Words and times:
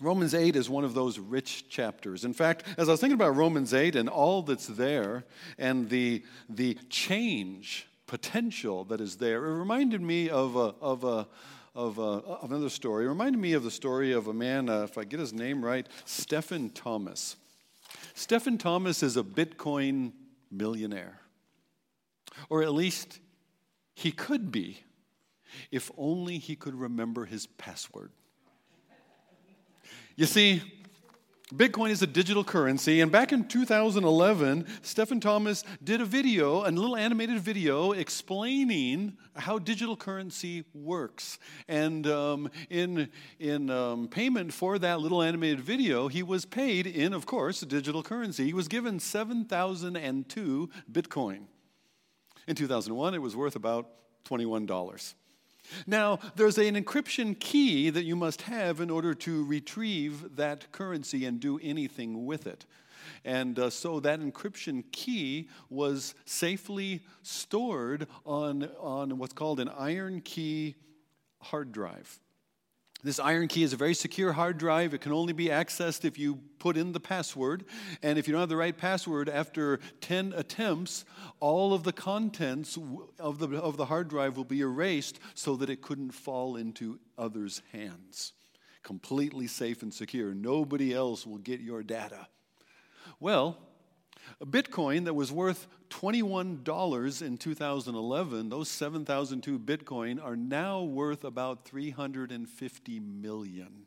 Romans 0.00 0.34
8 0.34 0.56
is 0.56 0.68
one 0.68 0.84
of 0.84 0.94
those 0.94 1.18
rich 1.18 1.68
chapters. 1.68 2.24
In 2.24 2.32
fact, 2.32 2.64
as 2.76 2.88
I 2.88 2.92
was 2.92 3.00
thinking 3.00 3.14
about 3.14 3.36
Romans 3.36 3.72
8 3.72 3.94
and 3.94 4.08
all 4.08 4.42
that's 4.42 4.66
there 4.66 5.24
and 5.56 5.88
the, 5.88 6.24
the 6.48 6.74
change 6.90 7.86
potential 8.06 8.84
that 8.84 9.00
is 9.00 9.16
there, 9.16 9.44
it 9.46 9.56
reminded 9.56 10.00
me 10.00 10.28
of, 10.28 10.56
a, 10.56 10.74
of, 10.80 11.04
a, 11.04 11.28
of, 11.74 11.98
a, 11.98 12.02
of 12.02 12.50
another 12.50 12.68
story. 12.68 13.04
It 13.04 13.08
reminded 13.08 13.38
me 13.38 13.52
of 13.52 13.62
the 13.62 13.70
story 13.70 14.12
of 14.12 14.26
a 14.26 14.34
man, 14.34 14.68
uh, 14.68 14.82
if 14.82 14.98
I 14.98 15.04
get 15.04 15.20
his 15.20 15.32
name 15.32 15.64
right, 15.64 15.86
Stephen 16.04 16.70
Thomas. 16.70 17.36
Stephen 18.14 18.58
Thomas 18.58 19.02
is 19.02 19.16
a 19.16 19.22
Bitcoin 19.22 20.12
millionaire, 20.50 21.20
or 22.50 22.62
at 22.62 22.72
least 22.72 23.20
he 23.94 24.10
could 24.10 24.50
be, 24.50 24.82
if 25.70 25.90
only 25.96 26.38
he 26.38 26.56
could 26.56 26.74
remember 26.74 27.26
his 27.26 27.46
password. 27.46 28.10
You 30.16 30.26
see, 30.26 30.62
Bitcoin 31.52 31.90
is 31.90 32.00
a 32.02 32.06
digital 32.06 32.44
currency, 32.44 33.00
and 33.00 33.10
back 33.10 33.32
in 33.32 33.48
2011, 33.48 34.64
Stephen 34.82 35.18
Thomas 35.20 35.64
did 35.82 36.00
a 36.00 36.04
video, 36.04 36.68
a 36.68 36.70
little 36.70 36.96
animated 36.96 37.40
video, 37.40 37.90
explaining 37.90 39.16
how 39.34 39.58
digital 39.58 39.96
currency 39.96 40.64
works. 40.72 41.40
And 41.66 42.06
um, 42.06 42.48
in, 42.70 43.10
in 43.40 43.70
um, 43.70 44.06
payment 44.06 44.52
for 44.52 44.78
that 44.78 45.00
little 45.00 45.20
animated 45.20 45.60
video, 45.60 46.06
he 46.06 46.22
was 46.22 46.44
paid 46.44 46.86
in, 46.86 47.12
of 47.12 47.26
course, 47.26 47.60
digital 47.62 48.04
currency. 48.04 48.44
He 48.44 48.54
was 48.54 48.68
given 48.68 49.00
7,002 49.00 50.70
Bitcoin. 50.92 51.46
In 52.46 52.54
2001, 52.54 53.14
it 53.14 53.22
was 53.22 53.34
worth 53.34 53.56
about 53.56 53.88
$21. 54.26 55.14
Now, 55.86 56.18
there's 56.36 56.58
an 56.58 56.74
encryption 56.74 57.38
key 57.38 57.90
that 57.90 58.04
you 58.04 58.16
must 58.16 58.42
have 58.42 58.80
in 58.80 58.90
order 58.90 59.14
to 59.14 59.44
retrieve 59.44 60.36
that 60.36 60.72
currency 60.72 61.26
and 61.26 61.40
do 61.40 61.58
anything 61.62 62.26
with 62.26 62.46
it. 62.46 62.66
And 63.24 63.58
uh, 63.58 63.70
so 63.70 64.00
that 64.00 64.20
encryption 64.20 64.84
key 64.92 65.48
was 65.70 66.14
safely 66.24 67.02
stored 67.22 68.06
on, 68.26 68.68
on 68.78 69.18
what's 69.18 69.32
called 69.32 69.60
an 69.60 69.68
IronKey 69.68 70.74
hard 71.40 71.72
drive. 71.72 72.20
This 73.04 73.20
IronKey 73.20 73.62
is 73.62 73.74
a 73.74 73.76
very 73.76 73.92
secure 73.92 74.32
hard 74.32 74.56
drive. 74.56 74.94
It 74.94 75.02
can 75.02 75.12
only 75.12 75.34
be 75.34 75.48
accessed 75.48 76.06
if 76.06 76.18
you 76.18 76.40
put 76.58 76.78
in 76.78 76.92
the 76.92 77.00
password. 77.00 77.66
And 78.02 78.18
if 78.18 78.26
you 78.26 78.32
don't 78.32 78.40
have 78.40 78.48
the 78.48 78.56
right 78.56 78.76
password, 78.76 79.28
after 79.28 79.78
10 80.00 80.32
attempts, 80.34 81.04
all 81.38 81.74
of 81.74 81.82
the 81.82 81.92
contents 81.92 82.78
of 83.18 83.38
the, 83.38 83.60
of 83.60 83.76
the 83.76 83.84
hard 83.84 84.08
drive 84.08 84.38
will 84.38 84.44
be 84.44 84.62
erased 84.62 85.20
so 85.34 85.54
that 85.56 85.68
it 85.68 85.82
couldn't 85.82 86.12
fall 86.12 86.56
into 86.56 86.98
others' 87.18 87.60
hands. 87.72 88.32
Completely 88.82 89.48
safe 89.48 89.82
and 89.82 89.92
secure. 89.92 90.32
Nobody 90.32 90.94
else 90.94 91.26
will 91.26 91.36
get 91.36 91.60
your 91.60 91.82
data. 91.82 92.26
Well, 93.20 93.58
a 94.40 94.46
Bitcoin 94.46 95.04
that 95.04 95.14
was 95.14 95.32
worth 95.32 95.66
$21 95.90 97.22
in 97.22 97.36
2011, 97.36 98.48
those 98.48 98.68
7,002 98.68 99.58
Bitcoin 99.58 100.22
are 100.22 100.36
now 100.36 100.82
worth 100.82 101.24
about 101.24 101.64
$350 101.64 103.20
million. 103.22 103.86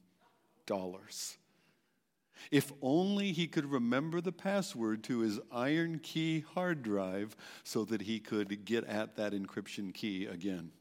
If 2.52 2.72
only 2.82 3.32
he 3.32 3.48
could 3.48 3.66
remember 3.66 4.22
the 4.22 4.32
password 4.32 5.04
to 5.06 5.20
his 5.20 5.40
IronKey 5.52 6.46
hard 6.46 6.84
drive 6.84 7.36
so 7.64 7.84
that 7.86 8.02
he 8.02 8.20
could 8.20 8.66
get 8.66 8.84
at 8.86 9.16
that 9.16 9.34
encryption 9.34 9.94
key 9.94 10.26
again. 10.26 10.72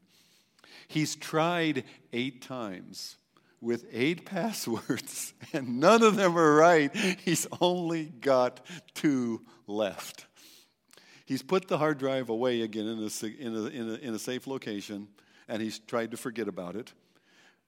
He's 0.89 1.17
tried 1.17 1.85
eight 2.13 2.43
times 2.43 3.17
with 3.67 3.85
eight 3.93 4.25
passwords, 4.25 5.35
and 5.53 5.81
none 5.81 6.03
of 6.03 6.17
them 6.17 6.39
are 6.39 6.55
right. 6.55 6.95
He's 6.97 7.47
only 7.61 8.05
got 8.05 8.65
two 8.95 9.43
left. 9.67 10.27
He's 11.27 11.43
put 11.43 11.67
the 11.67 11.77
hard 11.77 11.99
drive 11.99 12.29
away 12.29 12.63
again 12.63 12.87
in 12.87 12.99
a, 12.99 13.27
in 13.27 13.55
a, 13.55 13.67
in 13.67 13.91
a, 13.91 13.95
in 13.95 14.15
a 14.15 14.19
safe 14.19 14.47
location, 14.47 15.09
and 15.49 15.61
he's 15.61 15.81
tried 15.81 16.13
to 16.13 16.17
forget 16.17 16.47
about 16.47 16.77
it. 16.77 16.93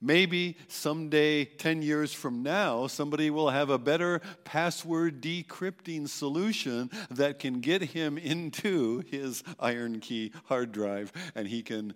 Maybe 0.01 0.55
someday, 0.69 1.43
10 1.43 1.81
years 1.81 2.13
from 2.13 2.41
now, 2.41 2.87
somebody 2.87 3.29
will 3.29 3.49
have 3.49 3.69
a 3.69 3.77
better 3.77 4.21
password 4.45 5.21
decrypting 5.21 6.07
solution 6.07 6.89
that 7.11 7.39
can 7.39 7.59
get 7.59 7.81
him 7.81 8.17
into 8.17 9.03
his 9.11 9.43
IronKey 9.59 10.33
hard 10.45 10.71
drive 10.71 11.11
and 11.35 11.49
he 11.49 11.61
can 11.61 11.93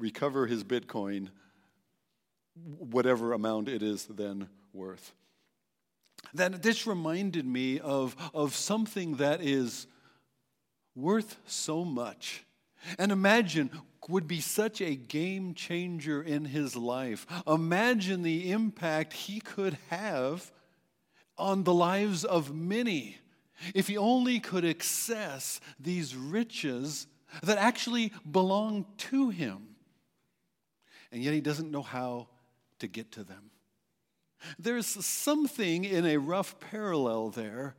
recover 0.00 0.48
his 0.48 0.64
Bitcoin 0.64 1.28
whatever 2.78 3.32
amount 3.32 3.68
it 3.68 3.82
is 3.82 4.06
then 4.06 4.48
worth. 4.72 5.12
Then 6.34 6.58
this 6.62 6.86
reminded 6.86 7.46
me 7.46 7.80
of, 7.80 8.16
of 8.34 8.54
something 8.54 9.16
that 9.16 9.40
is 9.40 9.86
worth 10.94 11.36
so 11.46 11.84
much. 11.84 12.44
And 12.98 13.12
imagine 13.12 13.70
would 14.08 14.26
be 14.26 14.40
such 14.40 14.80
a 14.80 14.94
game 14.94 15.52
changer 15.54 16.22
in 16.22 16.46
his 16.46 16.74
life. 16.74 17.26
Imagine 17.46 18.22
the 18.22 18.50
impact 18.50 19.12
he 19.12 19.40
could 19.40 19.76
have 19.90 20.50
on 21.36 21.64
the 21.64 21.74
lives 21.74 22.24
of 22.24 22.54
many 22.54 23.18
if 23.74 23.86
he 23.86 23.98
only 23.98 24.40
could 24.40 24.64
access 24.64 25.60
these 25.78 26.16
riches 26.16 27.06
that 27.42 27.58
actually 27.58 28.12
belong 28.30 28.86
to 28.96 29.28
him. 29.28 29.76
And 31.12 31.22
yet 31.22 31.34
he 31.34 31.40
doesn't 31.40 31.70
know 31.70 31.82
how 31.82 32.28
to 32.78 32.88
get 32.88 33.12
to 33.12 33.24
them. 33.24 33.50
There's 34.58 34.86
something 34.86 35.84
in 35.84 36.06
a 36.06 36.16
rough 36.16 36.60
parallel 36.60 37.30
there 37.30 37.74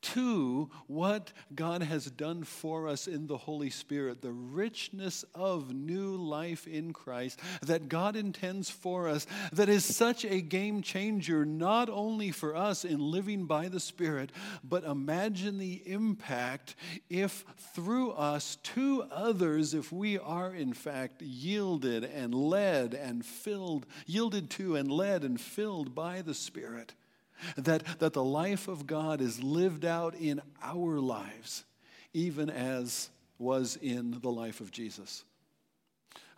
to 0.00 0.70
what 0.86 1.32
God 1.54 1.82
has 1.82 2.06
done 2.06 2.44
for 2.44 2.88
us 2.88 3.06
in 3.06 3.26
the 3.26 3.36
Holy 3.36 3.70
Spirit, 3.70 4.22
the 4.22 4.32
richness 4.32 5.24
of 5.34 5.74
new 5.74 6.16
life 6.16 6.66
in 6.66 6.92
Christ 6.92 7.40
that 7.62 7.88
God 7.88 8.16
intends 8.16 8.70
for 8.70 9.08
us, 9.08 9.26
that 9.52 9.68
is 9.68 9.84
such 9.84 10.24
a 10.24 10.40
game 10.40 10.82
changer, 10.82 11.44
not 11.44 11.88
only 11.88 12.30
for 12.30 12.54
us 12.54 12.84
in 12.84 13.00
living 13.00 13.46
by 13.46 13.68
the 13.68 13.80
Spirit, 13.80 14.30
but 14.62 14.84
imagine 14.84 15.58
the 15.58 15.82
impact 15.86 16.76
if 17.10 17.44
through 17.74 18.12
us 18.12 18.56
to 18.56 19.04
others, 19.10 19.74
if 19.74 19.92
we 19.92 20.18
are 20.18 20.54
in 20.54 20.72
fact 20.72 21.22
yielded 21.22 22.04
and 22.04 22.34
led 22.34 22.94
and 22.94 23.24
filled, 23.24 23.86
yielded 24.06 24.50
to 24.50 24.76
and 24.76 24.90
led 24.90 25.24
and 25.24 25.40
filled 25.40 25.94
by 25.94 26.22
the 26.22 26.34
Spirit. 26.34 26.94
That, 27.56 27.84
that 27.98 28.12
the 28.12 28.24
life 28.24 28.68
of 28.68 28.86
God 28.86 29.20
is 29.20 29.42
lived 29.42 29.84
out 29.84 30.14
in 30.14 30.40
our 30.62 30.98
lives, 30.98 31.64
even 32.12 32.50
as 32.50 33.10
was 33.38 33.76
in 33.76 34.18
the 34.20 34.30
life 34.30 34.60
of 34.60 34.70
Jesus. 34.70 35.24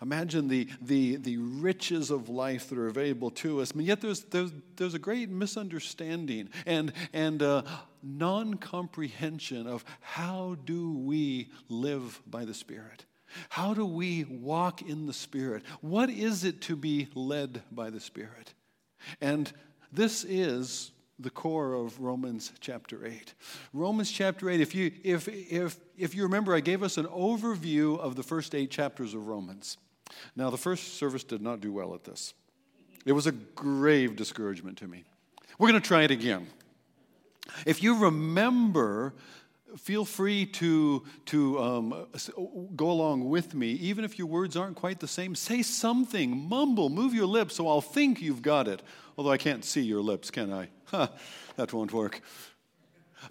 Imagine 0.03 0.49
the, 0.49 0.67
the, 0.81 1.17
the 1.17 1.37
riches 1.37 2.11
of 2.11 2.31
life 2.31 2.71
that 2.71 2.79
are 2.79 2.89
available 2.89 3.31
to 3.31 3.61
us. 3.61 3.73
And 3.73 3.83
yet 3.83 4.01
there's, 4.01 4.23
there's, 4.25 4.51
there's 4.77 4.95
a 4.95 4.99
great 4.99 5.29
misunderstanding 5.29 6.49
and, 6.65 6.93
and 7.13 7.43
uh, 7.43 7.63
non 8.03 8.55
comprehension 8.55 9.67
of 9.67 9.85
how 10.01 10.57
do 10.65 10.93
we 10.93 11.51
live 11.69 12.23
by 12.27 12.47
the 12.47 12.55
Spirit? 12.55 13.05
How 13.51 13.75
do 13.75 13.85
we 13.85 14.25
walk 14.25 14.83
in 14.83 15.07
the 15.07 15.13
Spirit? 15.13 15.65
What 15.83 16.09
is 16.09 16.45
it 16.45 16.63
to 16.63 16.77
be 16.77 17.09
led 17.15 17.63
by 17.71 17.91
the 17.91 18.01
Spirit? 18.01 18.55
And 19.21 19.53
this 19.93 20.25
is 20.25 20.93
the 21.19 21.31
core 21.31 21.75
of 21.75 22.01
Romans 22.01 22.53
chapter 22.61 23.07
8. 23.07 23.35
Romans 23.73 24.11
chapter 24.11 24.49
8, 24.49 24.61
if 24.61 24.75
you, 24.75 24.93
if, 25.05 25.29
if, 25.29 25.77
if 25.97 26.15
you 26.15 26.23
remember, 26.23 26.55
I 26.55 26.61
gave 26.61 26.83
us 26.83 26.97
an 26.97 27.07
overview 27.07 27.99
of 27.99 28.17
the 28.17 28.23
first 28.23 28.55
eight 28.55 28.71
chapters 28.71 29.15
of 29.15 29.27
Romans. 29.27 29.77
Now, 30.35 30.51
the 30.51 30.57
first 30.57 30.95
service 30.95 31.25
did 31.25 31.43
not 31.43 31.61
do 31.61 31.73
well 31.73 31.95
at 31.95 32.05
this. 32.05 32.35
It 33.05 33.13
was 33.13 33.27
a 33.27 33.33
grave 33.33 34.17
discouragement 34.17 34.79
to 34.79 34.89
me. 34.89 35.05
We're 35.59 35.69
going 35.69 35.81
to 35.81 35.87
try 35.87 36.03
it 36.03 36.11
again. 36.11 36.47
If 37.67 37.83
you 37.83 37.99
remember 37.99 39.15
feel 39.77 40.05
free 40.05 40.47
to, 40.47 41.05
to 41.27 41.59
um, 41.59 42.07
go 42.77 42.91
along 42.91 43.29
with 43.29 43.55
me. 43.55 43.73
Even 43.73 44.05
if 44.05 44.19
your 44.19 44.27
words 44.27 44.57
aren't 44.57 44.77
quite 44.77 45.01
the 45.01 45.09
same, 45.09 45.35
say 45.35 45.63
something, 45.63 46.49
mumble, 46.49 46.89
move 46.89 47.15
your 47.15 47.27
lips 47.27 47.57
so 47.57 47.69
I'll 47.69 47.81
think 47.81 48.21
you've 48.21 48.43
got 48.43 48.69
it. 48.69 48.83
Although 49.17 49.31
I 49.31 49.39
can't 49.39 49.65
see 49.65 49.83
your 49.83 50.01
lips, 50.01 50.31
can 50.31 50.53
I? 50.53 50.69
That 51.57 51.75
won't 51.75 51.93
work. 51.93 52.23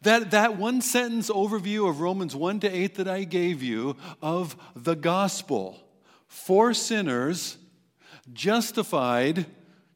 That, 0.03 0.31
that 0.31 0.55
one 0.55 0.81
sentence 0.81 1.31
overview 1.31 1.89
of 1.89 1.99
Romans 1.99 2.35
1 2.35 2.59
to 2.59 2.69
8 2.69 2.95
that 2.95 3.07
I 3.07 3.23
gave 3.23 3.63
you 3.63 3.95
of 4.21 4.55
the 4.75 4.95
gospel 4.95 5.79
for 6.27 6.75
sinners, 6.75 7.57
justified, 8.31 9.47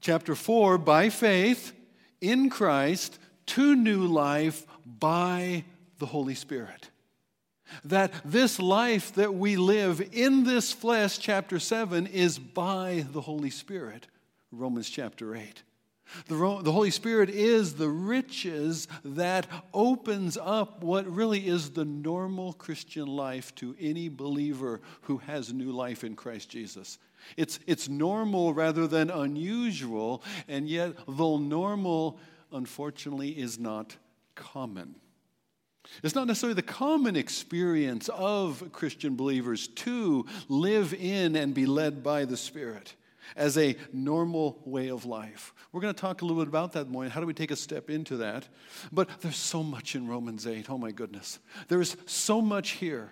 chapter 0.02 0.34
4, 0.34 0.80
by 0.80 1.10
faith 1.10 1.74
in 2.22 2.50
Christ 2.50 3.20
to 3.46 3.76
new 3.76 4.08
life 4.08 4.66
by 4.86 5.64
the 6.00 6.06
Holy 6.06 6.36
Spirit. 6.36 6.90
That 7.86 8.12
this 8.26 8.60
life 8.60 9.14
that 9.14 9.34
we 9.34 9.56
live 9.56 10.02
in 10.12 10.44
this 10.44 10.72
flesh, 10.72 11.18
chapter 11.18 11.60
7, 11.60 12.08
is 12.08 12.38
by 12.38 13.06
the 13.12 13.22
Holy 13.22 13.50
Spirit, 13.50 14.08
Romans 14.52 14.90
chapter 14.90 15.36
8. 15.36 15.64
The, 16.28 16.60
the 16.62 16.72
Holy 16.72 16.92
Spirit 16.92 17.30
is 17.30 17.74
the 17.74 17.90
riches 17.90 18.88
that 19.04 19.48
opens 19.74 20.38
up 20.38 20.84
what 20.84 21.08
really 21.08 21.48
is 21.48 21.72
the 21.72 21.86
normal 21.86 22.54
Christian 22.54 23.08
life 23.08 23.54
to 23.56 23.76
any 23.80 24.10
believer 24.10 24.82
who 25.04 25.18
has 25.18 25.54
new 25.54 25.72
life 25.72 26.04
in 26.04 26.16
Christ 26.16 26.50
Jesus. 26.50 27.00
It's, 27.38 27.60
it's 27.66 27.90
normal 27.90 28.54
rather 28.54 28.86
than 28.86 29.10
unusual, 29.10 30.24
and 30.48 30.68
yet, 30.68 30.94
though 31.08 31.38
normal, 31.38 32.20
unfortunately, 32.52 33.30
is 33.30 33.58
not 33.58 33.96
common. 34.36 34.96
It's 36.02 36.16
not 36.16 36.28
necessarily 36.28 36.56
the 36.56 36.62
common 36.62 37.16
experience 37.16 38.10
of 38.10 38.72
Christian 38.72 39.16
believers 39.16 39.68
to 39.68 40.26
live 40.48 40.94
in 40.94 41.36
and 41.36 41.54
be 41.54 41.66
led 41.66 42.04
by 42.04 42.26
the 42.26 42.38
Spirit 42.38 42.96
as 43.36 43.58
a 43.58 43.76
normal 43.92 44.62
way 44.66 44.90
of 44.90 45.06
life. 45.06 45.54
We're 45.72 45.82
going 45.82 45.94
to 45.94 46.00
talk 46.00 46.22
a 46.22 46.26
little 46.26 46.42
bit 46.42 46.48
about 46.48 46.74
that 46.74 46.90
morning. 46.90 47.12
How 47.12 47.20
do 47.20 47.26
we 47.26 47.34
take 47.34 47.52
a 47.52 47.56
step 47.56 47.90
into 47.90 48.18
that? 48.18 48.48
But 48.92 49.10
there's 49.22 49.38
so 49.38 49.64
much 49.64 49.96
in 49.96 50.08
Romans 50.08 50.46
8. 50.46 50.70
Oh 50.70 50.78
my 50.78 50.92
goodness. 50.92 51.40
There's 51.68 51.98
so 52.06 52.42
much 52.42 52.72
here. 52.72 53.12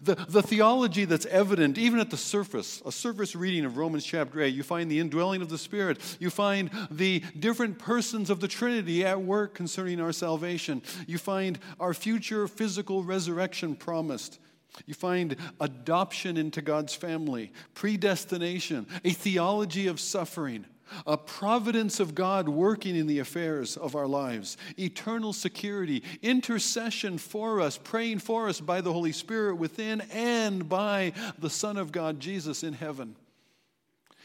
The, 0.00 0.14
the 0.14 0.42
theology 0.42 1.04
that's 1.04 1.26
evident, 1.26 1.78
even 1.78 2.00
at 2.00 2.10
the 2.10 2.16
surface, 2.16 2.82
a 2.86 2.92
surface 2.92 3.34
reading 3.34 3.64
of 3.64 3.76
Romans 3.76 4.04
chapter 4.04 4.40
8, 4.40 4.54
you 4.54 4.62
find 4.62 4.90
the 4.90 5.00
indwelling 5.00 5.42
of 5.42 5.48
the 5.48 5.58
Spirit. 5.58 5.98
You 6.18 6.30
find 6.30 6.70
the 6.90 7.20
different 7.38 7.78
persons 7.78 8.30
of 8.30 8.40
the 8.40 8.48
Trinity 8.48 9.04
at 9.04 9.20
work 9.20 9.54
concerning 9.54 10.00
our 10.00 10.12
salvation. 10.12 10.82
You 11.06 11.18
find 11.18 11.58
our 11.78 11.94
future 11.94 12.48
physical 12.48 13.02
resurrection 13.02 13.74
promised. 13.76 14.38
You 14.86 14.94
find 14.94 15.36
adoption 15.60 16.36
into 16.36 16.62
God's 16.62 16.94
family, 16.94 17.52
predestination, 17.74 18.86
a 19.04 19.10
theology 19.10 19.86
of 19.86 20.00
suffering, 20.00 20.64
a 21.06 21.16
providence 21.16 22.00
of 22.00 22.14
God 22.14 22.48
working 22.48 22.96
in 22.96 23.06
the 23.06 23.18
affairs 23.18 23.76
of 23.76 23.94
our 23.94 24.06
lives, 24.06 24.56
eternal 24.78 25.32
security, 25.32 26.02
intercession 26.22 27.18
for 27.18 27.60
us, 27.60 27.78
praying 27.78 28.18
for 28.18 28.48
us 28.48 28.60
by 28.60 28.80
the 28.80 28.92
Holy 28.92 29.12
Spirit 29.12 29.56
within 29.56 30.00
and 30.12 30.68
by 30.68 31.12
the 31.38 31.50
Son 31.50 31.76
of 31.76 31.92
God, 31.92 32.20
Jesus, 32.20 32.62
in 32.62 32.72
heaven. 32.72 33.16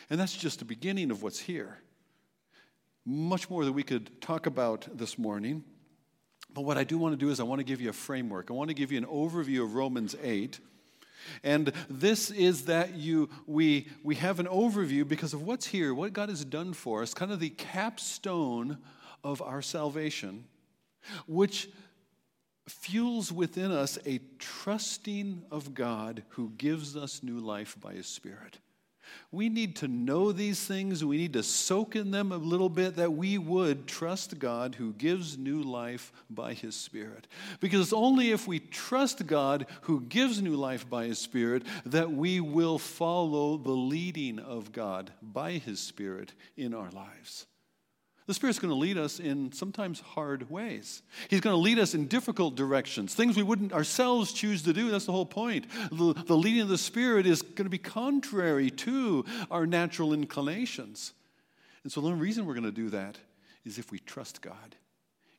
And 0.09 0.19
that's 0.19 0.35
just 0.35 0.59
the 0.59 0.65
beginning 0.65 1.11
of 1.11 1.23
what's 1.23 1.39
here. 1.39 1.79
Much 3.05 3.49
more 3.49 3.65
that 3.65 3.73
we 3.73 3.83
could 3.83 4.21
talk 4.21 4.45
about 4.45 4.87
this 4.93 5.17
morning. 5.17 5.63
But 6.53 6.61
what 6.61 6.77
I 6.77 6.83
do 6.83 6.97
want 6.97 7.13
to 7.13 7.17
do 7.17 7.29
is 7.29 7.39
I 7.39 7.43
want 7.43 7.59
to 7.59 7.65
give 7.65 7.81
you 7.81 7.89
a 7.89 7.93
framework. 7.93 8.49
I 8.49 8.53
want 8.53 8.69
to 8.69 8.73
give 8.73 8.91
you 8.91 8.97
an 8.97 9.05
overview 9.05 9.63
of 9.63 9.75
Romans 9.75 10.15
8. 10.21 10.59
And 11.43 11.71
this 11.89 12.31
is 12.31 12.65
that 12.65 12.95
you 12.95 13.29
we 13.45 13.87
we 14.03 14.15
have 14.15 14.39
an 14.39 14.47
overview 14.47 15.07
because 15.07 15.33
of 15.33 15.41
what's 15.43 15.67
here, 15.67 15.93
what 15.93 16.13
God 16.13 16.29
has 16.29 16.43
done 16.45 16.73
for 16.73 17.01
us, 17.01 17.13
kind 17.13 17.31
of 17.31 17.39
the 17.39 17.49
capstone 17.49 18.77
of 19.23 19.41
our 19.41 19.61
salvation, 19.61 20.45
which 21.25 21.69
fuels 22.67 23.31
within 23.31 23.71
us 23.71 23.97
a 24.05 24.19
trusting 24.39 25.43
of 25.51 25.73
God 25.73 26.23
who 26.29 26.51
gives 26.57 26.95
us 26.97 27.23
new 27.23 27.39
life 27.39 27.77
by 27.79 27.93
his 27.93 28.07
spirit. 28.07 28.59
We 29.31 29.49
need 29.49 29.75
to 29.77 29.87
know 29.87 30.31
these 30.31 30.65
things. 30.65 31.03
We 31.03 31.17
need 31.17 31.33
to 31.33 31.43
soak 31.43 31.95
in 31.95 32.11
them 32.11 32.31
a 32.31 32.37
little 32.37 32.69
bit 32.69 32.95
that 32.95 33.13
we 33.13 33.37
would 33.37 33.87
trust 33.87 34.39
God 34.39 34.75
who 34.75 34.93
gives 34.93 35.37
new 35.37 35.61
life 35.61 36.11
by 36.29 36.53
His 36.53 36.75
Spirit. 36.75 37.27
Because 37.59 37.81
it's 37.81 37.93
only 37.93 38.31
if 38.31 38.47
we 38.47 38.59
trust 38.59 39.27
God 39.27 39.65
who 39.81 40.01
gives 40.01 40.41
new 40.41 40.55
life 40.55 40.89
by 40.89 41.05
His 41.05 41.19
Spirit 41.19 41.63
that 41.85 42.11
we 42.11 42.39
will 42.39 42.79
follow 42.79 43.57
the 43.57 43.71
leading 43.71 44.39
of 44.39 44.71
God 44.71 45.11
by 45.21 45.53
His 45.53 45.79
Spirit 45.79 46.33
in 46.55 46.73
our 46.73 46.89
lives. 46.91 47.47
The 48.27 48.33
Spirit's 48.33 48.59
going 48.59 48.73
to 48.73 48.77
lead 48.77 48.97
us 48.97 49.21
in 49.21 49.53
sometimes 49.53 50.01
hard 50.01 50.49
ways. 50.49 51.01
He's 51.29 51.39
going 51.39 51.53
to 51.53 51.61
lead 51.61 51.79
us 51.79 51.93
in 51.93 52.07
difficult 52.07 52.55
directions, 52.55 53.15
things 53.15 53.37
we 53.37 53.43
wouldn't 53.43 53.71
ourselves 53.71 54.33
choose 54.33 54.63
to 54.63 54.73
do. 54.73 54.91
That's 54.91 55.05
the 55.05 55.13
whole 55.13 55.25
point. 55.25 55.65
The, 55.91 56.13
the 56.13 56.35
leading 56.35 56.61
of 56.61 56.67
the 56.67 56.77
Spirit 56.77 57.25
is 57.25 57.41
going 57.41 57.65
to 57.65 57.69
be 57.69 57.77
contrary 57.77 58.69
to 58.69 59.23
our 59.49 59.65
natural 59.65 60.13
inclinations. 60.13 61.13
And 61.83 61.91
so 61.91 62.01
the 62.01 62.07
only 62.07 62.19
reason 62.19 62.45
we're 62.45 62.53
going 62.53 62.65
to 62.65 62.71
do 62.71 62.89
that 62.89 63.17
is 63.63 63.79
if 63.79 63.91
we 63.91 63.99
trust 63.99 64.41
God 64.41 64.75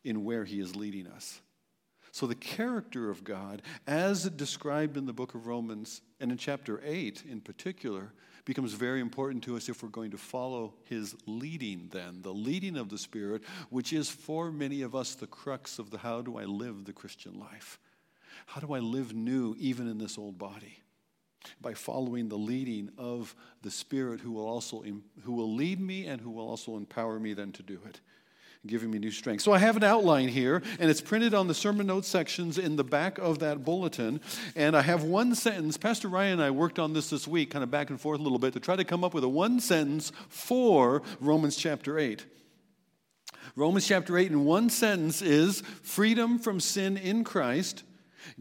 in 0.02 0.24
where 0.24 0.44
He 0.44 0.58
is 0.58 0.74
leading 0.74 1.06
us. 1.08 1.42
So, 2.12 2.26
the 2.26 2.34
character 2.34 3.10
of 3.10 3.24
God, 3.24 3.62
as 3.86 4.24
described 4.30 4.96
in 4.96 5.06
the 5.06 5.12
book 5.12 5.34
of 5.34 5.46
Romans 5.46 6.00
and 6.20 6.32
in 6.32 6.38
chapter 6.38 6.80
8 6.84 7.24
in 7.28 7.40
particular, 7.40 8.12
becomes 8.44 8.72
very 8.72 9.00
important 9.00 9.44
to 9.44 9.56
us 9.56 9.68
if 9.68 9.82
we're 9.82 9.90
going 9.90 10.10
to 10.10 10.16
follow 10.18 10.72
his 10.84 11.14
leading, 11.26 11.88
then, 11.92 12.22
the 12.22 12.32
leading 12.32 12.78
of 12.78 12.88
the 12.88 12.96
Spirit, 12.96 13.42
which 13.68 13.92
is 13.92 14.08
for 14.08 14.50
many 14.50 14.80
of 14.80 14.94
us 14.94 15.14
the 15.14 15.26
crux 15.26 15.78
of 15.78 15.90
the 15.90 15.98
how 15.98 16.22
do 16.22 16.38
I 16.38 16.44
live 16.44 16.84
the 16.84 16.94
Christian 16.94 17.38
life? 17.38 17.78
How 18.46 18.60
do 18.60 18.72
I 18.72 18.78
live 18.78 19.14
new 19.14 19.54
even 19.58 19.86
in 19.86 19.98
this 19.98 20.16
old 20.16 20.38
body? 20.38 20.82
By 21.60 21.74
following 21.74 22.28
the 22.28 22.38
leading 22.38 22.90
of 22.96 23.34
the 23.60 23.70
Spirit 23.70 24.20
who 24.20 24.32
will 24.32 24.46
also 24.46 24.82
who 25.22 25.32
will 25.32 25.54
lead 25.54 25.78
me 25.78 26.06
and 26.06 26.20
who 26.20 26.30
will 26.30 26.48
also 26.48 26.76
empower 26.76 27.20
me 27.20 27.34
then 27.34 27.52
to 27.52 27.62
do 27.62 27.78
it 27.86 28.00
giving 28.66 28.90
me 28.90 28.98
new 28.98 29.10
strength. 29.10 29.42
So 29.42 29.52
I 29.52 29.58
have 29.58 29.76
an 29.76 29.84
outline 29.84 30.28
here, 30.28 30.62
and 30.78 30.90
it's 30.90 31.00
printed 31.00 31.34
on 31.34 31.46
the 31.46 31.54
sermon 31.54 31.86
notes 31.86 32.08
sections 32.08 32.58
in 32.58 32.76
the 32.76 32.84
back 32.84 33.18
of 33.18 33.38
that 33.38 33.64
bulletin. 33.64 34.20
And 34.56 34.76
I 34.76 34.82
have 34.82 35.04
one 35.04 35.34
sentence. 35.34 35.76
Pastor 35.76 36.08
Ryan 36.08 36.34
and 36.34 36.42
I 36.42 36.50
worked 36.50 36.78
on 36.78 36.92
this 36.92 37.10
this 37.10 37.28
week, 37.28 37.50
kind 37.50 37.62
of 37.62 37.70
back 37.70 37.90
and 37.90 38.00
forth 38.00 38.20
a 38.20 38.22
little 38.22 38.38
bit, 38.38 38.52
to 38.54 38.60
try 38.60 38.76
to 38.76 38.84
come 38.84 39.04
up 39.04 39.14
with 39.14 39.24
a 39.24 39.28
one 39.28 39.60
sentence 39.60 40.12
for 40.28 41.02
Romans 41.20 41.56
chapter 41.56 41.98
8. 41.98 42.24
Romans 43.56 43.86
chapter 43.86 44.18
8 44.18 44.30
in 44.30 44.44
one 44.44 44.70
sentence 44.70 45.22
is 45.22 45.62
freedom 45.82 46.38
from 46.38 46.60
sin 46.60 46.96
in 46.96 47.24
Christ 47.24 47.84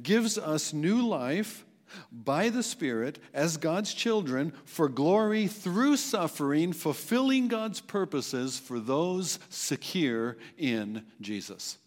gives 0.01 0.37
us 0.37 0.73
new 0.73 1.07
life 1.07 1.65
by 2.11 2.49
the 2.49 2.63
Spirit 2.63 3.19
as 3.33 3.57
God's 3.57 3.93
children 3.93 4.53
for 4.65 4.89
glory 4.89 5.47
through 5.47 5.97
suffering, 5.97 6.73
fulfilling 6.73 7.47
God's 7.47 7.81
purposes 7.81 8.59
for 8.59 8.79
those 8.79 9.39
secure 9.49 10.37
in 10.57 11.03
Jesus. 11.21 11.77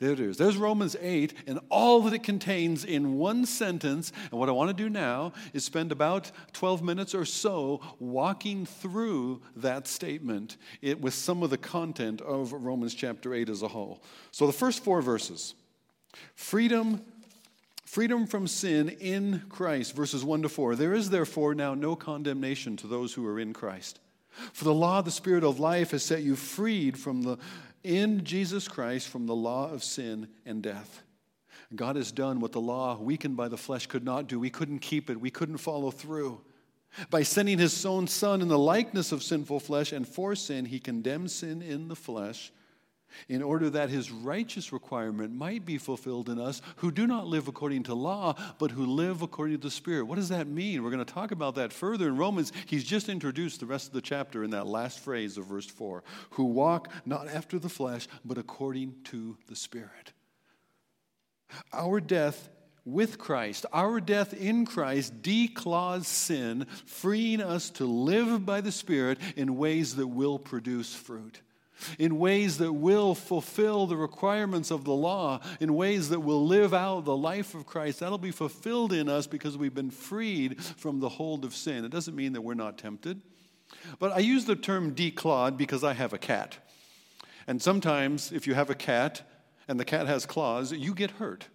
There 0.00 0.12
it 0.12 0.20
is. 0.20 0.36
There's 0.36 0.56
Romans 0.56 0.94
8 1.00 1.34
and 1.48 1.58
all 1.70 2.02
that 2.02 2.12
it 2.12 2.22
contains 2.22 2.84
in 2.84 3.18
one 3.18 3.44
sentence. 3.44 4.12
And 4.30 4.38
what 4.38 4.48
I 4.48 4.52
want 4.52 4.68
to 4.68 4.82
do 4.82 4.88
now 4.88 5.32
is 5.52 5.64
spend 5.64 5.90
about 5.90 6.30
12 6.52 6.84
minutes 6.84 7.16
or 7.16 7.24
so 7.24 7.80
walking 7.98 8.64
through 8.64 9.42
that 9.56 9.88
statement 9.88 10.56
it, 10.82 11.00
with 11.00 11.14
some 11.14 11.42
of 11.42 11.50
the 11.50 11.58
content 11.58 12.20
of 12.20 12.52
Romans 12.52 12.94
chapter 12.94 13.34
8 13.34 13.48
as 13.48 13.62
a 13.62 13.68
whole. 13.68 14.00
So 14.30 14.46
the 14.46 14.52
first 14.52 14.84
four 14.84 15.02
verses 15.02 15.54
freedom 16.36 17.04
Freedom 17.88 18.26
from 18.26 18.46
sin 18.46 18.90
in 18.90 19.44
Christ, 19.48 19.96
verses 19.96 20.22
1 20.22 20.42
to 20.42 20.50
4. 20.50 20.76
There 20.76 20.92
is 20.92 21.08
therefore 21.08 21.54
now 21.54 21.72
no 21.72 21.96
condemnation 21.96 22.76
to 22.76 22.86
those 22.86 23.14
who 23.14 23.26
are 23.26 23.40
in 23.40 23.54
Christ. 23.54 23.98
For 24.52 24.64
the 24.64 24.74
law 24.74 24.98
of 24.98 25.06
the 25.06 25.10
Spirit 25.10 25.42
of 25.42 25.58
life 25.58 25.92
has 25.92 26.02
set 26.02 26.22
you 26.22 26.36
freed 26.36 26.98
from 26.98 27.22
the, 27.22 27.38
in 27.82 28.24
Jesus 28.24 28.68
Christ 28.68 29.08
from 29.08 29.24
the 29.24 29.34
law 29.34 29.72
of 29.72 29.82
sin 29.82 30.28
and 30.44 30.62
death. 30.62 31.02
God 31.74 31.96
has 31.96 32.12
done 32.12 32.40
what 32.40 32.52
the 32.52 32.60
law, 32.60 32.98
weakened 32.98 33.38
by 33.38 33.48
the 33.48 33.56
flesh, 33.56 33.86
could 33.86 34.04
not 34.04 34.26
do. 34.26 34.38
We 34.38 34.50
couldn't 34.50 34.80
keep 34.80 35.08
it, 35.08 35.18
we 35.18 35.30
couldn't 35.30 35.56
follow 35.56 35.90
through. 35.90 36.42
By 37.08 37.22
sending 37.22 37.58
his 37.58 37.86
own 37.86 38.06
Son 38.06 38.42
in 38.42 38.48
the 38.48 38.58
likeness 38.58 39.12
of 39.12 39.22
sinful 39.22 39.60
flesh 39.60 39.92
and 39.92 40.06
for 40.06 40.34
sin, 40.34 40.66
he 40.66 40.78
condemned 40.78 41.30
sin 41.30 41.62
in 41.62 41.88
the 41.88 41.96
flesh 41.96 42.52
in 43.28 43.42
order 43.42 43.70
that 43.70 43.90
his 43.90 44.10
righteous 44.10 44.72
requirement 44.72 45.34
might 45.34 45.64
be 45.64 45.78
fulfilled 45.78 46.28
in 46.28 46.38
us 46.38 46.62
who 46.76 46.90
do 46.90 47.06
not 47.06 47.26
live 47.26 47.48
according 47.48 47.84
to 47.84 47.94
law, 47.94 48.34
but 48.58 48.70
who 48.70 48.86
live 48.86 49.22
according 49.22 49.56
to 49.56 49.62
the 49.62 49.70
Spirit. 49.70 50.04
What 50.04 50.16
does 50.16 50.28
that 50.28 50.46
mean? 50.46 50.82
We're 50.82 50.90
going 50.90 51.04
to 51.04 51.12
talk 51.12 51.30
about 51.30 51.54
that 51.56 51.72
further 51.72 52.08
in 52.08 52.16
Romans. 52.16 52.52
He's 52.66 52.84
just 52.84 53.08
introduced 53.08 53.60
the 53.60 53.66
rest 53.66 53.88
of 53.88 53.92
the 53.92 54.00
chapter 54.00 54.44
in 54.44 54.50
that 54.50 54.66
last 54.66 55.00
phrase 55.00 55.36
of 55.36 55.46
verse 55.46 55.66
4 55.66 56.02
who 56.30 56.44
walk 56.44 56.90
not 57.04 57.28
after 57.28 57.58
the 57.58 57.68
flesh, 57.68 58.06
but 58.24 58.38
according 58.38 58.94
to 59.04 59.36
the 59.48 59.56
Spirit. 59.56 60.12
Our 61.72 62.00
death 62.00 62.48
with 62.84 63.18
Christ, 63.18 63.66
our 63.72 64.00
death 64.00 64.32
in 64.32 64.64
Christ 64.64 65.22
declaws 65.22 66.06
sin, 66.06 66.66
freeing 66.86 67.42
us 67.42 67.70
to 67.70 67.84
live 67.84 68.46
by 68.46 68.60
the 68.60 68.72
Spirit 68.72 69.18
in 69.36 69.58
ways 69.58 69.96
that 69.96 70.06
will 70.06 70.38
produce 70.38 70.94
fruit 70.94 71.40
in 71.98 72.18
ways 72.18 72.58
that 72.58 72.72
will 72.72 73.14
fulfill 73.14 73.86
the 73.86 73.96
requirements 73.96 74.70
of 74.70 74.84
the 74.84 74.92
law, 74.92 75.40
in 75.60 75.74
ways 75.74 76.08
that 76.08 76.20
will 76.20 76.46
live 76.46 76.74
out 76.74 77.04
the 77.04 77.16
life 77.16 77.54
of 77.54 77.66
Christ. 77.66 78.00
That'll 78.00 78.18
be 78.18 78.30
fulfilled 78.30 78.92
in 78.92 79.08
us 79.08 79.26
because 79.26 79.56
we've 79.56 79.74
been 79.74 79.90
freed 79.90 80.62
from 80.62 81.00
the 81.00 81.08
hold 81.08 81.44
of 81.44 81.54
sin. 81.54 81.84
It 81.84 81.90
doesn't 81.90 82.16
mean 82.16 82.32
that 82.32 82.42
we're 82.42 82.54
not 82.54 82.78
tempted. 82.78 83.20
But 83.98 84.12
I 84.12 84.18
use 84.18 84.44
the 84.44 84.56
term 84.56 84.94
declawed 84.94 85.56
because 85.56 85.84
I 85.84 85.92
have 85.92 86.12
a 86.12 86.18
cat. 86.18 86.58
And 87.46 87.62
sometimes, 87.62 88.32
if 88.32 88.46
you 88.46 88.54
have 88.54 88.70
a 88.70 88.74
cat 88.74 89.22
and 89.68 89.78
the 89.78 89.84
cat 89.84 90.06
has 90.06 90.26
claws, 90.26 90.72
you 90.72 90.94
get 90.94 91.12
hurt, 91.12 91.48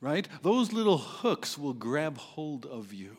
right? 0.00 0.28
Those 0.42 0.72
little 0.72 0.98
hooks 0.98 1.56
will 1.56 1.72
grab 1.72 2.18
hold 2.18 2.66
of 2.66 2.92
you. 2.92 3.16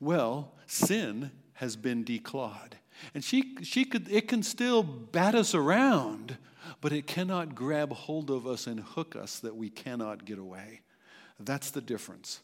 Well, 0.00 0.54
sin 0.66 1.30
has 1.54 1.76
been 1.76 2.04
declawed. 2.04 2.72
And 3.14 3.22
she, 3.22 3.56
she 3.62 3.84
could, 3.84 4.08
it 4.10 4.28
can 4.28 4.42
still 4.42 4.82
bat 4.82 5.34
us 5.34 5.54
around, 5.54 6.36
but 6.80 6.92
it 6.92 7.06
cannot 7.06 7.54
grab 7.54 7.92
hold 7.92 8.30
of 8.30 8.46
us 8.46 8.66
and 8.66 8.80
hook 8.80 9.16
us 9.16 9.38
that 9.40 9.56
we 9.56 9.70
cannot 9.70 10.24
get 10.24 10.38
away. 10.38 10.80
That's 11.38 11.70
the 11.70 11.80
difference. 11.80 12.40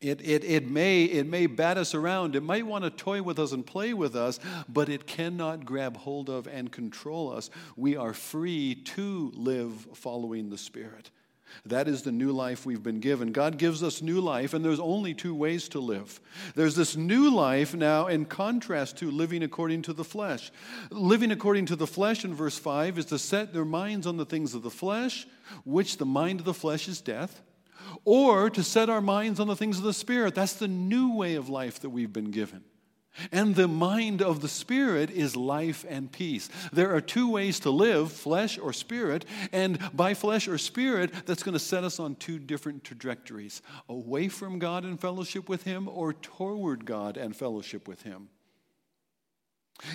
It, 0.00 0.20
it, 0.20 0.44
it, 0.44 0.70
may, 0.70 1.04
it 1.04 1.26
may 1.26 1.46
bat 1.46 1.76
us 1.76 1.92
around. 1.94 2.36
It 2.36 2.42
might 2.42 2.64
want 2.64 2.84
to 2.84 2.90
toy 2.90 3.20
with 3.20 3.38
us 3.38 3.50
and 3.52 3.66
play 3.66 3.92
with 3.94 4.14
us, 4.14 4.38
but 4.68 4.88
it 4.88 5.06
cannot 5.06 5.64
grab 5.64 5.96
hold 5.96 6.30
of 6.30 6.46
and 6.46 6.70
control 6.70 7.32
us. 7.32 7.50
We 7.76 7.96
are 7.96 8.12
free 8.12 8.76
to 8.76 9.32
live 9.34 9.88
following 9.94 10.50
the 10.50 10.58
Spirit. 10.58 11.10
That 11.66 11.88
is 11.88 12.02
the 12.02 12.12
new 12.12 12.32
life 12.32 12.64
we've 12.64 12.82
been 12.82 13.00
given. 13.00 13.32
God 13.32 13.58
gives 13.58 13.82
us 13.82 14.02
new 14.02 14.20
life, 14.20 14.54
and 14.54 14.64
there's 14.64 14.80
only 14.80 15.14
two 15.14 15.34
ways 15.34 15.68
to 15.70 15.80
live. 15.80 16.20
There's 16.54 16.76
this 16.76 16.96
new 16.96 17.30
life 17.30 17.74
now 17.74 18.06
in 18.06 18.24
contrast 18.24 18.96
to 18.98 19.10
living 19.10 19.42
according 19.42 19.82
to 19.82 19.92
the 19.92 20.04
flesh. 20.04 20.50
Living 20.90 21.30
according 21.30 21.66
to 21.66 21.76
the 21.76 21.86
flesh 21.86 22.24
in 22.24 22.34
verse 22.34 22.58
5 22.58 22.98
is 22.98 23.06
to 23.06 23.18
set 23.18 23.52
their 23.52 23.64
minds 23.64 24.06
on 24.06 24.16
the 24.16 24.26
things 24.26 24.54
of 24.54 24.62
the 24.62 24.70
flesh, 24.70 25.26
which 25.64 25.96
the 25.96 26.06
mind 26.06 26.40
of 26.40 26.46
the 26.46 26.54
flesh 26.54 26.88
is 26.88 27.00
death 27.00 27.42
or 28.04 28.50
to 28.50 28.62
set 28.62 28.90
our 28.90 29.00
minds 29.00 29.40
on 29.40 29.46
the 29.46 29.56
things 29.56 29.78
of 29.78 29.84
the 29.84 29.92
Spirit. 29.92 30.34
That's 30.34 30.54
the 30.54 30.68
new 30.68 31.14
way 31.14 31.34
of 31.34 31.48
life 31.48 31.80
that 31.80 31.90
we've 31.90 32.12
been 32.12 32.30
given. 32.30 32.64
And 33.32 33.54
the 33.54 33.68
mind 33.68 34.22
of 34.22 34.40
the 34.40 34.48
Spirit 34.48 35.10
is 35.10 35.36
life 35.36 35.84
and 35.88 36.10
peace. 36.10 36.48
There 36.72 36.94
are 36.94 37.00
two 37.00 37.30
ways 37.30 37.60
to 37.60 37.70
live 37.70 38.12
flesh 38.12 38.58
or 38.58 38.72
spirit. 38.72 39.24
And 39.52 39.78
by 39.94 40.14
flesh 40.14 40.48
or 40.48 40.58
spirit, 40.58 41.12
that's 41.26 41.42
going 41.42 41.54
to 41.54 41.58
set 41.58 41.84
us 41.84 41.98
on 41.98 42.16
two 42.16 42.38
different 42.38 42.84
trajectories 42.84 43.62
away 43.88 44.28
from 44.28 44.58
God 44.58 44.84
and 44.84 45.00
fellowship 45.00 45.48
with 45.48 45.64
Him, 45.64 45.88
or 45.88 46.12
toward 46.12 46.84
God 46.84 47.16
and 47.16 47.34
fellowship 47.34 47.88
with 47.88 48.02
Him. 48.02 48.28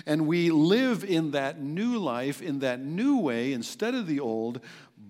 And 0.06 0.26
we 0.26 0.50
live 0.50 1.04
in 1.04 1.32
that 1.32 1.60
new 1.60 1.98
life, 1.98 2.40
in 2.40 2.60
that 2.60 2.80
new 2.80 3.18
way, 3.18 3.52
instead 3.52 3.94
of 3.94 4.06
the 4.06 4.20
old, 4.20 4.60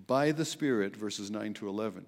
by 0.07 0.31
the 0.31 0.45
Spirit, 0.45 0.95
verses 0.95 1.31
9 1.31 1.53
to 1.55 1.69
11. 1.69 2.05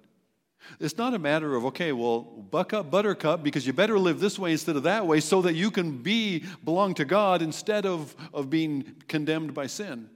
It's 0.80 0.98
not 0.98 1.14
a 1.14 1.18
matter 1.18 1.54
of, 1.54 1.64
okay, 1.66 1.92
well, 1.92 2.20
buck 2.20 2.72
up, 2.72 2.90
buttercup, 2.90 3.42
because 3.42 3.66
you 3.66 3.72
better 3.72 3.98
live 3.98 4.20
this 4.20 4.38
way 4.38 4.52
instead 4.52 4.76
of 4.76 4.82
that 4.84 5.06
way 5.06 5.20
so 5.20 5.42
that 5.42 5.54
you 5.54 5.70
can 5.70 5.98
be, 5.98 6.44
belong 6.64 6.94
to 6.94 7.04
God 7.04 7.42
instead 7.42 7.86
of, 7.86 8.14
of 8.34 8.50
being 8.50 8.96
condemned 9.08 9.54
by 9.54 9.66
sin. 9.66 10.10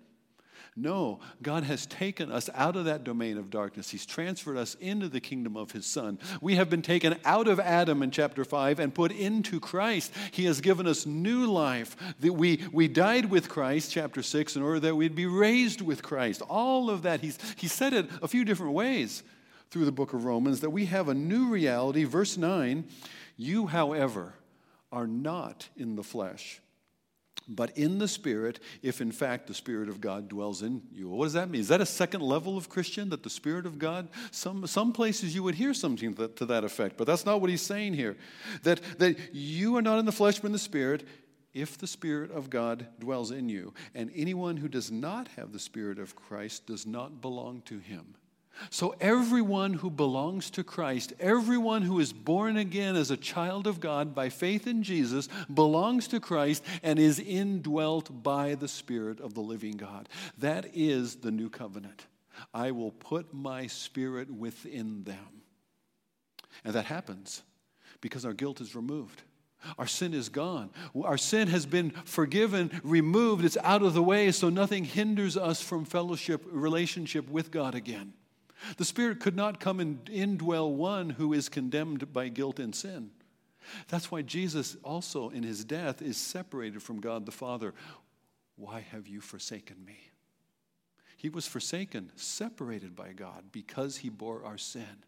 No, 0.75 1.21
God 1.43 1.65
has 1.65 1.85
taken 1.85 2.33
us 2.33 2.49
out 2.55 2.77
of 2.77 2.87
that 2.87 3.05
domain 3.05 3.37
of 3.37 3.51
darkness. 3.51 3.91
He's 3.91 4.07
transferred 4.07 4.57
us 4.57 4.75
into 4.77 5.07
the 5.11 5.21
kingdom 5.21 5.55
of 5.55 5.73
His 5.73 5.85
Son. 5.85 6.19
We 6.41 6.55
have 6.55 6.71
been 6.71 6.81
taken 6.81 7.17
out 7.27 7.47
of 7.47 7.61
Adam 7.61 8.03
in 8.03 8.11
chapter 8.11 8.43
5 8.43 8.81
and 8.81 8.95
put 8.95 9.13
into 9.13 9.61
Christ. 9.61 10.13
He 10.31 10.47
has 10.47 10.63
given 10.63 10.87
us 10.87 11.05
new 11.05 11.45
life. 11.45 11.95
That 12.21 12.33
we, 12.33 12.65
we 12.73 12.89
died 12.89 13.27
with 13.27 13.51
Christ, 13.51 13.93
chapter 13.93 14.23
6, 14.23 14.57
in 14.57 14.63
order 14.63 14.81
that 14.81 14.97
we'd 14.97 15.15
be 15.15 15.27
raised 15.27 15.83
with 15.83 16.03
Christ. 16.03 16.41
All 16.41 16.89
of 16.89 17.03
that, 17.03 17.21
He's, 17.21 17.39
he 17.57 17.69
said 17.69 17.93
it 17.93 18.09
a 18.23 18.29
few 18.29 18.45
different 18.45 18.73
ways 18.73 19.23
through 19.73 19.87
the 19.87 19.93
book 19.93 20.13
of 20.13 20.27
Romans 20.27 20.61
that 20.61 20.71
we 20.71 20.85
have 20.85 21.09
a 21.09 21.15
new 21.15 21.49
reality. 21.49 22.05
Verse 22.05 22.37
9 22.37 22.85
You, 23.37 23.67
however, 23.67 24.35
are 24.93 25.07
not 25.07 25.71
in 25.77 25.97
the 25.97 26.03
flesh, 26.03 26.61
but 27.49 27.77
in 27.77 27.99
the 27.99 28.07
Spirit, 28.07 28.61
if 28.83 29.01
in 29.01 29.11
fact 29.11 29.47
the 29.47 29.55
Spirit 29.55 29.89
of 29.89 30.01
God 30.01 30.29
dwells 30.29 30.61
in 30.61 30.83
you. 30.93 31.09
What 31.09 31.25
does 31.25 31.33
that 31.33 31.49
mean? 31.49 31.63
Is 31.63 31.69
that 31.69 31.81
a 31.81 31.87
second 31.87 32.21
level 32.21 32.59
of 32.59 32.69
Christian, 32.69 33.09
that 33.09 33.23
the 33.23 33.31
Spirit 33.31 33.65
of 33.65 33.79
God? 33.79 34.09
Some, 34.31 34.67
some 34.67 34.93
places 34.93 35.35
you 35.35 35.43
would 35.43 35.55
hear 35.55 35.73
something 35.73 36.15
to, 36.17 36.29
to 36.29 36.47
that 36.47 36.65
effect, 36.65 36.99
but 36.99 37.07
that's 37.07 37.25
not 37.25 37.41
what 37.41 37.49
he's 37.49 37.63
saying 37.63 37.95
here. 37.95 38.19
That, 38.65 38.81
that 38.99 39.17
you 39.33 39.77
are 39.77 39.83
not 39.83 39.99
in 39.99 40.05
the 40.05 40.13
flesh, 40.13 40.39
but 40.39 40.49
in 40.49 40.53
the 40.53 40.59
Spirit, 40.59 41.09
if 41.55 41.79
the 41.79 41.87
Spirit 41.87 42.31
of 42.31 42.51
God 42.51 42.87
dwells 42.99 43.31
in 43.31 43.49
you. 43.49 43.73
And 43.95 44.11
anyone 44.15 44.59
who 44.59 44.69
does 44.69 44.91
not 44.91 45.29
have 45.37 45.53
the 45.53 45.59
Spirit 45.59 45.99
of 45.99 46.15
Christ 46.15 46.67
does 46.67 46.87
not 46.87 47.23
belong 47.23 47.63
to 47.63 47.79
him. 47.79 48.15
So, 48.71 48.95
everyone 49.01 49.75
who 49.75 49.91
belongs 49.91 50.51
to 50.51 50.65
Christ, 50.65 51.13
everyone 51.21 51.83
who 51.83 52.01
is 52.01 52.13
born 52.13 52.57
again 52.57 52.97
as 52.97 53.11
a 53.11 53.17
child 53.17 53.67
of 53.67 53.81
God 53.81 54.15
by 54.15 54.29
faith 54.29 54.67
in 54.67 54.83
Jesus, 54.83 55.29
belongs 55.53 56.09
to 56.09 56.21
Christ 56.21 56.65
and 56.83 56.99
is 56.99 57.19
indwelt 57.19 58.23
by 58.23 58.55
the 58.55 58.69
Spirit 58.69 59.21
of 59.21 59.35
the 59.35 59.41
living 59.41 59.77
God. 59.77 60.09
That 60.39 60.67
is 60.75 61.17
the 61.17 61.31
new 61.31 61.51
covenant. 61.51 62.07
I 62.53 62.71
will 62.71 62.93
put 62.93 63.33
my 63.33 63.67
Spirit 63.67 64.31
within 64.31 65.05
them. 65.05 65.43
And 66.65 66.75
that 66.75 66.87
happens 66.87 67.43
because 68.01 68.25
our 68.25 68.35
guilt 68.35 68.61
is 68.61 68.75
removed. 68.75 69.23
Our 69.79 69.87
sin 69.87 70.13
is 70.13 70.29
gone. 70.29 70.71
Our 71.01 71.19
sin 71.19 71.49
has 71.49 71.67
been 71.67 71.91
forgiven, 72.05 72.81
removed. 72.83 73.45
It's 73.45 73.57
out 73.63 73.83
of 73.83 73.95
the 73.95 74.03
way, 74.03 74.33
so 74.33 74.49
nothing 74.49 74.85
hinders 74.85 75.37
us 75.37 75.63
from 75.63 75.85
fellowship, 75.85 76.43
relationship 76.51 77.29
with 77.31 77.51
God 77.51 77.75
again. 77.75 78.13
The 78.77 78.85
Spirit 78.85 79.21
could 79.21 79.37
not 79.37 79.61
come 79.61 79.81
and 79.81 80.05
indwell 80.07 80.73
one 80.73 81.11
who 81.11 81.33
is 81.33 81.49
condemned 81.49 82.13
by 82.13 82.29
guilt 82.29 82.59
and 82.59 82.75
sin. 82.75 83.11
That's 83.89 84.11
why 84.11 84.23
Jesus 84.23 84.77
also 84.83 85.31
in 85.31 85.43
his 85.43 85.65
death 85.65 86.03
is 86.03 86.17
separated 86.17 86.83
from 86.83 87.01
God 87.01 87.27
the 87.27 87.33
Father. 87.33 87.75
Why 88.57 88.81
have 88.81 89.07
you 89.07 89.21
forsaken 89.21 89.77
me? 89.85 89.99
He 91.17 91.29
was 91.29 91.47
forsaken, 91.47 92.11
separated 92.17 92.97
by 92.97 93.13
God 93.13 93.45
because 93.53 93.99
he 93.99 94.09
bore 94.09 94.45
our 94.45 94.59
sin. 94.59 95.05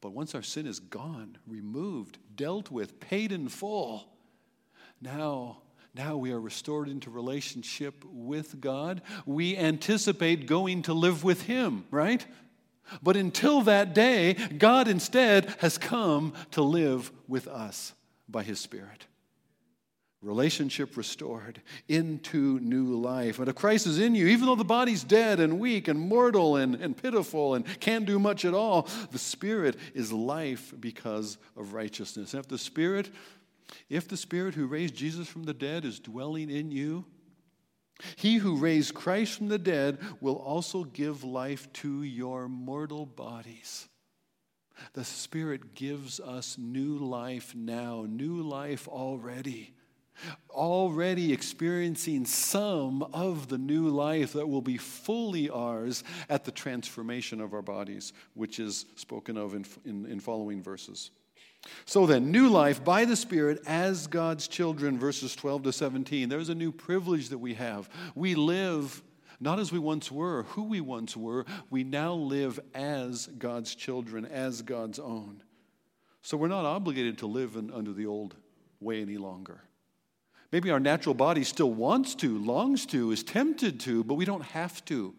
But 0.00 0.12
once 0.12 0.34
our 0.34 0.42
sin 0.42 0.66
is 0.66 0.78
gone, 0.78 1.38
removed, 1.46 2.18
dealt 2.36 2.70
with, 2.70 3.00
paid 3.00 3.32
in 3.32 3.48
full, 3.48 4.06
now 5.00 5.58
now 5.94 6.16
we 6.16 6.30
are 6.30 6.40
restored 6.40 6.88
into 6.88 7.10
relationship 7.10 8.04
with 8.04 8.60
God. 8.60 9.02
We 9.26 9.56
anticipate 9.56 10.46
going 10.46 10.82
to 10.82 10.94
live 10.94 11.24
with 11.24 11.42
Him, 11.42 11.86
right? 11.90 12.24
But 13.02 13.16
until 13.16 13.62
that 13.62 13.94
day, 13.94 14.34
God 14.34 14.88
instead 14.88 15.54
has 15.58 15.78
come 15.78 16.32
to 16.52 16.62
live 16.62 17.12
with 17.26 17.46
us 17.48 17.92
by 18.28 18.42
His 18.42 18.60
Spirit. 18.60 19.06
Relationship 20.20 20.96
restored 20.96 21.62
into 21.86 22.58
new 22.58 22.96
life. 22.96 23.38
And 23.38 23.48
if 23.48 23.54
Christ 23.54 23.86
is 23.86 24.00
in 24.00 24.16
you, 24.16 24.26
even 24.26 24.46
though 24.46 24.56
the 24.56 24.64
body's 24.64 25.04
dead 25.04 25.38
and 25.38 25.60
weak 25.60 25.86
and 25.86 25.98
mortal 25.98 26.56
and, 26.56 26.74
and 26.74 26.96
pitiful 26.96 27.54
and 27.54 27.64
can't 27.78 28.04
do 28.04 28.18
much 28.18 28.44
at 28.44 28.52
all, 28.52 28.88
the 29.12 29.18
Spirit 29.18 29.76
is 29.94 30.12
life 30.12 30.74
because 30.80 31.38
of 31.56 31.72
righteousness. 31.72 32.34
And 32.34 32.42
if 32.42 32.48
the 32.48 32.58
Spirit, 32.58 33.10
if 33.88 34.08
the 34.08 34.16
Spirit 34.16 34.56
who 34.56 34.66
raised 34.66 34.96
Jesus 34.96 35.28
from 35.28 35.44
the 35.44 35.54
dead 35.54 35.84
is 35.84 36.00
dwelling 36.00 36.50
in 36.50 36.72
you, 36.72 37.04
he 38.16 38.36
who 38.36 38.56
raised 38.56 38.94
Christ 38.94 39.38
from 39.38 39.48
the 39.48 39.58
dead 39.58 39.98
will 40.20 40.36
also 40.36 40.84
give 40.84 41.24
life 41.24 41.72
to 41.74 42.02
your 42.02 42.48
mortal 42.48 43.06
bodies. 43.06 43.88
The 44.92 45.04
Spirit 45.04 45.74
gives 45.74 46.20
us 46.20 46.56
new 46.58 46.98
life 46.98 47.54
now, 47.54 48.06
new 48.08 48.42
life 48.42 48.86
already. 48.86 49.74
Already 50.50 51.32
experiencing 51.32 52.24
some 52.24 53.02
of 53.02 53.48
the 53.48 53.58
new 53.58 53.88
life 53.88 54.32
that 54.32 54.48
will 54.48 54.62
be 54.62 54.76
fully 54.76 55.48
ours 55.48 56.02
at 56.28 56.44
the 56.44 56.50
transformation 56.50 57.40
of 57.40 57.54
our 57.54 57.62
bodies, 57.62 58.12
which 58.34 58.58
is 58.58 58.86
spoken 58.96 59.36
of 59.36 59.54
in, 59.54 59.64
in, 59.84 60.06
in 60.06 60.20
following 60.20 60.62
verses. 60.62 61.10
So 61.84 62.06
then, 62.06 62.30
new 62.30 62.48
life 62.48 62.84
by 62.84 63.04
the 63.04 63.16
Spirit 63.16 63.62
as 63.66 64.06
God's 64.06 64.48
children, 64.48 64.98
verses 64.98 65.34
12 65.36 65.64
to 65.64 65.72
17. 65.72 66.28
There's 66.28 66.48
a 66.48 66.54
new 66.54 66.72
privilege 66.72 67.28
that 67.30 67.38
we 67.38 67.54
have. 67.54 67.88
We 68.14 68.34
live 68.34 69.02
not 69.40 69.60
as 69.60 69.70
we 69.70 69.78
once 69.78 70.10
were, 70.10 70.42
who 70.44 70.64
we 70.64 70.80
once 70.80 71.16
were, 71.16 71.46
we 71.70 71.84
now 71.84 72.12
live 72.12 72.58
as 72.74 73.26
God's 73.38 73.74
children, 73.74 74.26
as 74.26 74.62
God's 74.62 74.98
own. 74.98 75.42
So 76.22 76.36
we're 76.36 76.48
not 76.48 76.64
obligated 76.64 77.18
to 77.18 77.26
live 77.26 77.56
in, 77.56 77.70
under 77.70 77.92
the 77.92 78.06
old 78.06 78.34
way 78.80 79.00
any 79.00 79.16
longer. 79.16 79.62
Maybe 80.50 80.70
our 80.70 80.80
natural 80.80 81.14
body 81.14 81.44
still 81.44 81.72
wants 81.72 82.14
to, 82.16 82.38
longs 82.38 82.86
to, 82.86 83.12
is 83.12 83.22
tempted 83.22 83.80
to, 83.80 84.02
but 84.02 84.14
we 84.14 84.24
don't 84.24 84.42
have 84.42 84.84
to. 84.86 85.14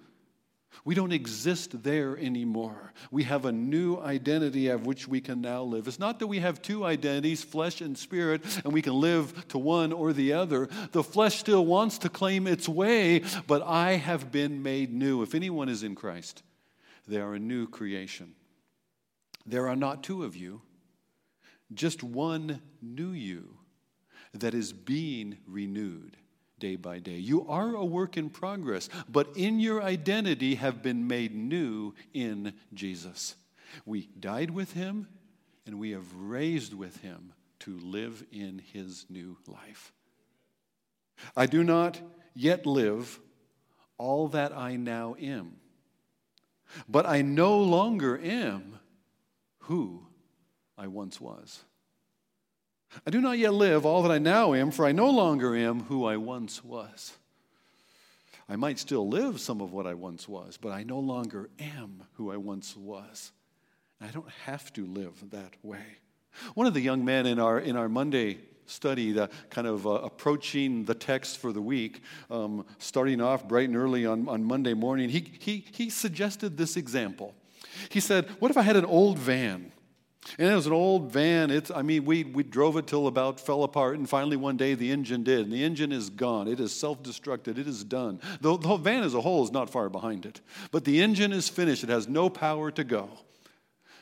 We 0.86 0.96
don't 0.96 1.12
exist 1.12 1.84
there 1.84 2.18
anymore. 2.18 2.94
We 3.12 3.24
have 3.24 3.46
a 3.46 3.52
new 3.52 3.98
identity 3.98 4.68
of 4.68 4.86
which 4.86 5.08
we 5.08 5.20
can 5.20 5.42
now 5.42 5.64
live. 5.64 5.88
It's 5.88 6.00
not 6.00 6.20
that 6.20 6.28
we 6.28 6.40
have 6.40 6.62
two 6.62 6.86
identities, 6.86 7.44
flesh 7.44 7.82
and 7.82 7.98
spirit, 7.98 8.44
and 8.64 8.74
we 8.74 8.82
can 8.82 8.94
live 8.94 9.48
to 9.50 9.58
one 9.58 9.92
or 9.92 10.14
the 10.14 10.34
other. 10.34 10.70
The 10.92 11.04
flesh 11.04 11.38
still 11.38 11.66
wants 11.66 11.98
to 12.00 12.10
claim 12.10 12.48
its 12.48 12.70
way, 12.70 13.24
but 13.48 13.62
I 13.64 13.94
have 13.94 14.32
been 14.32 14.64
made 14.64 14.94
new. 14.94 15.22
If 15.22 15.36
anyone 15.36 15.70
is 15.70 15.84
in 15.84 15.96
Christ, 15.96 16.44
they 17.08 17.18
are 17.18 17.34
a 17.34 17.40
new 17.40 17.68
creation. 17.68 18.36
There 19.46 19.68
are 19.68 19.76
not 19.76 20.04
two 20.04 20.24
of 20.24 20.36
you, 20.36 20.62
just 21.74 22.04
one 22.04 22.62
new 22.82 23.12
you 23.12 23.58
that 24.34 24.54
is 24.54 24.72
being 24.72 25.38
renewed 25.48 26.18
day 26.60 26.76
by 26.76 27.00
day. 27.00 27.18
You 27.18 27.48
are 27.48 27.76
a 27.76 27.86
work 27.86 28.18
in 28.18 28.30
progress, 28.30 28.90
but 29.10 29.36
in 29.36 29.60
your 29.60 29.82
identity 29.82 30.56
have 30.56 30.84
been 30.84 31.08
made 31.08 31.34
new 31.34 31.94
in 32.14 32.54
Jesus. 32.74 33.36
We 33.86 34.10
died 34.20 34.52
with 34.52 34.74
him 34.74 35.08
and 35.66 35.80
we 35.80 35.92
have 35.92 36.16
raised 36.16 36.74
with 36.74 36.98
him 37.02 37.34
to 37.60 37.78
live 37.80 38.24
in 38.32 38.62
his 38.74 39.06
new 39.10 39.38
life. 39.48 39.94
I 41.36 41.46
do 41.46 41.64
not 41.64 42.00
yet 42.34 42.66
live 42.66 43.20
all 43.98 44.30
that 44.30 44.56
I 44.56 44.78
now 44.78 45.16
am, 45.20 45.58
but 46.88 47.06
I 47.06 47.22
no 47.22 47.60
longer 47.60 48.18
am 48.18 48.80
who 49.60 50.08
I 50.78 50.88
once 50.88 51.20
was. 51.20 51.64
I 53.06 53.12
do 53.12 53.22
not 53.22 53.38
yet 53.38 53.54
live 53.54 53.86
all 53.86 54.02
that 54.04 54.12
I 54.12 54.18
now 54.18 54.54
am, 54.54 54.72
for 54.72 54.86
I 54.86 54.92
no 54.92 55.10
longer 55.10 55.56
am 55.56 55.82
who 55.84 56.06
I 56.06 56.18
once 56.18 56.64
was. 56.64 57.14
I 58.48 58.56
might 58.56 58.80
still 58.80 59.08
live 59.08 59.40
some 59.40 59.62
of 59.62 59.72
what 59.72 59.86
I 59.86 59.94
once 59.94 60.28
was, 60.28 60.58
but 60.58 60.72
I 60.72 60.84
no 60.84 61.00
longer 61.00 61.50
am 61.60 62.04
who 62.14 62.32
I 62.32 62.38
once 62.38 62.76
was. 62.76 63.32
I 64.02 64.08
don't 64.08 64.30
have 64.46 64.74
to 64.74 64.86
live 64.86 65.30
that 65.32 65.54
way. 65.62 65.84
One 66.56 66.66
of 66.66 66.74
the 66.74 66.82
young 66.82 67.06
men 67.06 67.26
in 67.26 67.40
our, 67.40 67.60
in 67.60 67.76
our 67.76 67.90
Monday 67.90 68.40
study, 68.66 69.12
the 69.12 69.30
kind 69.50 69.68
of 69.68 69.86
uh, 69.86 69.92
approaching 69.92 70.86
the 70.86 70.96
text 70.96 71.38
for 71.38 71.52
the 71.52 71.62
week, 71.62 72.02
um, 72.32 72.66
starting 72.78 73.22
off 73.22 73.48
bright 73.48 73.68
and 73.68 73.78
early 73.78 74.06
on, 74.06 74.28
on 74.28 74.44
Monday 74.44 74.74
morning, 74.74 75.10
he, 75.10 75.32
he, 75.40 75.66
he 75.72 75.90
suggested 75.90 76.58
this 76.58 76.78
example. 76.78 77.36
He 77.90 78.00
said, 78.00 78.28
What 78.40 78.52
if 78.52 78.58
I 78.58 78.62
had 78.62 78.76
an 78.76 78.86
old 78.86 79.20
van? 79.20 79.72
And 80.38 80.50
it 80.50 80.56
was 80.56 80.68
an 80.68 80.74
old 80.74 81.12
van. 81.12 81.50
It's, 81.50 81.72
I 81.72 81.82
mean, 81.82 82.06
we, 82.06 82.24
we 82.24 82.44
drove 82.44 82.78
it 82.78 82.88
till 82.88 83.08
about 83.08 83.40
fell 83.40 83.64
apart, 83.64 83.98
and 83.98 84.08
finally 84.08 84.38
one 84.38 84.58
day 84.58 84.74
the 84.74 84.92
engine 84.92 85.24
did. 85.24 85.42
And 85.42 85.52
the 85.52 85.64
engine 85.64 85.92
is 85.92 86.10
gone. 86.10 86.48
It 86.48 86.60
is 86.60 86.74
self 86.74 87.02
destructed. 87.02 87.58
It 87.58 87.68
is 87.68 87.84
done. 87.84 88.20
The, 88.42 88.58
the 88.58 88.76
van 88.76 89.04
as 89.04 89.14
a 89.14 89.22
whole 89.22 89.44
is 89.44 89.52
not 89.52 89.70
far 89.70 89.90
behind 89.90 90.26
it. 90.26 90.42
But 90.72 90.86
the 90.86 91.02
engine 91.02 91.32
is 91.32 91.50
finished. 91.50 91.84
It 91.84 91.90
has 91.90 92.08
no 92.08 92.30
power 92.30 92.70
to 92.72 92.84
go. 92.84 93.10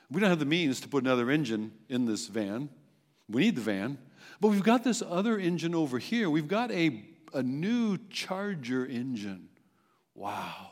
We 0.09 0.21
don't 0.21 0.29
have 0.29 0.39
the 0.39 0.45
means 0.45 0.79
to 0.81 0.87
put 0.87 1.03
another 1.03 1.29
engine 1.29 1.71
in 1.89 2.05
this 2.05 2.27
van. 2.27 2.69
We 3.29 3.43
need 3.43 3.55
the 3.55 3.61
van. 3.61 3.97
But 4.39 4.49
we've 4.49 4.63
got 4.63 4.83
this 4.83 5.03
other 5.05 5.37
engine 5.37 5.75
over 5.75 5.97
here. 5.99 6.29
We've 6.29 6.47
got 6.47 6.71
a, 6.71 7.03
a 7.33 7.43
new 7.43 7.97
Charger 8.09 8.85
engine. 8.85 9.49
Wow. 10.15 10.71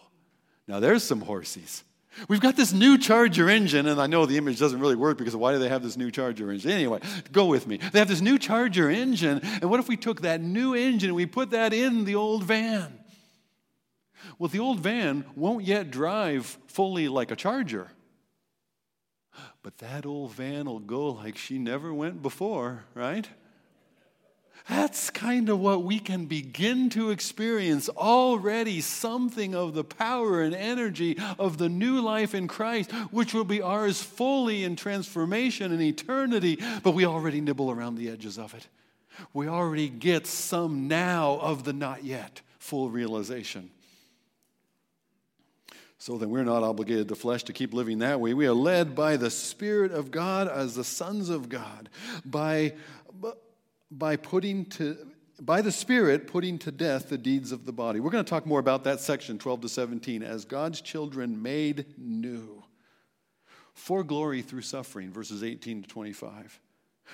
Now 0.68 0.80
there's 0.80 1.04
some 1.04 1.22
horsies. 1.22 1.84
We've 2.28 2.40
got 2.40 2.56
this 2.56 2.72
new 2.72 2.98
Charger 2.98 3.50
engine, 3.50 3.88
and 3.88 4.02
I 4.02 4.08
know 4.08 4.26
the 4.26 4.38
image 4.38 4.60
doesn't 4.60 4.80
really 4.80 4.96
work 4.96 5.18
because 5.18 5.36
why 5.36 5.52
do 5.52 5.60
they 5.60 5.70
have 5.70 5.84
this 5.84 5.98
new 5.98 6.12
Charger 6.12 6.52
engine? 6.52 6.72
Anyway, 6.72 7.00
go 7.32 7.46
with 7.46 7.68
me. 7.68 7.78
They 7.78 8.00
have 8.00 8.08
this 8.08 8.22
new 8.22 8.38
Charger 8.40 8.90
engine, 8.90 9.42
and 9.44 9.70
what 9.70 9.80
if 9.80 9.88
we 9.88 9.98
took 9.98 10.22
that 10.22 10.42
new 10.42 10.74
engine 10.74 11.10
and 11.10 11.16
we 11.16 11.26
put 11.26 11.52
that 11.52 11.74
in 11.74 12.06
the 12.06 12.16
old 12.16 12.44
van? 12.44 13.00
Well, 14.40 14.50
the 14.50 14.60
old 14.60 14.80
van 14.80 15.26
won't 15.36 15.66
yet 15.66 15.92
drive 15.92 16.58
fully 16.68 17.08
like 17.08 17.32
a 17.32 17.36
Charger. 17.36 17.92
But 19.62 19.78
that 19.80 20.06
old 20.06 20.32
van 20.32 20.66
will 20.66 20.80
go 20.80 21.10
like 21.10 21.38
she 21.38 21.58
never 21.58 21.94
went 21.94 22.22
before, 22.22 22.86
right? 22.94 23.28
That's 24.68 25.12
kind 25.12 25.50
of 25.50 25.60
what 25.60 25.84
we 25.84 26.00
can 26.00 26.26
begin 26.26 26.90
to 26.92 27.12
experience 27.12 27.88
already 27.90 28.82
something 28.82 29.54
of 29.54 29.76
the 29.76 29.84
power 29.84 30.42
and 30.42 30.56
energy 30.56 31.18
of 31.38 31.60
the 31.60 31.70
new 31.70 32.02
life 32.02 32.34
in 32.34 32.48
Christ, 32.48 32.92
which 33.12 33.34
will 33.34 33.44
be 33.44 33.62
ours 33.62 34.02
fully 34.02 34.64
in 34.64 34.76
transformation 34.76 35.72
and 35.72 35.82
eternity, 35.82 36.60
but 36.82 36.92
we 36.92 37.06
already 37.06 37.42
nibble 37.42 37.70
around 37.70 37.96
the 37.96 38.10
edges 38.10 38.40
of 38.40 38.56
it. 38.56 38.68
We 39.34 39.48
already 39.48 39.88
get 39.88 40.26
some 40.26 40.88
now 40.88 41.38
of 41.42 41.64
the 41.64 41.74
not 41.74 42.04
yet 42.04 42.42
full 42.58 42.90
realization. 42.90 43.70
So 46.00 46.18
then 46.18 46.30
we're 46.30 46.44
not 46.44 46.64
obligated 46.64 47.08
to 47.10 47.16
flesh 47.16 47.44
to 47.44 47.54
keep 47.54 47.74
living 47.74 48.00
that 48.00 48.20
way. 48.20 48.34
We 48.34 48.48
are 48.48 48.54
led 48.54 48.96
by 48.96 49.18
the 49.18 49.32
Spirit 49.32 49.92
of 49.92 50.12
God 50.12 50.48
as 50.48 50.76
the 50.76 50.84
sons 50.84 51.30
of 51.30 51.50
God, 51.50 51.90
by 52.26 52.74
by 53.92 54.16
putting 54.16 54.66
to 54.66 54.98
by 55.40 55.62
the 55.62 55.72
Spirit 55.72 56.28
putting 56.28 56.58
to 56.60 56.72
death 56.72 57.10
the 57.10 57.18
deeds 57.18 57.52
of 57.52 57.66
the 57.66 57.74
body. 57.74 58.00
We're 58.00 58.10
going 58.10 58.24
to 58.24 58.30
talk 58.30 58.46
more 58.46 58.60
about 58.60 58.86
that 58.86 59.02
section, 59.02 59.38
12 59.38 59.62
to 59.62 59.70
17, 59.70 60.24
as 60.24 60.46
God's 60.46 60.80
children 60.80 61.42
made 61.42 61.86
new 61.98 62.64
for 63.74 64.04
glory 64.04 64.42
through 64.42 64.62
suffering, 64.62 65.12
verses 65.12 65.44
18 65.44 65.84
to 65.84 65.90
25. 65.90 66.60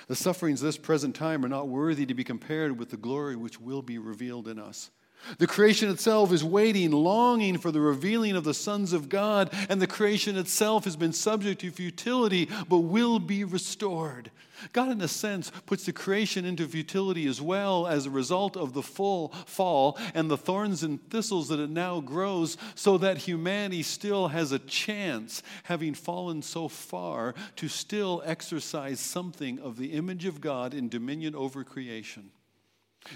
The 0.06 0.14
sufferings 0.14 0.62
of 0.62 0.66
this 0.66 0.78
present 0.78 1.14
time 1.14 1.44
are 1.44 1.48
not 1.48 1.68
worthy 1.68 2.06
to 2.06 2.14
be 2.14 2.24
compared 2.24 2.78
with 2.78 2.90
the 2.90 2.96
glory 2.96 3.36
which 3.36 3.60
will 3.60 3.82
be 3.82 3.98
revealed 3.98 4.48
in 4.48 4.58
us. 4.58 4.90
The 5.38 5.46
creation 5.46 5.88
itself 5.88 6.32
is 6.32 6.44
waiting, 6.44 6.90
longing 6.90 7.58
for 7.58 7.70
the 7.70 7.80
revealing 7.80 8.36
of 8.36 8.44
the 8.44 8.54
sons 8.54 8.92
of 8.92 9.08
God, 9.08 9.50
and 9.68 9.80
the 9.80 9.86
creation 9.86 10.36
itself 10.36 10.84
has 10.84 10.96
been 10.96 11.12
subject 11.12 11.60
to 11.60 11.70
futility 11.70 12.48
but 12.68 12.78
will 12.78 13.18
be 13.18 13.44
restored. 13.44 14.30
God, 14.72 14.92
in 14.92 15.00
a 15.00 15.08
sense, 15.08 15.50
puts 15.66 15.86
the 15.86 15.92
creation 15.92 16.44
into 16.44 16.68
futility 16.68 17.26
as 17.26 17.40
well 17.40 17.86
as 17.86 18.06
a 18.06 18.10
result 18.10 18.56
of 18.56 18.74
the 18.74 18.82
full 18.82 19.28
fall 19.46 19.98
and 20.14 20.30
the 20.30 20.36
thorns 20.36 20.82
and 20.82 21.02
thistles 21.10 21.48
that 21.48 21.58
it 21.58 21.70
now 21.70 22.00
grows, 22.00 22.56
so 22.74 22.98
that 22.98 23.18
humanity 23.18 23.82
still 23.82 24.28
has 24.28 24.52
a 24.52 24.58
chance, 24.60 25.42
having 25.64 25.94
fallen 25.94 26.42
so 26.42 26.68
far, 26.68 27.34
to 27.56 27.68
still 27.68 28.22
exercise 28.24 29.00
something 29.00 29.58
of 29.58 29.76
the 29.76 29.92
image 29.92 30.26
of 30.26 30.40
God 30.40 30.74
in 30.74 30.88
dominion 30.88 31.34
over 31.34 31.64
creation. 31.64 32.30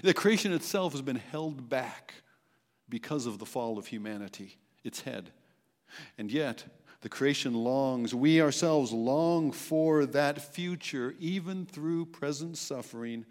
The 0.03 0.13
creation 0.13 0.53
itself 0.53 0.93
has 0.93 1.01
been 1.01 1.17
held 1.17 1.69
back 1.69 2.13
because 2.89 3.25
of 3.25 3.39
the 3.39 3.45
fall 3.45 3.77
of 3.77 3.87
humanity, 3.87 4.57
its 4.83 5.01
head. 5.01 5.31
And 6.17 6.31
yet, 6.31 6.63
the 7.01 7.09
creation 7.09 7.53
longs, 7.53 8.13
we 8.13 8.41
ourselves 8.41 8.91
long 8.91 9.51
for 9.51 10.05
that 10.07 10.41
future, 10.41 11.15
even 11.19 11.65
through 11.65 12.07
present 12.07 12.57
suffering, 12.57 13.25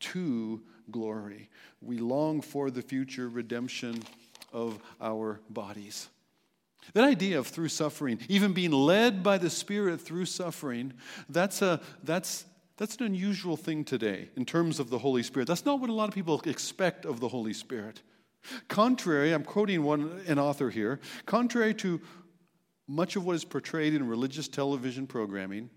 to 0.00 0.62
glory. 0.90 1.48
We 1.80 1.98
long 1.98 2.40
for 2.40 2.70
the 2.70 2.82
future 2.82 3.28
redemption 3.28 4.02
of 4.52 4.78
our 5.00 5.40
bodies. 5.48 6.08
That 6.94 7.04
idea 7.04 7.38
of 7.38 7.46
through 7.46 7.68
suffering, 7.68 8.18
even 8.28 8.52
being 8.52 8.72
led 8.72 9.22
by 9.22 9.38
the 9.38 9.50
Spirit 9.50 10.00
through 10.00 10.26
suffering, 10.26 10.92
that's, 11.28 11.62
a, 11.62 11.80
that's, 12.02 12.44
that's 12.80 12.96
an 12.96 13.04
unusual 13.04 13.58
thing 13.58 13.84
today 13.84 14.30
in 14.36 14.46
terms 14.46 14.80
of 14.80 14.88
the 14.88 14.96
Holy 14.96 15.22
Spirit. 15.22 15.46
That's 15.46 15.66
not 15.66 15.80
what 15.80 15.90
a 15.90 15.92
lot 15.92 16.08
of 16.08 16.14
people 16.14 16.40
expect 16.46 17.04
of 17.04 17.20
the 17.20 17.28
Holy 17.28 17.52
Spirit. 17.52 18.00
Contrary, 18.68 19.34
I'm 19.34 19.44
quoting 19.44 19.82
one 19.82 20.22
an 20.26 20.38
author 20.38 20.70
here, 20.70 20.98
contrary 21.26 21.74
to 21.74 22.00
much 22.88 23.16
of 23.16 23.26
what 23.26 23.36
is 23.36 23.44
portrayed 23.44 23.92
in 23.92 24.08
religious 24.08 24.48
television 24.48 25.06
programming, 25.06 25.68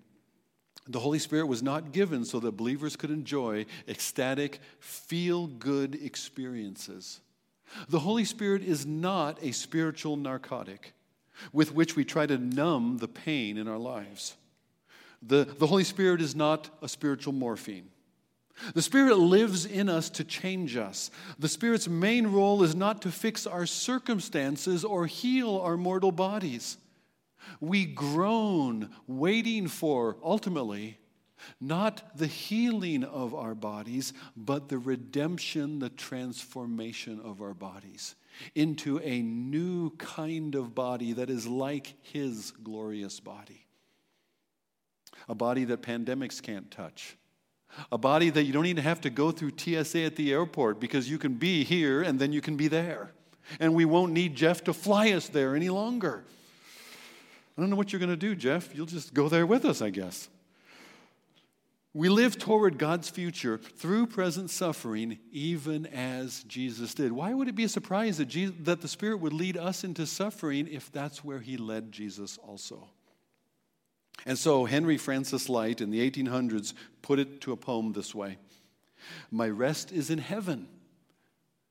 the 0.87 0.99
Holy 0.99 1.19
Spirit 1.19 1.47
was 1.47 1.61
not 1.61 1.91
given 1.91 2.23
so 2.23 2.39
that 2.39 2.53
believers 2.53 2.95
could 2.95 3.11
enjoy 3.11 3.65
ecstatic, 3.85 4.61
feel 4.79 5.47
good 5.47 5.95
experiences. 6.01 7.19
The 7.89 7.99
Holy 7.99 8.23
Spirit 8.23 8.63
is 8.63 8.85
not 8.85 9.43
a 9.43 9.51
spiritual 9.51 10.15
narcotic 10.15 10.93
with 11.51 11.73
which 11.73 11.97
we 11.97 12.05
try 12.05 12.25
to 12.27 12.37
numb 12.37 12.99
the 12.99 13.09
pain 13.09 13.57
in 13.57 13.67
our 13.67 13.77
lives. 13.77 14.37
The, 15.25 15.45
the 15.45 15.67
Holy 15.67 15.83
Spirit 15.83 16.21
is 16.21 16.35
not 16.35 16.69
a 16.81 16.87
spiritual 16.87 17.33
morphine. 17.33 17.89
The 18.73 18.81
Spirit 18.81 19.17
lives 19.17 19.65
in 19.65 19.89
us 19.89 20.09
to 20.11 20.23
change 20.23 20.77
us. 20.77 21.09
The 21.39 21.47
Spirit's 21.47 21.87
main 21.87 22.27
role 22.27 22.63
is 22.63 22.75
not 22.75 23.01
to 23.01 23.11
fix 23.11 23.47
our 23.47 23.65
circumstances 23.65 24.85
or 24.85 25.07
heal 25.07 25.57
our 25.57 25.77
mortal 25.77 26.11
bodies. 26.11 26.77
We 27.59 27.85
groan, 27.85 28.89
waiting 29.07 29.67
for, 29.67 30.17
ultimately, 30.23 30.97
not 31.59 32.17
the 32.17 32.27
healing 32.27 33.03
of 33.03 33.33
our 33.33 33.55
bodies, 33.55 34.13
but 34.37 34.69
the 34.69 34.77
redemption, 34.77 35.79
the 35.79 35.89
transformation 35.89 37.19
of 37.21 37.41
our 37.41 37.53
bodies 37.53 38.15
into 38.55 38.99
a 38.99 39.21
new 39.21 39.89
kind 39.97 40.55
of 40.55 40.73
body 40.73 41.13
that 41.13 41.29
is 41.29 41.45
like 41.45 41.95
His 42.01 42.51
glorious 42.63 43.19
body 43.19 43.62
a 45.27 45.35
body 45.35 45.63
that 45.65 45.81
pandemics 45.81 46.41
can't 46.41 46.69
touch, 46.71 47.17
a 47.91 47.97
body 47.97 48.29
that 48.29 48.43
you 48.43 48.53
don't 48.53 48.65
even 48.65 48.83
have 48.83 49.01
to 49.01 49.09
go 49.09 49.31
through 49.31 49.51
TSA 49.57 50.03
at 50.03 50.15
the 50.15 50.31
airport 50.31 50.79
because 50.79 51.09
you 51.09 51.17
can 51.17 51.33
be 51.33 51.63
here 51.63 52.01
and 52.01 52.19
then 52.19 52.31
you 52.31 52.41
can 52.41 52.55
be 52.55 52.67
there. 52.67 53.11
And 53.59 53.73
we 53.73 53.85
won't 53.85 54.13
need 54.13 54.35
Jeff 54.35 54.63
to 54.65 54.73
fly 54.73 55.11
us 55.11 55.27
there 55.27 55.55
any 55.55 55.69
longer. 55.69 56.23
I 57.57 57.61
don't 57.61 57.69
know 57.69 57.75
what 57.75 57.91
you're 57.91 57.99
going 57.99 58.09
to 58.09 58.15
do, 58.15 58.35
Jeff. 58.35 58.73
You'll 58.75 58.85
just 58.85 59.13
go 59.13 59.29
there 59.29 59.45
with 59.45 59.65
us, 59.65 59.81
I 59.81 59.89
guess. 59.89 60.29
We 61.95 62.09
live 62.09 62.39
toward 62.39 62.79
God's 62.79 63.07
future 63.11 63.59
through 63.59 64.07
present 64.07 64.49
suffering, 64.49 65.19
even 65.31 65.85
as 65.85 66.43
Jesus 66.45 66.95
did. 66.95 67.11
Why 67.11 67.35
would 67.35 67.47
it 67.47 67.53
be 67.53 67.65
a 67.65 67.69
surprise 67.69 68.17
that, 68.17 68.25
Jesus, 68.25 68.55
that 68.61 68.81
the 68.81 68.87
Spirit 68.87 69.17
would 69.17 69.33
lead 69.33 69.57
us 69.57 69.83
into 69.83 70.07
suffering 70.07 70.67
if 70.67 70.91
that's 70.91 71.23
where 71.23 71.39
He 71.39 71.55
led 71.55 71.91
Jesus 71.91 72.39
also? 72.39 72.89
And 74.25 74.37
so 74.37 74.65
Henry 74.65 74.97
Francis 74.97 75.49
Lyte 75.49 75.81
in 75.81 75.89
the 75.89 76.09
1800s 76.09 76.73
put 77.01 77.19
it 77.19 77.41
to 77.41 77.51
a 77.51 77.57
poem 77.57 77.93
this 77.93 78.15
way 78.15 78.37
My 79.31 79.49
rest 79.49 79.91
is 79.91 80.09
in 80.09 80.19
heaven, 80.19 80.67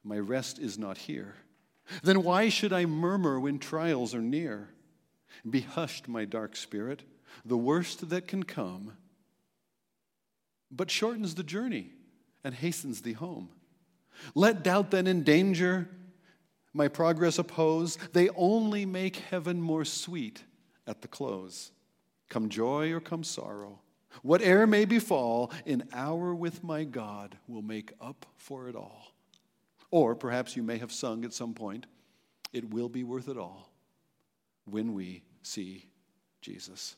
my 0.04 0.18
rest 0.18 0.58
is 0.58 0.78
not 0.78 0.98
here. 0.98 1.34
Then 2.02 2.22
why 2.22 2.48
should 2.48 2.72
I 2.72 2.86
murmur 2.86 3.40
when 3.40 3.58
trials 3.58 4.14
are 4.14 4.20
near? 4.20 4.68
Be 5.48 5.60
hushed, 5.60 6.08
my 6.08 6.24
dark 6.24 6.56
spirit, 6.56 7.02
the 7.44 7.56
worst 7.56 8.10
that 8.10 8.28
can 8.28 8.44
come, 8.44 8.92
but 10.70 10.90
shortens 10.90 11.34
the 11.34 11.42
journey 11.42 11.90
and 12.44 12.54
hastens 12.54 13.02
thee 13.02 13.12
home. 13.12 13.48
Let 14.34 14.62
doubt 14.62 14.90
then 14.90 15.06
endanger 15.06 15.88
my 16.74 16.88
progress 16.88 17.38
oppose. 17.38 17.96
They 18.12 18.28
only 18.30 18.86
make 18.86 19.16
heaven 19.16 19.60
more 19.60 19.84
sweet 19.84 20.44
at 20.86 21.02
the 21.02 21.08
close. 21.08 21.70
Come 22.33 22.49
joy 22.49 22.90
or 22.92 23.01
come 23.01 23.25
sorrow, 23.25 23.81
whate'er 24.23 24.66
may 24.66 24.87
befall, 24.87 25.53
an 25.66 25.87
hour 25.92 26.35
with 26.35 26.64
my 26.64 26.83
God 26.83 27.37
will 27.47 27.61
make 27.61 27.92
up 28.01 28.25
for 28.38 28.71
it 28.71 28.75
all. 28.75 29.12
Or 29.90 30.14
perhaps 30.14 30.57
you 30.57 30.62
may 30.62 30.79
have 30.79 30.90
sung 30.90 31.27
at 31.27 31.35
some 31.35 31.53
point, 31.53 31.85
it 32.55 32.71
will 32.71 32.88
be 32.88 33.05
worth 33.05 33.29
it 33.29 33.37
all 33.37 33.71
when 34.64 34.95
we 34.95 35.25
see 35.42 35.90
Jesus. 36.40 36.97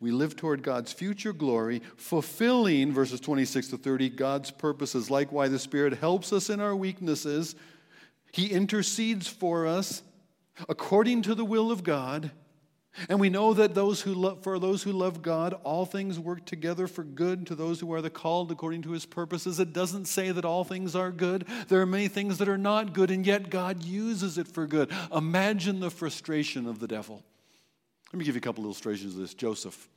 We 0.00 0.10
live 0.10 0.36
toward 0.36 0.62
God's 0.62 0.92
future 0.92 1.32
glory, 1.32 1.80
fulfilling, 1.96 2.92
verses 2.92 3.20
26 3.20 3.68
to 3.68 3.78
30, 3.78 4.10
God's 4.10 4.50
purposes. 4.50 5.10
Likewise, 5.10 5.50
the 5.50 5.58
Spirit 5.58 5.96
helps 5.96 6.30
us 6.30 6.50
in 6.50 6.60
our 6.60 6.76
weaknesses. 6.76 7.54
He 8.32 8.48
intercedes 8.48 9.28
for 9.28 9.66
us 9.66 10.02
according 10.68 11.22
to 11.22 11.34
the 11.34 11.46
will 11.46 11.70
of 11.70 11.84
God. 11.84 12.32
And 13.08 13.18
we 13.18 13.28
know 13.28 13.54
that 13.54 13.74
those 13.74 14.00
who 14.02 14.14
love, 14.14 14.42
for 14.42 14.58
those 14.58 14.82
who 14.82 14.92
love 14.92 15.20
God, 15.20 15.54
all 15.64 15.84
things 15.84 16.18
work 16.18 16.44
together 16.44 16.86
for 16.86 17.02
good 17.02 17.46
to 17.48 17.54
those 17.54 17.80
who 17.80 17.92
are 17.92 18.00
the 18.00 18.10
called 18.10 18.52
according 18.52 18.82
to 18.82 18.92
his 18.92 19.04
purposes. 19.04 19.58
It 19.58 19.72
doesn't 19.72 20.06
say 20.06 20.30
that 20.30 20.44
all 20.44 20.64
things 20.64 20.94
are 20.94 21.10
good. 21.10 21.44
There 21.68 21.80
are 21.80 21.86
many 21.86 22.08
things 22.08 22.38
that 22.38 22.48
are 22.48 22.58
not 22.58 22.94
good, 22.94 23.10
and 23.10 23.26
yet 23.26 23.50
God 23.50 23.82
uses 23.82 24.38
it 24.38 24.46
for 24.46 24.66
good. 24.66 24.92
Imagine 25.14 25.80
the 25.80 25.90
frustration 25.90 26.66
of 26.66 26.78
the 26.78 26.88
devil. 26.88 27.22
Let 28.12 28.18
me 28.18 28.24
give 28.24 28.36
you 28.36 28.40
a 28.40 28.42
couple 28.42 28.64
illustrations 28.64 29.14
of 29.14 29.20
this. 29.20 29.34
Joseph. 29.34 29.88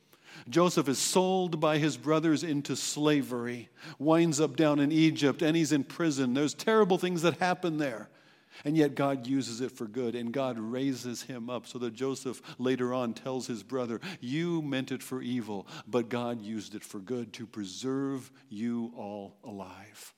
Joseph 0.48 0.88
is 0.88 0.98
sold 0.98 1.60
by 1.60 1.78
his 1.78 1.96
brothers 1.96 2.42
into 2.42 2.76
slavery, 2.76 3.68
winds 3.98 4.40
up 4.40 4.56
down 4.56 4.78
in 4.78 4.92
Egypt, 4.92 5.42
and 5.42 5.56
he's 5.56 5.72
in 5.72 5.84
prison. 5.84 6.34
There's 6.34 6.54
terrible 6.54 6.98
things 6.98 7.22
that 7.22 7.38
happen 7.38 7.78
there. 7.78 8.08
And 8.64 8.76
yet 8.76 8.94
God 8.94 9.26
uses 9.26 9.60
it 9.60 9.72
for 9.72 9.86
good, 9.86 10.14
and 10.14 10.32
God 10.32 10.58
raises 10.58 11.22
him 11.22 11.48
up 11.48 11.66
so 11.66 11.78
that 11.78 11.94
Joseph 11.94 12.42
later 12.58 12.92
on 12.92 13.14
tells 13.14 13.46
his 13.46 13.62
brother, 13.62 14.00
You 14.20 14.62
meant 14.62 14.90
it 14.92 15.02
for 15.02 15.22
evil, 15.22 15.66
but 15.86 16.08
God 16.08 16.40
used 16.40 16.74
it 16.74 16.82
for 16.82 16.98
good 16.98 17.32
to 17.34 17.46
preserve 17.46 18.30
you 18.48 18.92
all 18.96 19.36
alive. 19.44 20.14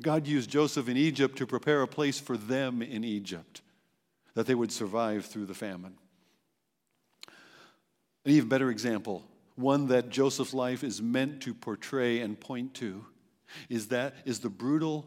God 0.00 0.26
used 0.26 0.50
Joseph 0.50 0.88
in 0.88 0.96
Egypt 0.96 1.36
to 1.38 1.46
prepare 1.46 1.82
a 1.82 1.88
place 1.88 2.18
for 2.18 2.36
them 2.36 2.82
in 2.82 3.04
Egypt 3.04 3.62
that 4.34 4.46
they 4.46 4.54
would 4.54 4.72
survive 4.72 5.26
through 5.26 5.46
the 5.46 5.54
famine. 5.54 5.94
An 8.24 8.32
even 8.32 8.48
better 8.48 8.70
example, 8.70 9.24
one 9.56 9.88
that 9.88 10.08
Joseph's 10.08 10.54
life 10.54 10.84
is 10.84 11.02
meant 11.02 11.42
to 11.42 11.54
portray 11.54 12.20
and 12.20 12.38
point 12.38 12.74
to, 12.74 13.04
is 13.68 13.88
that 13.88 14.14
is 14.24 14.40
the 14.40 14.48
brutal 14.48 15.06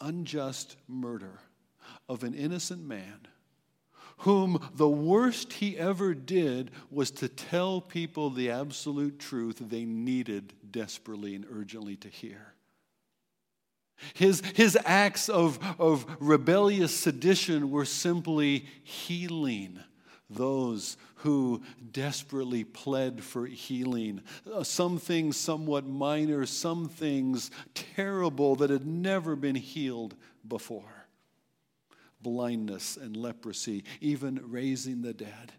unjust 0.00 0.76
murder 0.88 1.40
of 2.08 2.24
an 2.24 2.34
innocent 2.34 2.82
man 2.82 3.20
whom 4.18 4.60
the 4.74 4.88
worst 4.88 5.54
he 5.54 5.78
ever 5.78 6.14
did 6.14 6.70
was 6.90 7.10
to 7.10 7.28
tell 7.28 7.80
people 7.80 8.28
the 8.28 8.50
absolute 8.50 9.18
truth 9.18 9.56
they 9.60 9.84
needed 9.84 10.52
desperately 10.70 11.34
and 11.34 11.46
urgently 11.50 11.96
to 11.96 12.08
hear. 12.08 12.54
His, 14.14 14.42
his 14.54 14.78
acts 14.84 15.28
of, 15.28 15.58
of 15.78 16.06
rebellious 16.20 16.94
sedition 16.94 17.70
were 17.70 17.84
simply 17.84 18.66
healing 18.82 19.78
those 20.28 20.96
who 21.22 21.62
desperately 21.92 22.64
pled 22.64 23.22
for 23.22 23.46
healing. 23.46 24.20
Uh, 24.50 24.62
some 24.62 24.98
things 24.98 25.36
somewhat 25.36 25.86
minor, 25.86 26.46
some 26.46 26.88
things 26.88 27.50
terrible 27.74 28.56
that 28.56 28.70
had 28.70 28.86
never 28.86 29.36
been 29.36 29.56
healed 29.56 30.14
before 30.46 31.00
blindness 32.22 32.96
and 32.96 33.16
leprosy, 33.16 33.84
even 34.00 34.40
raising 34.44 35.02
the 35.02 35.14
dead. 35.14 35.52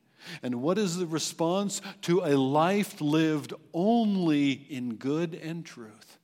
And 0.43 0.61
what 0.61 0.77
is 0.77 0.97
the 0.97 1.07
response 1.07 1.81
to 2.03 2.21
a 2.21 2.37
life 2.37 3.01
lived 3.01 3.53
only 3.73 4.51
in 4.51 4.95
good 4.95 5.33
and 5.33 5.65
truth? 5.65 6.19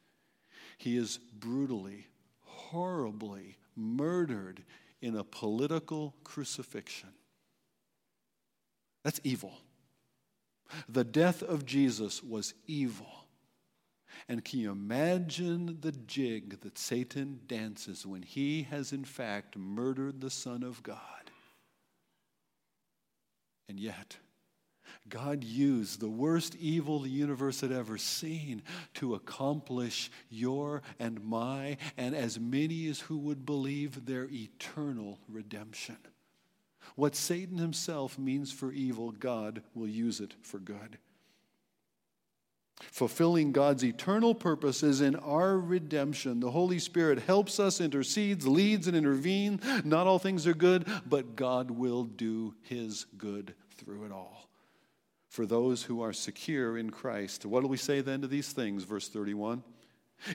He 0.78 0.96
is 0.96 1.18
brutally, 1.18 2.06
horribly 2.42 3.58
murdered 3.76 4.64
in 5.02 5.16
a 5.16 5.24
political 5.24 6.14
crucifixion. 6.24 7.10
That's 9.08 9.22
evil. 9.24 9.54
The 10.90 11.06
death 11.06 11.42
of 11.42 11.66
Jesus 11.66 12.22
was 12.22 12.54
evil. 12.66 13.08
And 14.28 14.44
can 14.44 14.60
you 14.60 14.70
imagine 14.70 15.78
the 15.80 15.94
jig 15.94 16.60
that 16.60 16.78
Satan 16.78 17.40
dances 17.48 18.06
when 18.06 18.22
he 18.22 18.64
has, 18.64 18.92
in 18.92 19.06
fact, 19.06 19.56
murdered 19.56 20.20
the 20.20 20.30
Son 20.30 20.62
of 20.62 20.84
God? 20.84 21.32
And 23.70 23.80
yet, 23.80 24.18
God 25.08 25.42
used 25.42 26.02
the 26.02 26.10
worst 26.10 26.58
evil 26.58 27.00
the 27.00 27.10
universe 27.10 27.62
had 27.62 27.72
ever 27.72 27.98
seen 27.98 28.62
to 28.96 29.16
accomplish 29.16 30.12
your 30.30 30.82
and 31.00 31.24
my, 31.24 31.78
and 31.96 32.14
as 32.14 32.42
many 32.42 32.88
as 32.88 33.00
who 33.00 33.18
would 33.20 33.46
believe, 33.46 34.06
their 34.06 34.28
eternal 34.30 35.18
redemption. 35.30 35.96
What 36.96 37.16
Satan 37.16 37.58
himself 37.58 38.18
means 38.18 38.52
for 38.52 38.72
evil, 38.72 39.12
God 39.12 39.62
will 39.74 39.88
use 39.88 40.20
it 40.20 40.36
for 40.42 40.60
good. 40.60 40.98
Fulfilling 42.80 43.52
God's 43.52 43.84
eternal 43.84 44.36
purposes 44.36 45.02
in 45.02 45.16
our 45.16 45.58
redemption, 45.58 46.40
the 46.40 46.52
Holy 46.52 46.78
Spirit 46.78 47.20
helps 47.20 47.60
us, 47.60 47.82
intercedes, 47.82 48.48
leads, 48.48 48.88
and 48.88 48.96
intervenes. 48.96 49.64
Not 49.84 50.06
all 50.06 50.20
things 50.20 50.46
are 50.46 50.54
good, 50.54 50.88
but 51.08 51.36
God 51.36 51.72
will 51.72 52.04
do 52.04 52.54
his 52.62 53.06
good 53.18 53.56
through 53.78 54.06
it 54.06 54.12
all. 54.12 54.50
For 55.28 55.46
those 55.46 55.84
who 55.84 56.02
are 56.02 56.14
secure 56.14 56.78
in 56.78 56.92
Christ. 56.92 57.46
What 57.46 57.62
do 57.62 57.68
we 57.68 57.78
say 57.78 58.02
then 58.02 58.22
to 58.22 58.28
these 58.28 58.52
things? 58.52 58.84
Verse 58.84 59.08
31. 59.10 59.64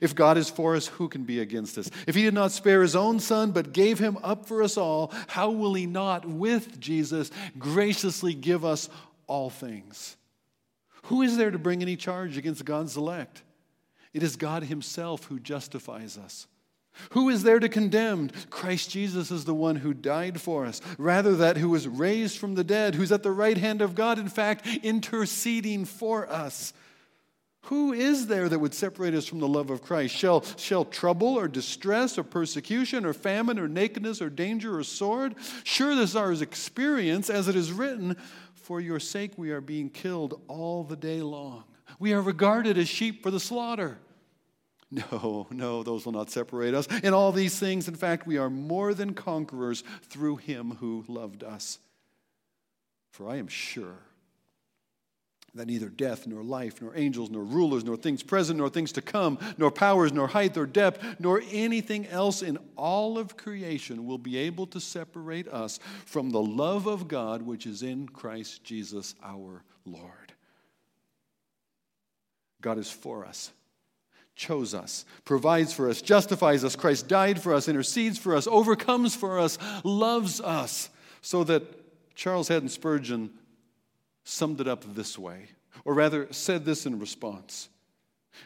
If 0.01 0.15
God 0.15 0.39
is 0.39 0.49
for 0.49 0.77
us, 0.77 0.87
who 0.87 1.09
can 1.09 1.25
be 1.25 1.41
against 1.41 1.77
us? 1.77 1.91
If 2.07 2.15
he 2.15 2.23
did 2.23 2.35
not 2.35 2.53
spare 2.53 2.83
his 2.83 2.97
own 2.97 3.21
son, 3.21 3.51
but 3.51 3.73
gave 3.73 3.99
him 3.99 4.19
up 4.23 4.47
for 4.47 4.63
us 4.63 4.77
all, 4.77 5.13
how 5.27 5.51
will 5.51 5.75
he 5.75 5.87
not, 5.87 6.25
with 6.25 6.81
Jesus, 6.81 7.31
graciously 7.59 8.35
give 8.35 8.65
us 8.65 8.89
all 9.27 9.51
things? 9.51 10.17
Who 11.05 11.23
is 11.23 11.37
there 11.37 11.51
to 11.51 11.59
bring 11.59 11.83
any 11.83 11.97
charge 11.97 12.37
against 12.37 12.65
God's 12.65 12.97
elect? 12.97 13.43
It 14.15 14.23
is 14.23 14.37
God 14.37 14.65
himself 14.65 15.25
who 15.25 15.41
justifies 15.41 16.17
us. 16.17 16.47
Who 17.11 17.31
is 17.31 17.43
there 17.43 17.59
to 17.59 17.69
condemn? 17.69 18.31
Christ 18.51 18.91
Jesus 18.91 19.31
is 19.31 19.47
the 19.47 19.55
one 19.55 19.77
who 19.77 19.95
died 19.95 20.41
for 20.41 20.67
us. 20.67 20.81
Rather, 20.99 21.35
that 21.37 21.57
who 21.57 21.71
was 21.71 21.89
raised 21.89 22.39
from 22.39 22.55
the 22.55 22.65
dead, 22.65 22.95
who's 22.95 23.13
at 23.13 23.23
the 23.23 23.31
right 23.31 23.57
hand 23.57 23.81
of 23.81 23.95
God, 23.95 24.19
in 24.19 24.29
fact, 24.29 24.67
interceding 24.83 25.87
for 25.87 26.31
us. 26.31 26.75
Who 27.67 27.93
is 27.93 28.27
there 28.27 28.49
that 28.49 28.59
would 28.59 28.75
separate 28.75 29.15
us 29.15 29.27
from 29.27 29.39
the 29.39 29.47
love 29.47 29.71
of 29.71 29.83
Christ? 29.83 30.17
Shall, 30.17 30.45
shall 30.57 30.85
trouble 30.85 31.39
or 31.39 31.47
distress 31.47 32.19
or 32.19 32.25
persecution 32.25 33.05
or 33.05 33.13
famine 33.13 33.59
or 33.59 33.69
nakedness 33.69 34.21
or 34.21 34.31
danger 34.31 34.79
or 34.79 34.83
sword? 34.83 35.37
Sure, 35.63 35.95
this 35.95 36.11
is 36.11 36.17
our 36.17 36.33
experience, 36.33 37.31
as 37.31 37.47
it 37.47 37.55
is 37.55 37.71
written, 37.71 38.17
For 38.55 38.81
your 38.81 38.99
sake 38.99 39.33
we 39.37 39.53
are 39.53 39.61
being 39.61 39.91
killed 39.91 40.41
all 40.49 40.83
the 40.83 40.97
day 40.97 41.23
long. 41.23 41.63
We 42.01 42.13
are 42.15 42.21
regarded 42.21 42.79
as 42.79 42.89
sheep 42.89 43.23
for 43.23 43.31
the 43.31 43.41
slaughter. 43.41 43.99
No, 44.91 45.47
no, 45.51 45.83
those 45.83 46.05
will 46.05 46.13
not 46.13 46.29
separate 46.29 46.75
us. 46.75 46.87
In 47.03 47.15
all 47.15 47.33
these 47.33 47.59
things, 47.59 47.89
in 47.89 47.95
fact, 47.95 48.27
we 48.27 48.37
are 48.37 48.51
more 48.51 48.93
than 48.93 49.15
conquerors 49.15 49.83
through 50.03 50.37
him 50.37 50.73
who 50.81 51.07
loved 51.09 51.43
us. 51.43 51.79
For 53.11 53.27
I 53.27 53.37
am 53.37 53.49
sure 53.49 54.01
that 55.55 55.67
neither 55.67 55.91
death, 55.91 56.27
nor 56.27 56.43
life, 56.43 56.81
nor 56.81 56.97
angels, 56.97 57.31
nor 57.31 57.45
rulers, 57.45 57.85
nor 57.85 57.97
things 57.97 58.23
present, 58.23 58.59
nor 58.59 58.71
things 58.71 58.93
to 58.93 59.03
come, 59.03 59.39
nor 59.59 59.71
powers, 59.71 60.13
nor 60.13 60.27
height, 60.27 60.57
nor 60.57 60.65
depth, 60.65 61.21
nor 61.21 61.43
anything 61.51 62.07
else 62.07 62.41
in 62.41 62.59
all 62.75 63.19
of 63.19 63.37
creation 63.37 64.07
will 64.07 64.19
be 64.19 64.39
able 64.39 64.67
to 64.67 64.81
separate 64.81 65.47
us 65.49 65.79
from 66.07 66.31
the 66.31 66.41
love 66.41 66.87
of 66.87 67.07
God 67.07 67.43
which 67.43 67.67
is 67.67 67.83
in 67.83 68.09
Christ 68.09 68.65
Jesus 68.65 69.15
our 69.23 69.63
Lord. 69.85 70.33
God 72.63 72.79
is 72.79 72.91
for 72.91 73.27
us, 73.27 73.51
chose 74.35 74.73
us, 74.73 75.05
provides 75.27 75.75
for 75.75 75.91
us, 75.91 76.01
justifies 76.01 76.65
us. 76.65 76.77
Christ 76.77 77.09
died 77.09 77.43
for 77.43 77.53
us, 77.53 77.69
intercedes 77.69 78.17
for 78.17 78.35
us, 78.35 78.47
overcomes 78.47 79.15
for 79.15 79.39
us, 79.39 79.59
loves 79.85 80.41
us, 80.41 80.89
so 81.21 81.45
that 81.45 81.63
Charles 82.15 82.49
Haddon 82.49 82.71
Spurgeon 82.71 83.31
summed 84.25 84.61
it 84.61 84.69
up 84.69 84.85
this 84.95 85.19
way, 85.19 85.49
or 85.85 85.95
rather 85.95 86.29
said 86.33 86.65
this 86.65 86.87
in 86.87 86.99
response 86.99 87.69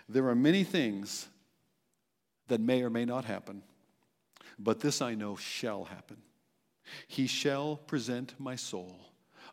There 0.09 0.29
are 0.29 0.35
many 0.35 0.65
things 0.65 1.29
that 2.49 2.61
may 2.61 2.83
or 2.83 2.91
may 2.91 3.05
not 3.05 3.25
happen, 3.25 3.63
but 4.59 4.81
this 4.81 5.03
I 5.03 5.15
know 5.15 5.37
shall 5.37 5.85
happen. 5.85 6.19
He 7.09 7.27
shall 7.27 7.77
present 7.77 8.35
my 8.39 8.57
soul 8.57 9.07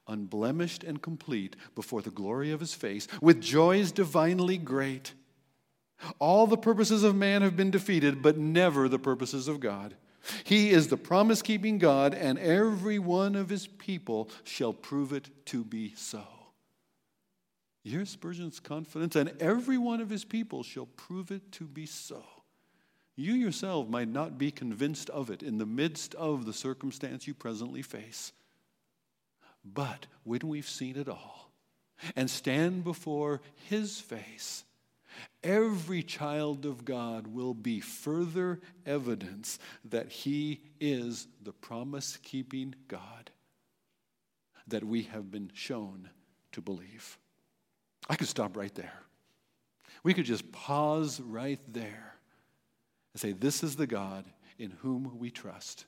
unblemished 0.08 0.84
and 0.84 1.02
complete 1.02 1.56
before 1.76 2.02
the 2.02 2.10
glory 2.10 2.52
of 2.52 2.60
his 2.60 2.74
face 2.74 3.08
with 3.22 3.42
joys 3.42 3.92
divinely 3.92 4.58
great. 4.58 5.14
All 6.20 6.48
the 6.48 6.58
purposes 6.58 7.04
of 7.04 7.16
man 7.16 7.42
have 7.42 7.56
been 7.56 7.72
defeated, 7.72 8.22
but 8.22 8.38
never 8.38 8.90
the 8.90 9.00
purposes 9.00 9.48
of 9.48 9.60
God. 9.60 9.96
He 10.44 10.70
is 10.70 10.88
the 10.88 10.98
promise 10.98 11.42
keeping 11.42 11.78
God, 11.78 12.14
and 12.14 12.40
every 12.40 13.00
one 13.00 13.36
of 13.36 13.50
his 13.50 13.68
people 13.68 14.30
shall 14.44 14.74
prove 14.74 15.14
it 15.14 15.30
to 15.48 15.64
be 15.64 15.94
so. 15.96 16.24
Here's 17.84 18.10
Spurgeon's 18.10 18.60
confidence, 18.60 19.16
and 19.16 19.34
every 19.42 19.78
one 19.78 20.00
of 20.00 20.10
his 20.10 20.24
people 20.24 20.64
shall 20.64 20.86
prove 20.86 21.32
it 21.32 21.52
to 21.54 21.66
be 21.66 21.86
so. 21.86 22.24
You 23.16 23.34
yourself 23.34 23.90
might 23.90 24.08
not 24.08 24.38
be 24.38 24.52
convinced 24.52 25.10
of 25.10 25.30
it 25.30 25.44
in 25.44 25.58
the 25.58 25.66
midst 25.66 26.16
of 26.16 26.46
the 26.46 26.54
circumstance 26.54 27.28
you 27.28 27.34
presently 27.34 27.82
face. 27.82 28.32
But 29.66 30.08
when 30.24 30.48
we've 30.48 30.68
seen 30.68 30.98
it 30.98 31.08
all 31.08 31.52
and 32.16 32.30
stand 32.30 32.84
before 32.84 33.42
his 33.70 34.00
face, 34.00 34.64
every 35.44 36.04
child 36.04 36.66
of 36.66 36.86
God 36.86 37.28
will 37.28 37.54
be 37.54 37.80
further 37.80 38.60
evidence 38.86 39.60
that 39.86 40.10
He 40.10 40.62
is 40.80 41.28
the 41.42 41.54
promise 41.54 42.18
keeping 42.18 42.76
God 42.88 43.32
that 44.68 44.84
we 44.84 45.04
have 45.04 45.32
been 45.32 45.52
shown 45.54 46.10
to 46.54 46.62
believe. 46.62 47.18
I 48.10 48.16
could 48.16 48.28
stop 48.28 48.56
right 48.58 48.74
there. 48.76 48.94
We 50.04 50.14
could 50.14 50.26
just 50.26 50.52
pause 50.52 51.22
right 51.22 51.60
there 51.68 52.16
and 53.14 53.22
say, 53.22 53.32
This 53.32 53.64
is 53.64 53.76
the 53.76 53.88
God 53.88 54.26
in 54.58 54.72
whom 54.82 55.18
we 55.18 55.30
trust. 55.30 55.86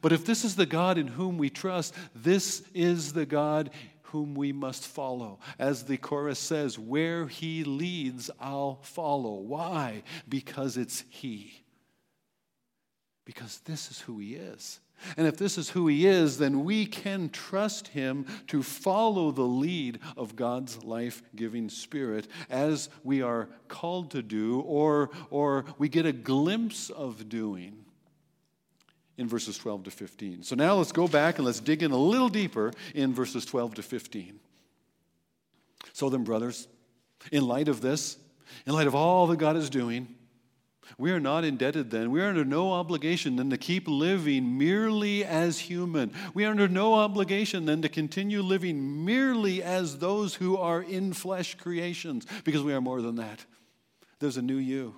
But 0.00 0.12
if 0.12 0.24
this 0.24 0.44
is 0.44 0.56
the 0.56 0.66
God 0.66 0.96
in 0.96 1.06
whom 1.06 1.36
we 1.36 1.50
trust, 1.50 1.94
this 2.14 2.62
is 2.72 3.12
the 3.12 3.26
God 3.26 3.70
whom 4.04 4.34
we 4.34 4.52
must 4.52 4.86
follow. 4.86 5.38
As 5.58 5.84
the 5.84 5.96
chorus 5.96 6.38
says, 6.38 6.78
where 6.78 7.26
he 7.26 7.64
leads, 7.64 8.30
I'll 8.40 8.78
follow. 8.82 9.34
Why? 9.34 10.02
Because 10.28 10.76
it's 10.76 11.04
he. 11.08 11.64
Because 13.24 13.60
this 13.64 13.90
is 13.90 14.00
who 14.00 14.18
he 14.18 14.34
is. 14.34 14.80
And 15.16 15.26
if 15.26 15.36
this 15.36 15.58
is 15.58 15.70
who 15.70 15.88
he 15.88 16.06
is, 16.06 16.38
then 16.38 16.64
we 16.64 16.86
can 16.86 17.28
trust 17.28 17.88
him 17.88 18.26
to 18.48 18.62
follow 18.62 19.30
the 19.32 19.42
lead 19.42 19.98
of 20.16 20.36
God's 20.36 20.82
life 20.84 21.22
giving 21.34 21.68
spirit 21.68 22.28
as 22.48 22.88
we 23.02 23.20
are 23.20 23.48
called 23.68 24.12
to 24.12 24.22
do, 24.22 24.60
or, 24.60 25.10
or 25.30 25.64
we 25.78 25.88
get 25.88 26.06
a 26.06 26.12
glimpse 26.12 26.90
of 26.90 27.28
doing 27.28 27.83
in 29.16 29.28
verses 29.28 29.56
12 29.58 29.84
to 29.84 29.90
15. 29.90 30.42
So 30.42 30.56
now 30.56 30.74
let's 30.74 30.92
go 30.92 31.06
back 31.06 31.38
and 31.38 31.46
let's 31.46 31.60
dig 31.60 31.82
in 31.82 31.92
a 31.92 31.96
little 31.96 32.28
deeper 32.28 32.72
in 32.94 33.14
verses 33.14 33.44
12 33.44 33.74
to 33.74 33.82
15. 33.82 34.40
So 35.92 36.08
then, 36.08 36.24
brothers, 36.24 36.66
in 37.30 37.46
light 37.46 37.68
of 37.68 37.80
this, 37.80 38.18
in 38.66 38.72
light 38.72 38.86
of 38.86 38.94
all 38.94 39.26
that 39.28 39.36
God 39.36 39.56
is 39.56 39.70
doing, 39.70 40.08
we 40.98 41.12
are 41.12 41.20
not 41.20 41.44
indebted 41.44 41.90
then. 41.90 42.10
We 42.10 42.20
are 42.20 42.28
under 42.28 42.44
no 42.44 42.72
obligation 42.72 43.36
then 43.36 43.50
to 43.50 43.56
keep 43.56 43.88
living 43.88 44.58
merely 44.58 45.24
as 45.24 45.58
human. 45.58 46.12
We 46.34 46.44
are 46.44 46.50
under 46.50 46.68
no 46.68 46.94
obligation 46.94 47.64
then 47.64 47.82
to 47.82 47.88
continue 47.88 48.42
living 48.42 49.04
merely 49.04 49.62
as 49.62 49.98
those 49.98 50.34
who 50.34 50.56
are 50.56 50.82
in 50.82 51.12
flesh 51.12 51.54
creations, 51.54 52.26
because 52.44 52.62
we 52.62 52.74
are 52.74 52.80
more 52.80 53.00
than 53.00 53.16
that. 53.16 53.44
There's 54.18 54.36
a 54.36 54.42
new 54.42 54.56
you. 54.56 54.94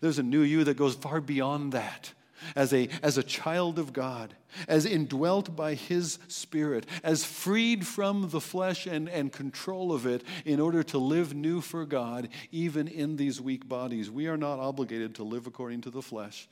There's 0.00 0.18
a 0.18 0.22
new 0.22 0.42
you 0.42 0.64
that 0.64 0.76
goes 0.76 0.94
far 0.94 1.20
beyond 1.20 1.72
that 1.72 2.12
as 2.54 2.72
a, 2.72 2.88
as 3.02 3.18
a 3.18 3.22
child 3.22 3.78
of 3.78 3.92
God, 3.92 4.34
as 4.66 4.86
indwelt 4.86 5.54
by 5.54 5.74
His 5.74 6.18
Spirit, 6.28 6.86
as 7.02 7.24
freed 7.24 7.86
from 7.86 8.30
the 8.30 8.40
flesh 8.40 8.86
and, 8.86 9.08
and 9.08 9.32
control 9.32 9.92
of 9.92 10.06
it 10.06 10.22
in 10.44 10.60
order 10.60 10.82
to 10.84 10.98
live 10.98 11.34
new 11.34 11.60
for 11.60 11.84
God, 11.84 12.28
even 12.50 12.88
in 12.88 13.16
these 13.16 13.40
weak 13.40 13.68
bodies. 13.68 14.10
We 14.10 14.26
are 14.26 14.36
not 14.36 14.58
obligated 14.58 15.14
to 15.16 15.24
live 15.24 15.46
according 15.46 15.82
to 15.82 15.90
the 15.90 16.02
flesh. 16.02 16.48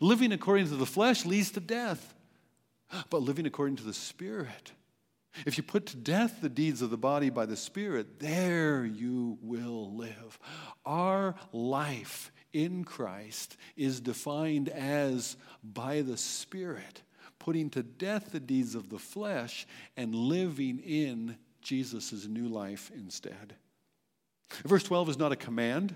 Living 0.00 0.32
according 0.32 0.68
to 0.68 0.76
the 0.76 0.86
flesh 0.86 1.24
leads 1.24 1.50
to 1.52 1.60
death, 1.60 2.14
but 3.10 3.22
living 3.22 3.46
according 3.46 3.76
to 3.76 3.84
the 3.84 3.94
Spirit, 3.94 4.72
if 5.46 5.56
you 5.56 5.62
put 5.62 5.86
to 5.86 5.96
death 5.96 6.40
the 6.40 6.48
deeds 6.48 6.82
of 6.82 6.90
the 6.90 6.96
body 6.96 7.30
by 7.30 7.46
the 7.46 7.56
Spirit, 7.56 8.18
there 8.18 8.84
you 8.84 9.38
will 9.40 9.94
live. 9.94 10.38
Our 10.84 11.34
life 11.52 12.32
in 12.52 12.84
Christ 12.84 13.56
is 13.76 14.00
defined 14.00 14.68
as 14.68 15.36
by 15.62 16.02
the 16.02 16.16
Spirit, 16.16 17.02
putting 17.38 17.70
to 17.70 17.82
death 17.82 18.32
the 18.32 18.40
deeds 18.40 18.74
of 18.74 18.88
the 18.88 18.98
flesh 18.98 19.66
and 19.96 20.14
living 20.14 20.78
in 20.80 21.36
Jesus' 21.62 22.26
new 22.26 22.48
life 22.48 22.90
instead. 22.94 23.54
Verse 24.64 24.82
12 24.84 25.10
is 25.10 25.18
not 25.18 25.32
a 25.32 25.36
command. 25.36 25.94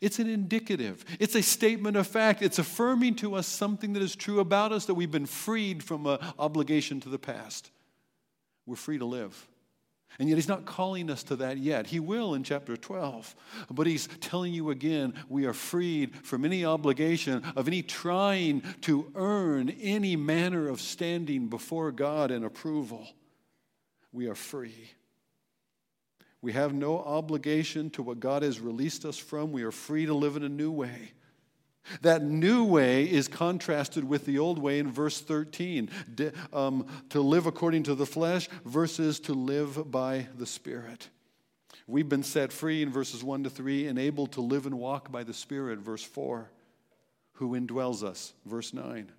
It's 0.00 0.18
an 0.18 0.28
indicative. 0.28 1.04
It's 1.18 1.34
a 1.34 1.42
statement 1.42 1.96
of 1.96 2.06
fact. 2.06 2.42
It's 2.42 2.58
affirming 2.58 3.16
to 3.16 3.34
us 3.34 3.46
something 3.46 3.94
that 3.94 4.02
is 4.02 4.14
true 4.14 4.40
about 4.40 4.72
us 4.72 4.84
that 4.86 4.94
we've 4.94 5.10
been 5.10 5.26
freed 5.26 5.82
from 5.82 6.06
an 6.06 6.18
obligation 6.38 7.00
to 7.00 7.08
the 7.08 7.18
past. 7.18 7.70
We're 8.66 8.76
free 8.76 8.98
to 8.98 9.06
live. 9.06 9.48
And 10.18 10.28
yet, 10.28 10.36
he's 10.36 10.48
not 10.48 10.66
calling 10.66 11.10
us 11.10 11.22
to 11.24 11.36
that 11.36 11.56
yet. 11.58 11.86
He 11.86 12.00
will 12.00 12.34
in 12.34 12.42
chapter 12.42 12.76
12. 12.76 13.34
But 13.70 13.86
he's 13.86 14.08
telling 14.20 14.52
you 14.52 14.70
again 14.70 15.14
we 15.28 15.46
are 15.46 15.54
freed 15.54 16.14
from 16.14 16.44
any 16.44 16.64
obligation 16.64 17.42
of 17.56 17.66
any 17.66 17.82
trying 17.82 18.62
to 18.82 19.10
earn 19.14 19.70
any 19.80 20.16
manner 20.16 20.68
of 20.68 20.80
standing 20.80 21.48
before 21.48 21.90
God 21.92 22.30
and 22.30 22.44
approval. 22.44 23.06
We 24.12 24.28
are 24.28 24.34
free. 24.34 24.90
We 26.42 26.52
have 26.52 26.72
no 26.72 26.98
obligation 26.98 27.90
to 27.90 28.02
what 28.02 28.20
God 28.20 28.42
has 28.42 28.60
released 28.60 29.04
us 29.04 29.18
from. 29.18 29.52
We 29.52 29.62
are 29.62 29.70
free 29.70 30.06
to 30.06 30.14
live 30.14 30.36
in 30.36 30.42
a 30.42 30.48
new 30.48 30.70
way. 30.70 31.12
That 32.02 32.22
new 32.22 32.64
way 32.64 33.04
is 33.04 33.28
contrasted 33.28 34.04
with 34.04 34.26
the 34.26 34.38
old 34.38 34.58
way 34.58 34.78
in 34.78 34.90
verse 34.90 35.20
13 35.20 35.90
um, 36.52 36.86
to 37.10 37.20
live 37.20 37.46
according 37.46 37.84
to 37.84 37.94
the 37.94 38.06
flesh 38.06 38.48
versus 38.64 39.20
to 39.20 39.34
live 39.34 39.90
by 39.90 40.26
the 40.36 40.46
Spirit. 40.46 41.08
We've 41.86 42.08
been 42.08 42.22
set 42.22 42.52
free 42.52 42.82
in 42.82 42.90
verses 42.90 43.24
1 43.24 43.44
to 43.44 43.50
3 43.50 43.88
and 43.88 43.98
able 43.98 44.28
to 44.28 44.40
live 44.40 44.66
and 44.66 44.78
walk 44.78 45.10
by 45.10 45.24
the 45.24 45.34
Spirit, 45.34 45.80
verse 45.80 46.04
4, 46.04 46.50
who 47.34 47.58
indwells 47.58 48.04
us, 48.04 48.32
verse 48.46 48.72
9. 48.72 49.10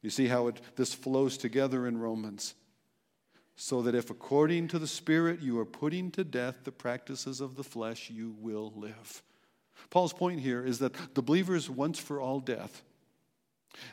You 0.00 0.10
see 0.10 0.26
how 0.26 0.48
it, 0.48 0.60
this 0.76 0.94
flows 0.94 1.36
together 1.36 1.86
in 1.86 1.98
Romans. 1.98 2.54
So 3.56 3.82
that 3.82 3.94
if 3.94 4.10
according 4.10 4.68
to 4.68 4.78
the 4.78 4.86
Spirit 4.86 5.40
you 5.40 5.58
are 5.58 5.66
putting 5.66 6.10
to 6.12 6.24
death 6.24 6.64
the 6.64 6.72
practices 6.72 7.40
of 7.40 7.56
the 7.56 7.62
flesh, 7.62 8.10
you 8.10 8.34
will 8.40 8.72
live. 8.74 9.22
Paul's 9.90 10.12
point 10.12 10.40
here 10.40 10.64
is 10.64 10.78
that 10.78 10.94
the 11.14 11.22
believer's 11.22 11.68
once 11.68 11.98
for 11.98 12.20
all 12.20 12.40
death, 12.40 12.82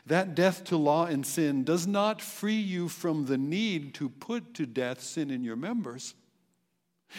that 0.06 0.34
death 0.34 0.64
to 0.64 0.76
law 0.76 1.06
and 1.06 1.26
sin, 1.26 1.64
does 1.64 1.86
not 1.86 2.20
free 2.20 2.54
you 2.58 2.88
from 2.88 3.26
the 3.26 3.38
need 3.38 3.94
to 3.94 4.08
put 4.08 4.54
to 4.54 4.66
death 4.66 5.02
sin 5.02 5.30
in 5.30 5.44
your 5.44 5.56
members. 5.56 6.14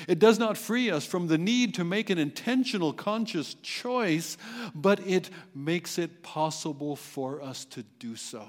It 0.07 0.19
does 0.19 0.39
not 0.39 0.57
free 0.57 0.89
us 0.89 1.05
from 1.05 1.27
the 1.27 1.37
need 1.37 1.73
to 1.75 1.83
make 1.83 2.09
an 2.09 2.17
intentional, 2.17 2.93
conscious 2.93 3.55
choice, 3.55 4.37
but 4.73 5.05
it 5.05 5.29
makes 5.53 5.97
it 5.97 6.23
possible 6.23 6.95
for 6.95 7.41
us 7.41 7.65
to 7.65 7.83
do 7.99 8.15
so. 8.15 8.47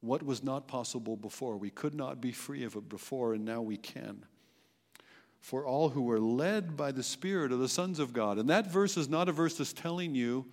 What 0.00 0.24
was 0.24 0.42
not 0.42 0.66
possible 0.66 1.16
before? 1.16 1.56
We 1.56 1.70
could 1.70 1.94
not 1.94 2.20
be 2.20 2.32
free 2.32 2.64
of 2.64 2.74
it 2.74 2.88
before, 2.88 3.34
and 3.34 3.44
now 3.44 3.62
we 3.62 3.76
can 3.76 4.24
for 5.42 5.66
all 5.66 5.90
who 5.90 6.08
are 6.10 6.20
led 6.20 6.76
by 6.76 6.92
the 6.92 7.02
Spirit 7.02 7.52
of 7.52 7.58
the 7.58 7.68
sons 7.68 7.98
of 7.98 8.12
God. 8.12 8.38
And 8.38 8.48
that 8.48 8.70
verse 8.70 8.96
is 8.96 9.08
not 9.08 9.28
a 9.28 9.32
verse 9.32 9.58
that's 9.58 9.72
telling 9.72 10.14
you, 10.14 10.46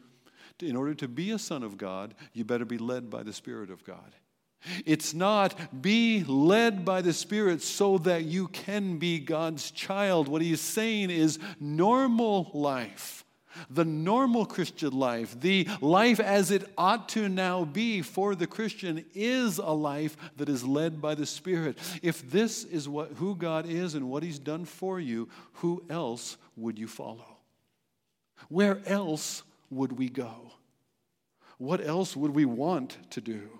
in 0.62 0.75
order 0.75 0.93
to 0.95 1.08
be 1.08 1.32
a 1.32 1.39
son 1.39 1.63
of 1.63 1.78
God, 1.78 2.15
you 2.34 2.43
better 2.43 2.65
be 2.65 2.80
led 2.80 3.10
by 3.10 3.23
the 3.23 3.32
Spirit 3.32 3.69
of 3.69 3.86
God. 3.86 4.15
It's 4.86 5.13
not 5.13 5.82
be 5.82 6.25
led 6.25 6.84
by 6.84 7.02
the 7.02 7.13
Spirit 7.13 7.62
so 7.62 7.99
that 7.99 8.25
you 8.25 8.49
can 8.49 8.97
be 8.97 9.19
God's 9.19 9.71
child. 9.71 10.28
What 10.28 10.41
he's 10.41 10.60
saying 10.60 11.12
is 11.12 11.39
normal 11.60 12.49
life 12.54 13.23
the 13.69 13.86
normal 13.86 14.45
Christian 14.45 14.91
life, 14.91 15.39
the 15.39 15.67
life 15.82 16.19
as 16.19 16.52
it 16.52 16.69
ought 16.78 17.10
to 17.10 17.30
now 17.30 17.65
be 17.65 18.02
for 18.02 18.36
the 18.36 18.48
Christian, 18.48 19.06
is 19.13 19.58
a 19.58 19.72
life 19.72 20.15
that 20.38 20.50
is 20.50 20.63
led 20.63 21.02
by 21.02 21.15
the 21.15 21.26
Spirit. 21.26 21.78
If 22.02 22.30
this 22.30 22.63
is 22.63 22.88
what, 22.88 23.13
who 23.13 23.36
God 23.36 23.65
is 23.67 23.95
and 23.95 24.10
what 24.10 24.24
He's 24.24 24.39
done 24.39 24.65
for 24.65 25.00
you, 25.00 25.30
who 25.54 25.84
else 25.89 26.38
would 26.56 26.80
you 26.80 26.88
follow? 26.88 27.38
Where 28.48 28.82
else 28.86 29.43
would 29.69 29.91
we 29.91 30.10
go? 30.10 30.52
What 31.58 31.86
else 31.86 32.15
would 32.15 32.32
we 32.32 32.45
want 32.45 32.98
to 33.12 33.22
do? 33.22 33.59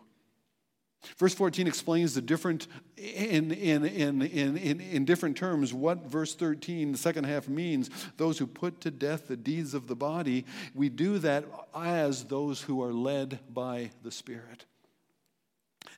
Verse 1.18 1.34
14 1.34 1.66
explains 1.68 2.14
the 2.14 2.22
different, 2.22 2.68
in, 2.98 3.52
in, 3.52 3.86
in, 3.86 4.22
in, 4.22 4.58
in, 4.58 4.82
in 4.82 5.06
different 5.06 5.38
terms, 5.38 5.74
what 5.74 6.06
verse 6.06 6.36
13, 6.36 6.92
the 6.92 6.98
second 6.98 7.24
half, 7.24 7.48
means. 7.48 7.90
Those 8.18 8.38
who 8.38 8.48
put 8.48 8.82
to 8.82 8.92
death 8.92 9.28
the 9.28 9.38
deeds 9.38 9.74
of 9.74 9.88
the 9.88 9.96
body, 9.96 10.46
we 10.74 10.90
do 10.90 11.18
that 11.20 11.46
as 11.76 12.26
those 12.26 12.62
who 12.62 12.84
are 12.84 12.94
led 12.94 13.40
by 13.54 13.92
the 14.04 14.12
Spirit. 14.12 14.66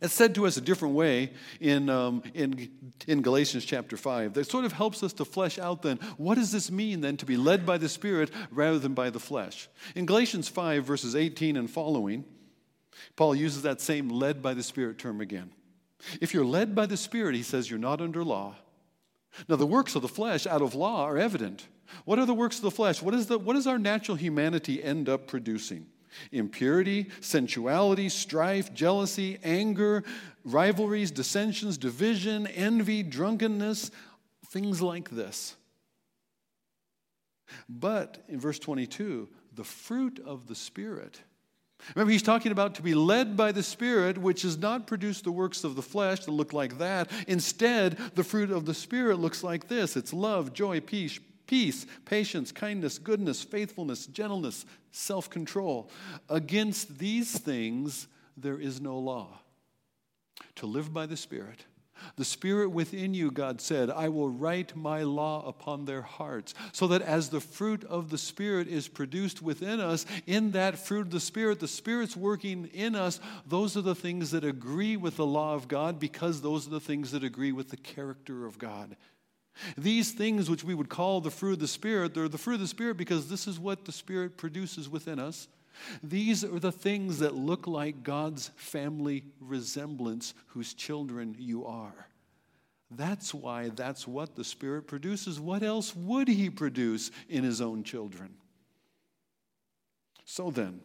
It's 0.02 0.14
said 0.14 0.34
to 0.36 0.48
us 0.48 0.58
a 0.58 0.62
different 0.62 0.96
way 0.96 1.32
in, 1.60 1.88
um, 1.90 2.24
in, 2.34 2.72
in 3.08 3.22
Galatians 3.22 3.66
chapter 3.66 3.98
5. 3.98 4.34
That 4.34 4.50
sort 4.50 4.66
of 4.66 4.74
helps 4.74 5.04
us 5.04 5.14
to 5.14 5.26
flesh 5.26 5.60
out 5.60 5.84
then 5.84 5.98
what 6.18 6.36
does 6.36 6.52
this 6.52 6.72
mean 6.72 7.02
then 7.02 7.18
to 7.18 7.26
be 7.26 7.38
led 7.38 7.68
by 7.68 7.78
the 7.78 7.90
Spirit 7.90 8.32
rather 8.50 8.80
than 8.80 8.96
by 8.96 9.12
the 9.12 9.20
flesh? 9.20 9.70
In 9.94 10.08
Galatians 10.08 10.48
5, 10.48 10.84
verses 10.84 11.16
18 11.16 11.56
and 11.56 11.70
following, 11.70 12.26
Paul 13.16 13.36
uses 13.36 13.62
that 13.64 13.82
same 13.82 14.10
led 14.10 14.42
by 14.42 14.54
the 14.54 14.64
Spirit 14.64 14.98
term 14.98 15.22
again. 15.22 15.52
If 16.20 16.34
you're 16.34 16.46
led 16.46 16.76
by 16.76 16.86
the 16.86 16.98
Spirit, 16.98 17.36
he 17.36 17.44
says 17.44 17.70
you're 17.70 17.80
not 17.80 18.02
under 18.02 18.24
law. 18.24 18.56
Now, 19.48 19.56
the 19.56 19.68
works 19.68 19.96
of 19.96 20.02
the 20.02 20.08
flesh 20.08 20.46
out 20.46 20.62
of 20.62 20.76
law 20.76 21.06
are 21.06 21.18
evident. 21.18 21.68
What 22.06 22.20
are 22.20 22.26
the 22.26 22.34
works 22.34 22.58
of 22.58 22.64
the 22.64 22.72
flesh? 22.72 23.02
What, 23.02 23.14
is 23.14 23.28
the, 23.28 23.40
what 23.40 23.54
does 23.54 23.68
our 23.68 23.80
natural 23.80 24.18
humanity 24.18 24.84
end 24.84 25.08
up 25.08 25.28
producing? 25.28 25.88
impurity, 26.32 27.10
sensuality, 27.20 28.10
strife, 28.10 28.74
jealousy, 28.74 29.40
anger, 29.44 30.04
rivalries, 30.44 31.12
dissensions, 31.12 31.78
division, 31.78 32.48
envy, 32.48 33.04
drunkenness, 33.04 33.92
things 34.48 34.82
like 34.82 35.10
this. 35.10 35.56
But 37.68 38.24
in 38.28 38.40
verse 38.40 38.60
22, 38.60 39.30
the 39.54 39.64
fruit 39.64 40.22
of 40.26 40.48
the 40.48 40.56
Spirit. 40.56 41.22
Remember, 41.96 42.12
he's 42.12 42.22
talking 42.22 42.52
about 42.52 42.76
to 42.76 42.82
be 42.82 42.94
led 42.94 43.36
by 43.36 43.52
the 43.52 43.64
Spirit, 43.64 44.18
which 44.18 44.44
does 44.44 44.58
not 44.58 44.88
produce 44.88 45.22
the 45.22 45.32
works 45.32 45.64
of 45.64 45.76
the 45.76 45.82
flesh 45.82 46.26
that 46.26 46.32
look 46.32 46.54
like 46.54 46.78
that. 46.78 47.10
Instead, 47.28 47.98
the 48.16 48.24
fruit 48.24 48.52
of 48.52 48.66
the 48.66 48.74
Spirit 48.74 49.20
looks 49.20 49.44
like 49.44 49.68
this 49.68 49.96
it's 49.96 50.14
love, 50.14 50.54
joy, 50.54 50.80
peace, 50.80 51.20
peace, 51.48 51.86
patience, 52.06 52.52
kindness, 52.52 52.98
goodness, 52.98 53.44
faithfulness, 53.44 54.06
gentleness, 54.08 54.66
self 54.92 55.30
control. 55.30 55.90
Against 56.30 56.98
these 56.98 57.38
things 57.38 58.08
there 58.38 58.60
is 58.60 58.82
no 58.82 58.98
law. 58.98 59.40
To 60.56 60.66
live 60.66 60.94
by 60.94 61.06
the 61.06 61.18
Spirit. 61.18 61.66
The 62.16 62.26
Spirit 62.26 62.70
within 62.70 63.14
you, 63.14 63.32
God 63.32 63.62
said, 63.62 63.90
I 63.90 64.10
will 64.10 64.30
write 64.30 64.76
my 64.76 65.04
law 65.04 65.46
upon 65.48 65.86
their 65.86 66.02
hearts, 66.02 66.54
so 66.72 66.88
that 66.88 67.02
as 67.02 67.30
the 67.30 67.42
fruit 67.42 67.84
of 67.86 68.10
the 68.10 68.18
Spirit 68.18 68.68
is 68.68 68.88
produced 68.88 69.42
within 69.42 69.80
us, 69.80 70.06
in 70.28 70.52
that 70.52 70.78
fruit 70.78 71.08
of 71.08 71.12
the 71.12 71.20
Spirit, 71.20 71.60
the 71.60 71.68
Spirit's 71.68 72.16
working 72.16 72.70
in 72.74 72.96
us, 72.96 73.20
those 73.46 73.76
are 73.78 73.82
the 73.82 73.96
things 73.96 74.32
that 74.32 74.44
agree 74.44 74.98
with 74.98 75.18
the 75.18 75.26
law 75.26 75.54
of 75.54 75.68
God 75.68 76.00
because 76.00 76.42
those 76.42 76.68
are 76.68 76.72
the 76.72 76.80
things 76.80 77.12
that 77.12 77.24
agree 77.24 77.52
with 77.52 77.70
the 77.70 77.78
character 77.78 78.46
of 78.46 78.58
God. 78.58 78.96
These 79.78 80.12
things, 80.12 80.50
which 80.50 80.64
we 80.64 80.74
would 80.74 80.90
call 80.90 81.22
the 81.22 81.30
fruit 81.30 81.54
of 81.54 81.60
the 81.60 81.68
Spirit, 81.68 82.14
they're 82.14 82.28
the 82.28 82.38
fruit 82.38 82.56
of 82.56 82.62
the 82.62 82.68
Spirit 82.68 82.98
because 82.98 83.30
this 83.30 83.48
is 83.48 83.60
what 83.60 83.86
the 83.86 83.92
Spirit 83.92 84.38
produces 84.38 84.90
within 84.90 85.20
us. 85.20 85.48
These 86.04 86.44
are 86.44 86.60
the 86.60 86.72
things 86.72 87.20
that 87.20 87.36
look 87.36 87.68
like 87.68 88.04
God's 88.04 88.52
family 88.56 89.24
resemblance, 89.40 90.34
whose 90.48 90.74
children 90.74 91.36
you 91.40 91.66
are. 91.66 92.08
That's 92.90 93.34
why 93.34 93.70
that's 93.70 94.08
what 94.08 94.36
the 94.36 94.44
Spirit 94.44 94.88
produces. 94.88 95.40
What 95.40 95.64
else 95.64 95.96
would 95.96 96.28
He 96.28 96.50
produce 96.50 97.12
in 97.30 97.44
His 97.44 97.62
own 97.62 97.84
children? 97.84 98.36
So 100.26 100.52
then, 100.52 100.82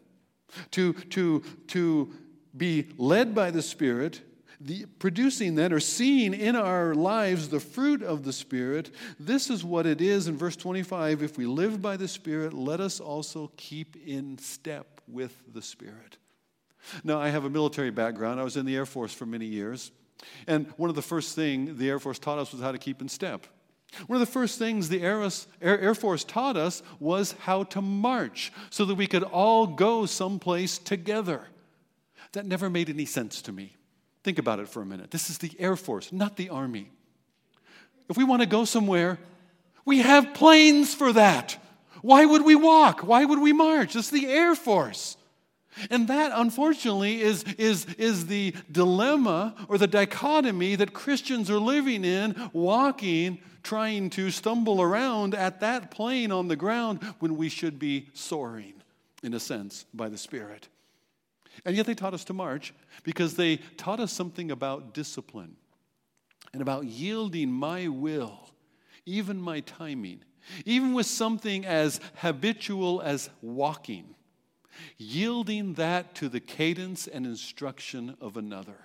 to, 0.73 0.93
to, 0.93 1.43
to 1.69 2.13
be 2.57 2.89
led 2.97 3.35
by 3.35 3.51
the 3.51 3.63
Spirit 3.63 4.21
the, 4.61 4.87
producing 4.99 5.55
then 5.55 5.73
or 5.73 5.81
seeing 5.81 6.35
in 6.35 6.57
our 6.57 6.95
lives 6.95 7.49
the 7.49 7.61
fruit 7.61 8.03
of 8.03 8.25
the 8.25 8.33
Spirit, 8.33 8.91
this 9.19 9.51
is 9.51 9.65
what 9.65 9.87
it 9.87 10.01
is 10.01 10.29
in 10.29 10.37
verse 10.37 10.57
25. 10.57 11.23
If 11.23 11.37
we 11.37 11.47
live 11.47 11.83
by 11.83 11.97
the 11.97 12.09
Spirit, 12.09 12.53
let 12.53 12.81
us 12.81 13.01
also 13.01 13.51
keep 13.57 13.97
in 14.07 14.39
step 14.39 15.01
with 15.09 15.43
the 15.53 15.63
Spirit. 15.63 16.19
Now, 17.05 17.21
I 17.21 17.29
have 17.29 17.45
a 17.45 17.51
military 17.51 17.91
background. 17.91 18.41
I 18.41 18.45
was 18.45 18.57
in 18.57 18.67
the 18.67 18.77
Air 18.77 18.87
Force 18.87 19.13
for 19.13 19.27
many 19.27 19.47
years. 19.47 19.91
And 20.47 20.67
one 20.77 20.89
of 20.89 20.97
the 20.97 21.03
first 21.03 21.35
things 21.35 21.77
the 21.77 21.89
Air 21.89 21.99
Force 21.99 22.19
taught 22.19 22.39
us 22.39 22.53
was 22.53 22.61
how 22.61 22.73
to 22.73 22.79
keep 22.79 23.01
in 23.01 23.09
step. 23.09 23.47
One 24.07 24.21
of 24.21 24.27
the 24.27 24.33
first 24.33 24.59
things 24.59 24.89
the 24.89 25.03
Air, 25.03 25.29
Air 25.61 25.95
Force 25.95 26.25
taught 26.25 26.57
us 26.57 26.83
was 26.99 27.33
how 27.41 27.65
to 27.65 27.81
march 27.81 28.53
so 28.71 28.85
that 28.85 28.95
we 28.95 29.07
could 29.07 29.23
all 29.23 29.67
go 29.67 30.07
someplace 30.07 30.79
together. 30.79 31.47
That 32.33 32.47
never 32.47 32.69
made 32.69 32.91
any 32.91 33.05
sense 33.05 33.43
to 33.43 33.53
me. 33.53 33.76
Think 34.27 34.41
about 34.41 34.59
it 34.59 34.69
for 34.69 34.83
a 34.83 34.85
minute. 34.85 35.13
This 35.13 35.31
is 35.31 35.39
the 35.39 35.53
Air 35.57 35.77
Force, 35.77 36.13
not 36.13 36.35
the 36.35 36.49
Army. 36.49 36.91
If 38.09 38.17
we 38.17 38.25
want 38.25 38.43
to 38.43 38.47
go 38.47 38.65
somewhere, 38.65 39.21
we 39.85 39.99
have 39.99 40.35
planes 40.35 40.93
for 40.93 41.13
that. 41.13 41.57
Why 42.03 42.27
would 42.27 42.45
we 42.45 42.57
walk? 42.57 43.07
Why 43.07 43.25
would 43.25 43.39
we 43.39 43.53
march? 43.53 43.95
It's 43.95 44.11
the 44.11 44.27
Air 44.27 44.57
Force. 44.57 45.17
And 45.91 46.09
that, 46.09 46.33
unfortunately, 46.35 47.23
is, 47.23 47.45
is, 47.57 47.87
is 47.99 48.27
the 48.27 48.53
dilemma 48.69 49.55
or 49.69 49.79
the 49.79 49.87
dichotomy 49.87 50.75
that 50.75 50.93
Christians 50.93 51.49
are 51.49 51.61
living 51.61 52.05
in, 52.05 52.51
walking, 52.53 53.39
trying 53.63 54.11
to 54.11 54.33
stumble 54.33 54.83
around 54.83 55.37
at 55.37 55.61
that 55.61 55.93
plane 55.93 56.33
on 56.33 56.49
the 56.49 56.57
ground 56.57 57.01
when 57.21 57.37
we 57.37 57.49
should 57.49 57.79
be 57.79 58.09
soaring, 58.13 58.75
in 59.23 59.35
a 59.35 59.41
sense, 59.41 59.85
by 59.95 60.09
the 60.09 60.19
Spirit. 60.19 60.67
And 61.65 61.77
yet 61.77 61.87
they 61.87 61.95
taught 61.95 62.15
us 62.15 62.25
to 62.25 62.33
march 62.33 62.75
because 63.03 63.35
they 63.35 63.57
taught 63.77 64.01
us 64.01 64.13
something 64.13 64.51
about 64.51 64.95
discipline 64.95 65.57
and 66.53 66.63
about 66.63 66.85
yielding 66.85 67.51
my 67.51 67.89
will, 67.89 68.51
even 69.05 69.41
my 69.41 69.61
timing, 69.61 70.23
even 70.65 70.95
with 70.95 71.07
something 71.07 71.65
as 71.65 72.01
habitual 72.17 73.01
as 73.03 73.31
walking, 73.41 74.15
yielding 74.97 75.75
that 75.75 76.15
to 76.17 76.29
the 76.29 76.41
cadence 76.41 77.07
and 77.07 77.27
instruction 77.27 78.17
of 78.21 78.37
another. 78.37 78.79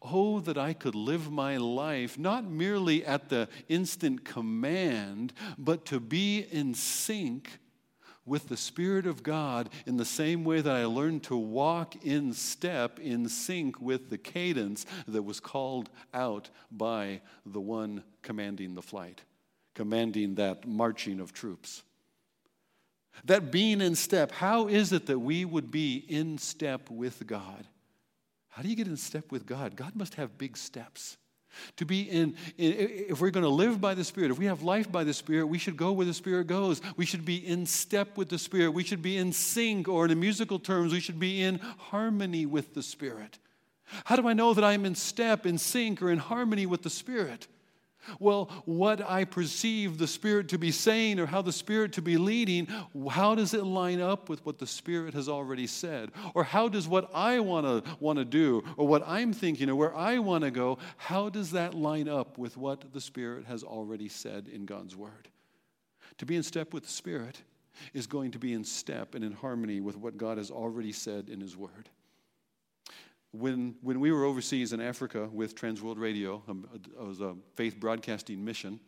Oh, 0.00 0.40
that 0.40 0.56
I 0.56 0.72
could 0.72 0.94
live 0.94 1.30
my 1.30 1.58
life 1.58 2.18
not 2.18 2.44
merely 2.44 3.04
at 3.04 3.28
the 3.28 3.48
instant 3.68 4.24
command, 4.24 5.34
but 5.58 5.84
to 5.86 6.00
be 6.00 6.46
in 6.50 6.72
sync 6.72 7.58
with 8.26 8.48
the 8.48 8.56
Spirit 8.56 9.06
of 9.06 9.22
God 9.22 9.70
in 9.86 9.96
the 9.96 10.04
same 10.04 10.44
way 10.44 10.60
that 10.60 10.74
I 10.74 10.84
learned 10.84 11.22
to 11.24 11.36
walk 11.36 12.04
in 12.04 12.32
step, 12.34 12.98
in 12.98 13.28
sync 13.28 13.80
with 13.80 14.10
the 14.10 14.18
cadence 14.18 14.84
that 15.06 15.22
was 15.22 15.40
called 15.40 15.88
out 16.12 16.50
by 16.70 17.20
the 17.46 17.60
one 17.60 18.02
commanding 18.22 18.74
the 18.74 18.82
flight, 18.82 19.22
commanding 19.74 20.34
that 20.34 20.66
marching 20.66 21.20
of 21.20 21.32
troops. 21.32 21.84
That 23.24 23.50
being 23.50 23.80
in 23.80 23.94
step, 23.94 24.30
how 24.32 24.68
is 24.68 24.92
it 24.92 25.06
that 25.06 25.20
we 25.20 25.44
would 25.44 25.70
be 25.70 25.96
in 25.96 26.36
step 26.36 26.90
with 26.90 27.26
God? 27.26 27.66
How 28.48 28.62
do 28.62 28.68
you 28.68 28.76
get 28.76 28.88
in 28.88 28.96
step 28.96 29.30
with 29.30 29.46
God? 29.46 29.76
God 29.76 29.94
must 29.94 30.14
have 30.16 30.36
big 30.36 30.56
steps. 30.56 31.16
To 31.76 31.84
be 31.84 32.02
in, 32.02 32.36
in, 32.58 32.74
if 33.08 33.20
we're 33.20 33.30
going 33.30 33.44
to 33.44 33.50
live 33.50 33.80
by 33.80 33.94
the 33.94 34.04
Spirit, 34.04 34.30
if 34.30 34.38
we 34.38 34.46
have 34.46 34.62
life 34.62 34.90
by 34.90 35.04
the 35.04 35.14
Spirit, 35.14 35.46
we 35.46 35.58
should 35.58 35.76
go 35.76 35.92
where 35.92 36.06
the 36.06 36.14
Spirit 36.14 36.46
goes. 36.46 36.80
We 36.96 37.06
should 37.06 37.24
be 37.24 37.46
in 37.46 37.66
step 37.66 38.16
with 38.16 38.28
the 38.28 38.38
Spirit. 38.38 38.70
We 38.70 38.84
should 38.84 39.02
be 39.02 39.16
in 39.16 39.32
sync, 39.32 39.88
or 39.88 40.06
in 40.06 40.20
musical 40.20 40.58
terms, 40.58 40.92
we 40.92 41.00
should 41.00 41.20
be 41.20 41.42
in 41.42 41.58
harmony 41.58 42.46
with 42.46 42.74
the 42.74 42.82
Spirit. 42.82 43.38
How 44.04 44.16
do 44.16 44.26
I 44.28 44.32
know 44.32 44.54
that 44.54 44.64
I'm 44.64 44.84
in 44.84 44.94
step, 44.94 45.46
in 45.46 45.58
sync, 45.58 46.02
or 46.02 46.10
in 46.10 46.18
harmony 46.18 46.66
with 46.66 46.82
the 46.82 46.90
Spirit? 46.90 47.46
Well, 48.18 48.50
what 48.64 49.00
I 49.08 49.24
perceive 49.24 49.98
the 49.98 50.06
Spirit 50.06 50.48
to 50.48 50.58
be 50.58 50.70
saying 50.70 51.18
or 51.20 51.26
how 51.26 51.42
the 51.42 51.52
Spirit 51.52 51.92
to 51.94 52.02
be 52.02 52.16
leading, 52.16 52.68
how 53.10 53.34
does 53.34 53.54
it 53.54 53.64
line 53.64 54.00
up 54.00 54.28
with 54.28 54.44
what 54.44 54.58
the 54.58 54.66
Spirit 54.66 55.14
has 55.14 55.28
already 55.28 55.66
said? 55.66 56.10
Or 56.34 56.44
how 56.44 56.68
does 56.68 56.88
what 56.88 57.10
I 57.14 57.40
want 57.40 57.66
to 57.66 57.96
want 58.00 58.18
to 58.18 58.24
do 58.24 58.62
or 58.76 58.86
what 58.86 59.02
I'm 59.06 59.32
thinking 59.32 59.70
or 59.70 59.76
where 59.76 59.94
I 59.94 60.18
want 60.18 60.44
to 60.44 60.50
go, 60.50 60.78
how 60.96 61.28
does 61.28 61.50
that 61.52 61.74
line 61.74 62.08
up 62.08 62.38
with 62.38 62.56
what 62.56 62.92
the 62.92 63.00
Spirit 63.00 63.46
has 63.46 63.62
already 63.62 64.08
said 64.08 64.48
in 64.48 64.66
God's 64.66 64.96
Word? 64.96 65.28
To 66.18 66.26
be 66.26 66.36
in 66.36 66.42
step 66.42 66.72
with 66.72 66.84
the 66.84 66.92
Spirit 66.92 67.42
is 67.92 68.06
going 68.06 68.30
to 68.30 68.38
be 68.38 68.52
in 68.52 68.64
step 68.64 69.14
and 69.14 69.24
in 69.24 69.32
harmony 69.32 69.80
with 69.80 69.96
what 69.96 70.16
God 70.16 70.38
has 70.38 70.50
already 70.50 70.92
said 70.92 71.28
in 71.28 71.40
His 71.40 71.56
Word 71.56 71.88
when, 73.32 73.74
when 73.82 74.00
we 74.00 74.12
were 74.12 74.24
overseas 74.24 74.72
in 74.72 74.80
Africa 74.80 75.28
with 75.32 75.54
Trans 75.54 75.82
World 75.82 75.98
Radio, 75.98 76.42
um, 76.48 76.66
it 76.74 76.98
was 76.98 77.20
a 77.20 77.34
faith 77.54 77.78
broadcasting 77.78 78.44
mission. 78.44 78.80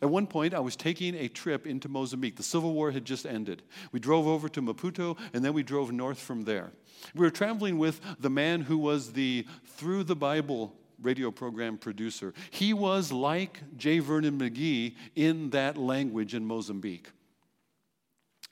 At 0.00 0.08
one 0.08 0.26
point, 0.26 0.54
I 0.54 0.60
was 0.60 0.76
taking 0.76 1.14
a 1.14 1.28
trip 1.28 1.66
into 1.66 1.88
Mozambique. 1.88 2.36
The 2.36 2.42
Civil 2.42 2.72
War 2.72 2.90
had 2.90 3.04
just 3.04 3.26
ended. 3.26 3.62
We 3.92 4.00
drove 4.00 4.26
over 4.26 4.48
to 4.48 4.62
Maputo, 4.62 5.18
and 5.34 5.44
then 5.44 5.52
we 5.52 5.62
drove 5.62 5.92
north 5.92 6.18
from 6.18 6.44
there. 6.44 6.72
We 7.14 7.20
were 7.20 7.30
traveling 7.30 7.78
with 7.78 8.00
the 8.18 8.30
man 8.30 8.62
who 8.62 8.78
was 8.78 9.12
the 9.12 9.46
Through 9.64 10.04
the 10.04 10.16
Bible 10.16 10.74
radio 11.02 11.30
program 11.30 11.76
producer. 11.76 12.32
He 12.50 12.72
was 12.72 13.12
like 13.12 13.60
J. 13.76 13.98
Vernon 13.98 14.38
McGee 14.38 14.94
in 15.14 15.50
that 15.50 15.76
language 15.76 16.34
in 16.34 16.46
Mozambique. 16.46 17.10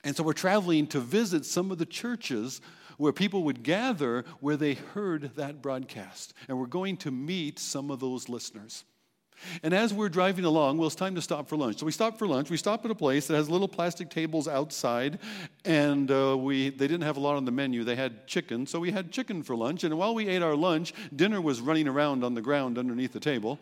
And 0.03 0.15
so 0.15 0.21
we're 0.21 0.33
traveling 0.33 0.85
to 0.87 0.99
visit 0.99 1.45
some 1.45 1.71
of 1.71 1.77
the 1.77 1.85
churches 1.85 2.61
where 2.97 3.13
people 3.13 3.43
would 3.43 3.63
gather 3.63 4.25
where 4.39 4.57
they 4.57 4.73
heard 4.73 5.35
that 5.35 5.61
broadcast. 5.61 6.33
And 6.47 6.59
we're 6.59 6.65
going 6.65 6.97
to 6.97 7.11
meet 7.11 7.59
some 7.59 7.91
of 7.91 7.99
those 7.99 8.29
listeners. 8.29 8.83
And 9.61 9.73
as 9.73 9.93
we're 9.93 10.09
driving 10.09 10.45
along, 10.45 10.77
well, 10.77 10.87
it's 10.87 10.95
time 10.95 11.15
to 11.15 11.21
stop 11.21 11.49
for 11.49 11.57
lunch. 11.57 11.79
So 11.79 11.85
we 11.85 11.91
stop 11.91 12.17
for 12.17 12.27
lunch. 12.27 12.49
We 12.49 12.57
stop 12.57 12.85
at 12.85 12.91
a 12.91 12.95
place 12.95 13.27
that 13.27 13.35
has 13.35 13.49
little 13.49 13.67
plastic 13.67 14.09
tables 14.09 14.47
outside, 14.47 15.19
and 15.65 16.09
uh, 16.09 16.37
we 16.37 16.69
they 16.69 16.87
didn't 16.87 17.03
have 17.03 17.17
a 17.17 17.19
lot 17.19 17.35
on 17.35 17.45
the 17.45 17.51
menu. 17.51 17.83
They 17.83 17.95
had 17.95 18.27
chicken, 18.27 18.65
so 18.65 18.79
we 18.79 18.91
had 18.91 19.11
chicken 19.11 19.43
for 19.43 19.55
lunch. 19.55 19.83
And 19.83 19.97
while 19.97 20.15
we 20.15 20.27
ate 20.27 20.41
our 20.41 20.55
lunch, 20.55 20.93
dinner 21.15 21.41
was 21.41 21.61
running 21.61 21.87
around 21.87 22.23
on 22.23 22.33
the 22.33 22.41
ground 22.41 22.77
underneath 22.77 23.13
the 23.13 23.19
table. 23.19 23.59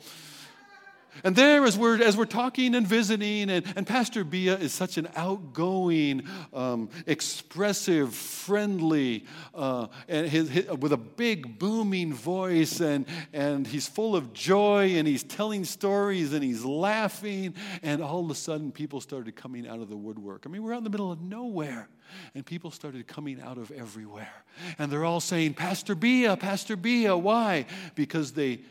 And 1.23 1.35
there, 1.35 1.63
as 1.65 1.77
we're, 1.77 2.01
as 2.01 2.15
we're 2.15 2.25
talking 2.25 2.73
and 2.73 2.87
visiting, 2.87 3.49
and, 3.49 3.65
and 3.75 3.85
Pastor 3.85 4.23
Bia 4.23 4.57
is 4.57 4.73
such 4.73 4.97
an 4.97 5.09
outgoing, 5.15 6.23
um, 6.53 6.89
expressive, 7.05 8.15
friendly, 8.15 9.25
uh, 9.53 9.87
and 10.07 10.27
his, 10.27 10.49
his, 10.49 10.67
with 10.67 10.93
a 10.93 10.97
big 10.97 11.59
booming 11.59 12.13
voice, 12.13 12.79
and, 12.79 13.05
and 13.33 13.67
he's 13.67 13.87
full 13.87 14.15
of 14.15 14.33
joy, 14.33 14.95
and 14.95 15.07
he's 15.07 15.23
telling 15.23 15.65
stories, 15.65 16.33
and 16.33 16.43
he's 16.43 16.63
laughing, 16.63 17.55
and 17.83 18.01
all 18.01 18.23
of 18.23 18.31
a 18.31 18.35
sudden, 18.35 18.71
people 18.71 19.01
started 19.01 19.35
coming 19.35 19.67
out 19.67 19.79
of 19.79 19.89
the 19.89 19.97
woodwork. 19.97 20.43
I 20.45 20.49
mean, 20.49 20.63
we're 20.63 20.73
out 20.73 20.79
in 20.79 20.83
the 20.85 20.89
middle 20.89 21.11
of 21.11 21.21
nowhere, 21.21 21.89
and 22.35 22.45
people 22.45 22.71
started 22.71 23.05
coming 23.07 23.41
out 23.41 23.57
of 23.57 23.69
everywhere. 23.71 24.43
And 24.77 24.91
they're 24.91 25.05
all 25.05 25.19
saying, 25.19 25.53
Pastor 25.55 25.95
Bia, 25.95 26.37
Pastor 26.37 26.75
Bia. 26.75 27.15
Why? 27.15 27.65
Because 27.95 28.31
they 28.33 28.61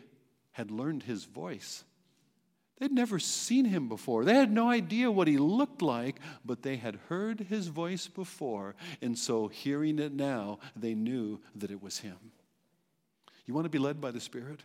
had 0.53 0.71
learned 0.71 1.03
his 1.03 1.25
voice. 1.25 1.85
They'd 2.81 2.91
never 2.91 3.19
seen 3.19 3.67
him 3.67 3.89
before. 3.89 4.25
They 4.25 4.35
had 4.35 4.51
no 4.51 4.71
idea 4.71 5.11
what 5.11 5.29
he 5.29 5.37
looked 5.37 5.83
like, 5.83 6.19
but 6.47 6.63
they 6.63 6.77
had 6.77 6.99
heard 7.09 7.41
his 7.41 7.69
voice 7.69 8.09
before. 8.09 8.75
And 9.03 9.19
so, 9.19 9.49
hearing 9.49 9.99
it 9.99 10.15
now, 10.15 10.59
they 10.75 10.95
knew 10.95 11.41
that 11.55 11.71
it 11.71 11.83
was 11.83 11.99
him. 11.99 12.17
You 13.47 13.53
want 13.53 13.67
to 13.67 13.71
be 13.71 13.79
led 13.79 14.01
by 14.01 14.11
the 14.11 14.21
Spirit? 14.21 14.61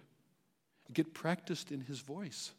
Get 0.94 1.14
practiced 1.14 1.72
in 1.72 1.82
his 1.82 2.00
voice. 2.00 2.54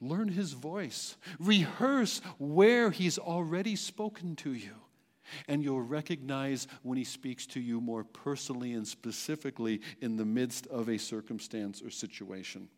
Learn 0.00 0.28
his 0.28 0.52
voice. 0.52 1.16
Rehearse 1.38 2.22
where 2.38 2.90
he's 2.90 3.18
already 3.18 3.76
spoken 3.76 4.36
to 4.36 4.54
you. 4.54 4.74
And 5.48 5.62
you'll 5.62 5.82
recognize 5.82 6.66
when 6.82 6.96
he 6.96 7.04
speaks 7.04 7.46
to 7.48 7.60
you 7.60 7.82
more 7.82 8.04
personally 8.04 8.72
and 8.72 8.88
specifically 8.88 9.82
in 10.00 10.16
the 10.16 10.24
midst 10.24 10.66
of 10.68 10.88
a 10.88 10.96
circumstance 10.96 11.82
or 11.82 11.90
situation. 11.90 12.70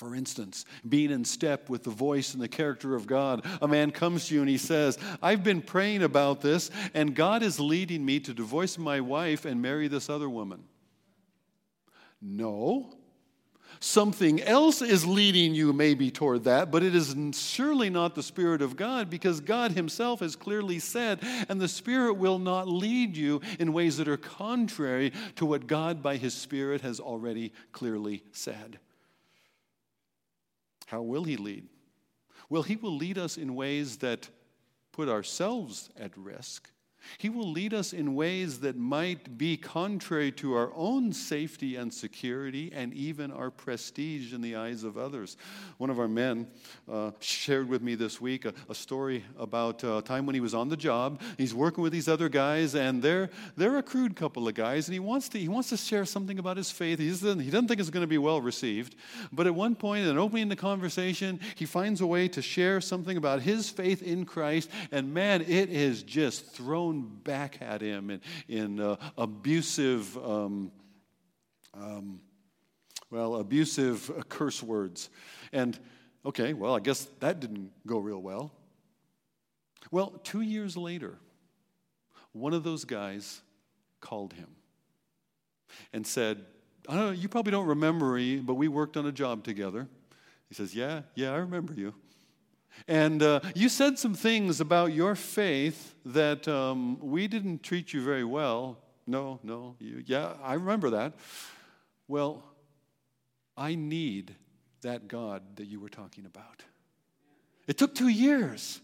For 0.00 0.14
instance, 0.14 0.64
being 0.88 1.10
in 1.10 1.26
step 1.26 1.68
with 1.68 1.82
the 1.82 1.90
voice 1.90 2.32
and 2.32 2.42
the 2.42 2.48
character 2.48 2.94
of 2.94 3.06
God. 3.06 3.44
A 3.60 3.68
man 3.68 3.90
comes 3.90 4.28
to 4.28 4.34
you 4.34 4.40
and 4.40 4.48
he 4.48 4.56
says, 4.56 4.98
I've 5.22 5.44
been 5.44 5.60
praying 5.60 6.02
about 6.02 6.40
this, 6.40 6.70
and 6.94 7.14
God 7.14 7.42
is 7.42 7.60
leading 7.60 8.02
me 8.06 8.18
to 8.20 8.32
divorce 8.32 8.78
my 8.78 9.02
wife 9.02 9.44
and 9.44 9.60
marry 9.60 9.88
this 9.88 10.08
other 10.08 10.30
woman. 10.30 10.64
No. 12.22 12.94
Something 13.78 14.40
else 14.40 14.80
is 14.80 15.04
leading 15.04 15.54
you, 15.54 15.74
maybe, 15.74 16.10
toward 16.10 16.44
that, 16.44 16.70
but 16.70 16.82
it 16.82 16.94
is 16.94 17.14
surely 17.38 17.90
not 17.90 18.14
the 18.14 18.22
Spirit 18.22 18.62
of 18.62 18.76
God 18.76 19.10
because 19.10 19.40
God 19.40 19.72
Himself 19.72 20.20
has 20.20 20.34
clearly 20.34 20.78
said, 20.78 21.18
and 21.46 21.60
the 21.60 21.68
Spirit 21.68 22.14
will 22.14 22.38
not 22.38 22.66
lead 22.66 23.18
you 23.18 23.42
in 23.58 23.74
ways 23.74 23.98
that 23.98 24.08
are 24.08 24.16
contrary 24.16 25.12
to 25.36 25.44
what 25.44 25.66
God, 25.66 26.02
by 26.02 26.16
His 26.16 26.32
Spirit, 26.32 26.80
has 26.80 27.00
already 27.00 27.52
clearly 27.72 28.22
said. 28.32 28.78
How 30.90 31.02
will 31.02 31.22
He 31.22 31.36
lead? 31.36 31.68
Well, 32.48 32.64
He 32.64 32.74
will 32.74 32.96
lead 32.96 33.16
us 33.16 33.36
in 33.36 33.54
ways 33.54 33.98
that 33.98 34.28
put 34.90 35.08
ourselves 35.08 35.88
at 35.96 36.16
risk 36.16 36.68
he 37.18 37.28
will 37.28 37.50
lead 37.50 37.74
us 37.74 37.92
in 37.92 38.14
ways 38.14 38.60
that 38.60 38.76
might 38.76 39.38
be 39.38 39.56
contrary 39.56 40.32
to 40.32 40.54
our 40.54 40.72
own 40.74 41.12
safety 41.12 41.76
and 41.76 41.92
security 41.92 42.70
and 42.74 42.92
even 42.94 43.30
our 43.30 43.50
prestige 43.50 44.32
in 44.32 44.40
the 44.40 44.56
eyes 44.56 44.84
of 44.84 44.96
others. 44.96 45.36
One 45.78 45.90
of 45.90 45.98
our 45.98 46.08
men 46.08 46.46
uh, 46.90 47.12
shared 47.20 47.68
with 47.68 47.82
me 47.82 47.94
this 47.94 48.20
week 48.20 48.44
a, 48.44 48.54
a 48.68 48.74
story 48.74 49.24
about 49.38 49.82
a 49.84 50.02
time 50.02 50.26
when 50.26 50.34
he 50.34 50.40
was 50.40 50.54
on 50.54 50.68
the 50.68 50.76
job. 50.76 51.20
He's 51.38 51.54
working 51.54 51.82
with 51.82 51.92
these 51.92 52.08
other 52.08 52.28
guys, 52.28 52.74
and 52.74 53.02
they're, 53.02 53.30
they're 53.56 53.78
a 53.78 53.82
crude 53.82 54.16
couple 54.16 54.48
of 54.48 54.54
guys, 54.54 54.88
and 54.88 54.92
he 54.92 55.00
wants 55.00 55.28
to, 55.30 55.38
he 55.38 55.48
wants 55.48 55.68
to 55.70 55.76
share 55.76 56.04
something 56.04 56.38
about 56.38 56.56
his 56.56 56.70
faith. 56.70 56.98
He 56.98 57.08
doesn't, 57.08 57.40
he 57.40 57.50
doesn't 57.50 57.68
think 57.68 57.80
it's 57.80 57.90
going 57.90 58.02
to 58.02 58.08
be 58.08 58.18
well 58.18 58.40
received. 58.40 58.96
But 59.32 59.46
at 59.46 59.54
one 59.54 59.74
point, 59.74 60.06
in 60.06 60.18
opening 60.18 60.48
the 60.48 60.56
conversation, 60.56 61.40
he 61.54 61.66
finds 61.66 62.00
a 62.00 62.06
way 62.06 62.28
to 62.28 62.42
share 62.42 62.80
something 62.80 63.16
about 63.16 63.42
his 63.42 63.70
faith 63.70 64.02
in 64.02 64.24
Christ, 64.24 64.70
and 64.90 65.14
man, 65.14 65.42
it 65.42 65.70
is 65.70 66.02
just 66.02 66.46
thrown 66.46 66.89
back 66.98 67.58
at 67.60 67.80
him 67.80 68.10
in, 68.10 68.20
in 68.48 68.80
uh, 68.80 68.96
abusive, 69.16 70.16
um, 70.18 70.72
um, 71.74 72.20
well, 73.10 73.36
abusive 73.36 74.10
uh, 74.10 74.22
curse 74.28 74.62
words. 74.62 75.10
And 75.52 75.78
okay, 76.24 76.52
well, 76.52 76.74
I 76.74 76.80
guess 76.80 77.08
that 77.20 77.40
didn't 77.40 77.70
go 77.86 77.98
real 77.98 78.20
well. 78.20 78.52
Well, 79.90 80.20
two 80.22 80.40
years 80.40 80.76
later, 80.76 81.18
one 82.32 82.52
of 82.54 82.62
those 82.62 82.84
guys 82.84 83.40
called 84.00 84.32
him 84.32 84.48
and 85.92 86.06
said, 86.06 86.44
I 86.88 86.94
don't 86.94 87.06
know, 87.06 87.10
you 87.12 87.28
probably 87.28 87.52
don't 87.52 87.66
remember 87.66 88.14
me, 88.14 88.36
but 88.36 88.54
we 88.54 88.68
worked 88.68 88.96
on 88.96 89.06
a 89.06 89.12
job 89.12 89.44
together. 89.44 89.88
He 90.48 90.54
says, 90.54 90.74
Yeah, 90.74 91.02
yeah, 91.14 91.32
I 91.32 91.36
remember 91.36 91.72
you. 91.74 91.94
And 92.88 93.22
uh, 93.22 93.40
you 93.54 93.68
said 93.68 93.98
some 93.98 94.14
things 94.14 94.60
about 94.60 94.92
your 94.92 95.14
faith 95.14 95.94
that 96.04 96.48
um, 96.48 96.98
we 97.00 97.28
didn't 97.28 97.62
treat 97.62 97.92
you 97.92 98.02
very 98.02 98.24
well. 98.24 98.78
No, 99.06 99.40
no, 99.42 99.76
you, 99.78 100.02
yeah, 100.06 100.34
I 100.42 100.54
remember 100.54 100.90
that. 100.90 101.14
Well, 102.08 102.44
I 103.56 103.74
need 103.74 104.34
that 104.82 105.08
God 105.08 105.42
that 105.56 105.66
you 105.66 105.80
were 105.80 105.88
talking 105.88 106.26
about. 106.26 106.64
It 107.66 107.76
took 107.76 107.94
two 107.94 108.08
years. 108.08 108.80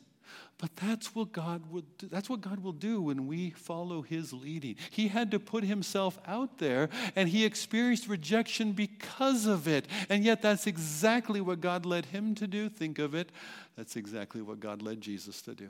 But 0.59 0.74
that's 0.76 1.14
what 1.14 1.32
God 1.32 1.70
would 1.70 1.84
do. 1.98 2.09
that's 2.09 2.30
what 2.30 2.40
God 2.40 2.61
will 2.61 2.72
do 2.72 3.02
when 3.02 3.26
we 3.26 3.50
follow 3.50 4.00
his 4.00 4.32
leading. 4.32 4.76
He 4.90 5.09
had 5.09 5.30
to 5.32 5.38
put 5.38 5.64
himself 5.64 6.18
out 6.26 6.59
there 6.59 6.88
and 7.14 7.28
he 7.28 7.44
experienced 7.44 8.09
rejection 8.09 8.72
because 8.72 9.44
of 9.44 9.68
it. 9.68 9.86
And 10.09 10.24
yet 10.24 10.40
that's 10.40 10.66
exactly 10.66 11.42
what 11.42 11.61
God 11.61 11.84
led 11.84 12.07
him 12.07 12.34
to 12.36 12.46
do. 12.46 12.70
Think 12.70 12.98
of 12.98 13.14
it. 13.14 13.32
That's 13.76 13.96
exactly 13.96 14.40
what 14.40 14.59
God 14.59 14.80
led 14.80 15.02
Jesus 15.02 15.42
to 15.42 15.54
do. 15.54 15.68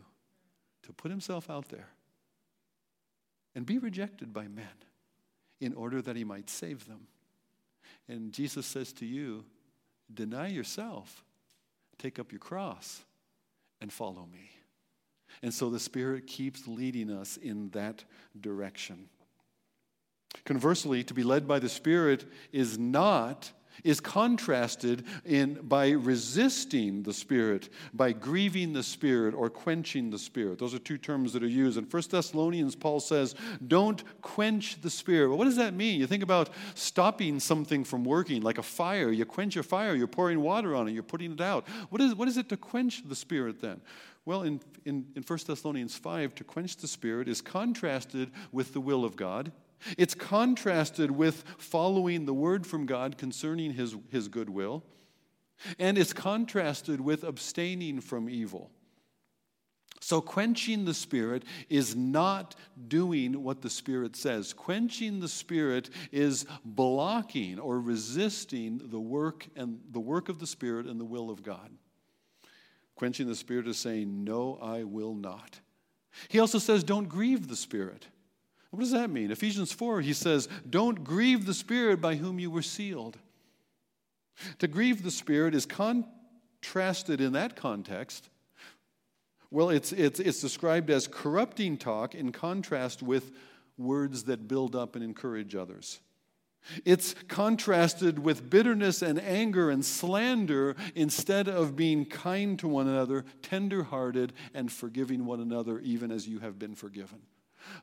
To 0.85 0.93
put 0.93 1.11
himself 1.11 1.51
out 1.51 1.69
there 1.69 1.89
and 3.57 3.67
be 3.67 3.79
rejected 3.79 4.33
by 4.33 4.47
men 4.47 4.67
in 5.61 5.75
order 5.75 6.01
that 6.01 6.15
he 6.15 6.23
might 6.23 6.49
save 6.49 6.87
them. 6.87 7.09
And 8.09 8.33
Jesus 8.33 8.67
says 8.67 8.93
to 8.95 9.07
you, 9.07 9.45
deny 10.13 10.47
yourself, 10.47 11.25
take 11.99 12.21
up 12.21 12.31
your 12.31 12.39
cross 12.39 13.03
and 13.81 13.93
follow 13.93 14.29
me. 14.31 14.51
And 15.43 15.53
so 15.53 15.71
the 15.71 15.81
Spirit 15.81 16.27
keeps 16.27 16.67
leading 16.67 17.11
us 17.11 17.37
in 17.37 17.71
that 17.71 18.05
direction. 18.41 19.09
Conversely, 20.45 21.03
to 21.05 21.15
be 21.15 21.23
led 21.23 21.49
by 21.49 21.59
the 21.59 21.69
Spirit 21.69 22.25
is 22.53 22.79
not 22.79 23.53
is 23.85 24.01
contrasted 24.01 25.05
in 25.25 25.55
by 25.63 25.91
resisting 25.91 27.03
the 27.03 27.13
spirit 27.13 27.69
by 27.93 28.13
grieving 28.13 28.73
the 28.73 28.83
spirit 28.83 29.35
or 29.35 29.51
quenching 29.51 30.11
the 30.11 30.19
spirit. 30.19 30.59
Those 30.59 30.75
are 30.75 30.79
two 30.79 30.99
terms 30.99 31.33
that 31.33 31.43
are 31.43 31.49
used. 31.49 31.79
In 31.79 31.85
1 31.85 32.03
thessalonians 32.11 32.75
paul 32.75 33.01
says 33.01 33.35
don't 33.67 34.03
quench 34.23 34.81
the 34.81 34.91
spirit. 34.91 35.29
Well 35.29 35.39
what 35.39 35.45
does 35.45 35.57
that 35.57 35.75
mean? 35.75 36.01
You 36.01 36.07
think 36.07 36.23
about 36.23 36.51
stopping 36.75 37.41
something 37.41 37.85
from 37.85 38.05
working 38.05 38.43
like 38.43 38.59
a 38.59 38.63
fire. 38.63 39.11
You 39.11 39.25
quench 39.25 39.57
a 39.57 39.63
fire. 39.63 39.95
You're 39.95 40.07
pouring 40.07 40.41
water 40.41 40.75
on 40.75 40.89
it. 40.89 40.93
You're 40.93 41.03
putting 41.03 41.33
it 41.33 41.41
out. 41.41 41.69
What 41.91 42.01
is, 42.01 42.15
what 42.15 42.29
is 42.29 42.37
it 42.37 42.49
to 42.51 42.57
quench 42.57 43.07
the 43.09 43.17
spirit 43.17 43.61
then 43.61 43.81
well, 44.27 44.43
in, 44.43 44.61
in, 44.85 45.07
in 45.15 45.23
1 45.23 45.39
Thessalonians 45.47 45.97
5, 45.97 46.35
to 46.35 46.45
quench 46.45 46.77
the 46.77 46.89
Spirit 46.89 47.29
is 47.29 47.41
contrasted 47.41 48.33
with 48.51 48.73
the 48.73 48.81
will 48.81 49.05
of 49.05 49.15
God. 49.15 49.53
It's 49.97 50.15
contrasted 50.15 51.13
with 51.13 51.45
following 51.59 52.27
the 52.27 52.35
word 52.35 52.67
from 52.67 52.87
God 52.87 53.19
concerning 53.19 53.73
his, 53.73 53.95
his 54.11 54.27
good 54.27 54.51
will. 54.51 54.83
And 55.79 55.97
it's 55.97 56.13
contrasted 56.13 57.01
with 57.01 57.23
abstaining 57.23 58.01
from 58.01 58.29
evil. 58.29 58.71
So, 60.01 60.21
quenching 60.21 60.85
the 60.85 60.95
Spirit 60.95 61.45
is 61.71 61.97
not 61.97 62.55
doing 62.89 63.43
what 63.43 63.63
the 63.63 63.71
Spirit 63.71 64.15
says. 64.15 64.53
Quenching 64.53 65.21
the 65.21 65.29
Spirit 65.29 65.89
is 66.13 66.47
blocking 66.65 67.59
or 67.59 67.81
resisting 67.81 68.81
the 68.91 69.01
work 69.01 69.47
and 69.57 69.81
the 69.91 70.01
work 70.01 70.29
of 70.29 70.39
the 70.39 70.47
Spirit 70.47 70.87
and 70.87 71.01
the 71.01 71.05
will 71.05 71.31
of 71.31 71.43
God. 71.43 71.71
Quenching 72.97 73.29
the 73.29 73.35
Spirit 73.35 73.69
is 73.69 73.79
saying, 73.79 74.25
No, 74.25 74.59
I 74.61 74.83
will 74.83 75.15
not. 75.15 75.61
He 76.29 76.41
also 76.41 76.59
says, 76.59 76.83
Don't 76.83 77.09
grieve 77.09 77.49
the 77.49 77.57
Spirit. 77.57 78.07
What 78.71 78.81
does 78.81 78.93
that 78.93 79.11
mean? 79.11 79.31
Ephesians 79.31 79.73
4, 79.73 80.01
he 80.01 80.13
says, 80.13 80.49
Don't 80.69 81.05
grieve 81.05 81.47
the 81.47 81.55
Spirit 81.55 82.01
by 82.01 82.17
whom 82.17 82.39
you 82.39 82.51
were 82.51 82.63
sealed. 82.63 83.19
To 84.59 84.69
grieve 84.69 85.03
the 85.03 85.11
Spirit 85.11 85.55
is 85.55 85.67
contrasted 85.67 87.21
in 87.21 87.33
that 87.33 87.57
context. 87.57 88.29
Well, 89.51 89.71
it's, 89.71 89.93
it's, 89.93 90.19
it's 90.19 90.41
described 90.41 90.91
as 90.91 91.07
corrupting 91.07 91.79
talk 91.79 92.15
in 92.15 92.33
contrast 92.33 93.03
with 93.03 93.31
words 93.79 94.25
that 94.25 94.49
build 94.49 94.75
up 94.75 94.97
and 94.97 95.05
encourage 95.05 95.55
others. 95.55 96.01
It's 96.85 97.15
contrasted 97.29 98.19
with 98.19 98.51
bitterness 98.51 99.03
and 99.03 99.21
anger 99.21 99.71
and 99.71 99.85
slander 99.85 100.77
instead 100.95 101.49
of 101.49 101.77
being 101.77 102.05
kind 102.05 102.59
to 102.59 102.69
one 102.69 102.89
another, 102.89 103.25
tender-hearted, 103.43 104.33
and 104.55 104.71
forgiving 104.71 105.27
one 105.27 105.41
another, 105.41 105.79
even 105.81 106.11
as 106.11 106.29
you 106.29 106.41
have 106.41 106.59
been 106.59 106.75
forgiven. 106.75 107.21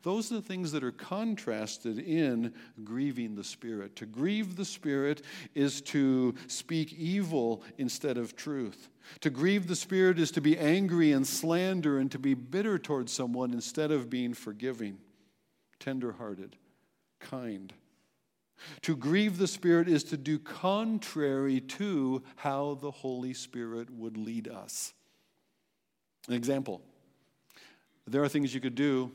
Those 0.04 0.32
are 0.32 0.36
the 0.36 0.42
things 0.42 0.72
that 0.72 0.84
are 0.84 0.92
contrasted 0.92 2.00
in 2.00 2.54
grieving 2.84 3.36
the 3.36 3.44
Spirit. 3.44 3.96
To 3.98 4.06
grieve 4.06 4.56
the 4.56 4.66
Spirit 4.66 5.24
is 5.56 5.82
to 5.82 6.36
speak 6.48 6.94
evil 6.94 7.64
instead 7.78 8.18
of 8.18 8.36
truth. 8.36 8.90
To 9.22 9.30
grieve 9.30 9.68
the 9.68 9.76
Spirit 9.76 10.20
is 10.20 10.32
to 10.32 10.42
be 10.42 10.58
angry 10.58 11.12
and 11.12 11.28
slander 11.28 12.00
and 12.00 12.10
to 12.12 12.20
be 12.20 12.34
bitter 12.34 12.80
towards 12.80 13.12
someone 13.12 13.52
instead 13.52 13.92
of 13.92 14.10
being 14.10 14.34
forgiving, 14.34 15.00
tenderhearted, 15.80 16.56
kind. 17.20 17.74
To 18.84 18.95
grieve 18.95 19.38
the 19.38 19.47
Spirit 19.47 19.88
is 19.88 20.03
to 20.05 20.18
do 20.18 20.39
contrary 20.39 21.59
to 21.61 22.24
how 22.36 22.76
the 22.82 22.91
Holy 22.91 23.34
Spirit 23.34 23.89
would 23.89 24.18
lead 24.18 24.47
us. 24.47 24.93
An 26.28 26.34
example 26.34 26.82
there 28.05 28.24
are 28.24 28.30
things 28.30 28.53
you 28.53 28.59
could 28.59 28.76
do 28.76 29.11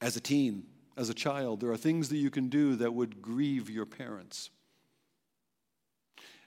as 0.00 0.16
a 0.16 0.20
teen, 0.20 0.64
as 0.96 1.08
a 1.08 1.14
child. 1.14 1.60
There 1.60 1.72
are 1.72 1.76
things 1.76 2.08
that 2.10 2.18
you 2.18 2.30
can 2.30 2.48
do 2.48 2.76
that 2.76 2.94
would 2.94 3.20
grieve 3.20 3.68
your 3.68 3.86
parents. 3.86 4.50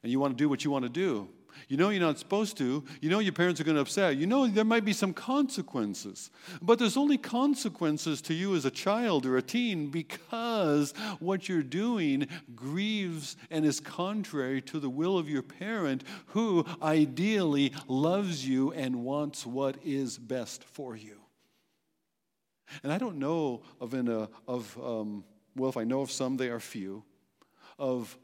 And 0.03 0.11
you 0.11 0.19
want 0.19 0.37
to 0.37 0.41
do 0.41 0.47
what 0.47 0.63
you 0.63 0.71
want 0.71 0.83
to 0.83 0.89
do. 0.89 1.27
You 1.67 1.77
know 1.77 1.89
you're 1.89 2.01
not 2.01 2.19
supposed 2.19 2.57
to. 2.57 2.83
You 3.01 3.09
know 3.09 3.19
your 3.19 3.33
parents 3.33 3.59
are 3.59 3.63
going 3.63 3.75
to 3.75 3.81
upset. 3.81 4.17
You 4.17 4.27
know 4.27 4.47
there 4.47 4.63
might 4.63 4.85
be 4.85 4.93
some 4.93 5.13
consequences. 5.13 6.31
But 6.61 6.79
there's 6.79 6.97
only 6.97 7.17
consequences 7.17 8.21
to 8.23 8.33
you 8.33 8.55
as 8.55 8.65
a 8.65 8.71
child 8.71 9.25
or 9.25 9.37
a 9.37 9.41
teen 9.41 9.89
because 9.89 10.93
what 11.19 11.49
you're 11.49 11.63
doing 11.63 12.27
grieves 12.55 13.35
and 13.49 13.65
is 13.65 13.79
contrary 13.79 14.61
to 14.63 14.79
the 14.79 14.89
will 14.89 15.17
of 15.17 15.29
your 15.29 15.43
parent 15.43 16.03
who 16.27 16.65
ideally 16.81 17.73
loves 17.87 18.47
you 18.47 18.71
and 18.73 19.03
wants 19.03 19.45
what 19.45 19.77
is 19.83 20.17
best 20.17 20.63
for 20.63 20.95
you. 20.95 21.17
And 22.83 22.91
I 22.91 22.97
don't 22.97 23.17
know 23.17 23.61
of, 23.79 23.93
an, 23.93 24.09
uh, 24.09 24.27
of 24.47 24.77
um, 24.83 25.23
well, 25.55 25.69
if 25.69 25.77
I 25.77 25.83
know 25.83 26.01
of 26.01 26.11
some, 26.11 26.37
they 26.37 26.49
are 26.49 26.59
few, 26.59 27.03
of 27.79 28.17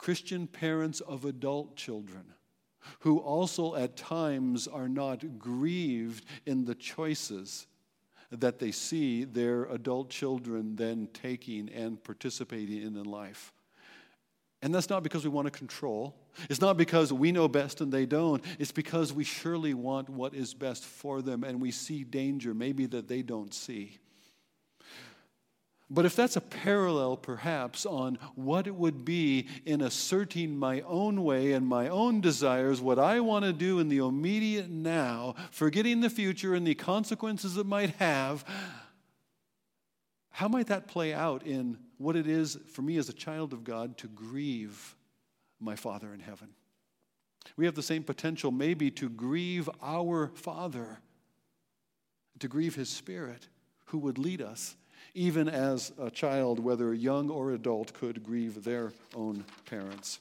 Christian 0.00 0.46
parents 0.46 1.00
of 1.00 1.26
adult 1.26 1.76
children 1.76 2.32
who 3.00 3.18
also 3.18 3.74
at 3.74 3.98
times 3.98 4.66
are 4.66 4.88
not 4.88 5.38
grieved 5.38 6.24
in 6.46 6.64
the 6.64 6.74
choices 6.74 7.66
that 8.30 8.58
they 8.58 8.70
see 8.70 9.24
their 9.24 9.64
adult 9.66 10.08
children 10.08 10.74
then 10.74 11.06
taking 11.12 11.68
and 11.68 12.02
participating 12.02 12.80
in 12.80 12.96
in 12.96 13.04
life. 13.04 13.52
And 14.62 14.74
that's 14.74 14.88
not 14.88 15.02
because 15.02 15.22
we 15.22 15.28
want 15.28 15.44
to 15.48 15.50
control. 15.50 16.16
It's 16.48 16.62
not 16.62 16.78
because 16.78 17.12
we 17.12 17.30
know 17.30 17.46
best 17.46 17.82
and 17.82 17.92
they 17.92 18.06
don't. 18.06 18.42
It's 18.58 18.72
because 18.72 19.12
we 19.12 19.24
surely 19.24 19.74
want 19.74 20.08
what 20.08 20.32
is 20.32 20.54
best 20.54 20.82
for 20.82 21.20
them 21.20 21.44
and 21.44 21.60
we 21.60 21.72
see 21.72 22.04
danger, 22.04 22.54
maybe 22.54 22.86
that 22.86 23.06
they 23.06 23.20
don't 23.20 23.52
see. 23.52 23.98
But 25.92 26.06
if 26.06 26.14
that's 26.14 26.36
a 26.36 26.40
parallel, 26.40 27.16
perhaps, 27.16 27.84
on 27.84 28.16
what 28.36 28.68
it 28.68 28.76
would 28.76 29.04
be 29.04 29.48
in 29.66 29.80
asserting 29.80 30.56
my 30.56 30.82
own 30.82 31.24
way 31.24 31.50
and 31.52 31.66
my 31.66 31.88
own 31.88 32.20
desires, 32.20 32.80
what 32.80 33.00
I 33.00 33.18
want 33.18 33.44
to 33.44 33.52
do 33.52 33.80
in 33.80 33.88
the 33.88 33.98
immediate 33.98 34.70
now, 34.70 35.34
forgetting 35.50 36.00
the 36.00 36.08
future 36.08 36.54
and 36.54 36.64
the 36.64 36.76
consequences 36.76 37.56
it 37.56 37.66
might 37.66 37.90
have, 37.96 38.44
how 40.30 40.46
might 40.46 40.68
that 40.68 40.86
play 40.86 41.12
out 41.12 41.44
in 41.44 41.76
what 41.98 42.14
it 42.14 42.28
is 42.28 42.56
for 42.72 42.82
me 42.82 42.96
as 42.96 43.08
a 43.08 43.12
child 43.12 43.52
of 43.52 43.64
God 43.64 43.98
to 43.98 44.06
grieve 44.06 44.94
my 45.58 45.74
Father 45.74 46.14
in 46.14 46.20
heaven? 46.20 46.50
We 47.56 47.64
have 47.64 47.74
the 47.74 47.82
same 47.82 48.04
potential, 48.04 48.52
maybe, 48.52 48.92
to 48.92 49.08
grieve 49.08 49.68
our 49.82 50.30
Father, 50.36 51.00
to 52.38 52.46
grieve 52.46 52.76
His 52.76 52.88
Spirit, 52.88 53.48
who 53.86 53.98
would 53.98 54.16
lead 54.16 54.40
us 54.40 54.76
even 55.14 55.48
as 55.48 55.92
a 55.98 56.10
child, 56.10 56.58
whether 56.58 56.94
young 56.94 57.30
or 57.30 57.52
adult, 57.52 57.92
could 57.92 58.22
grieve 58.22 58.64
their 58.64 58.92
own 59.14 59.44
parents. 59.66 60.20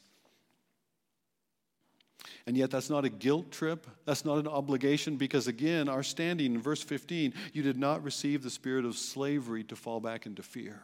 And 2.46 2.58
yet, 2.58 2.72
that's 2.72 2.90
not 2.90 3.06
a 3.06 3.10
guilt 3.10 3.52
trip. 3.52 3.86
That's 4.06 4.26
not 4.26 4.40
an 4.40 4.48
obligation 4.48 5.18
because, 5.18 5.48
again, 5.48 5.88
our 5.88 6.04
standing 6.04 6.56
in 6.56 6.62
verse 6.62 6.82
15, 6.82 7.34
you 7.54 7.62
did 7.62 7.78
not 7.78 8.04
receive 8.04 8.42
the 8.42 8.50
spirit 8.50 8.86
of 8.86 8.98
slavery 8.98 9.64
to 9.66 9.76
fall 9.76 10.00
back 10.00 10.26
into 10.26 10.42
fear. 10.42 10.82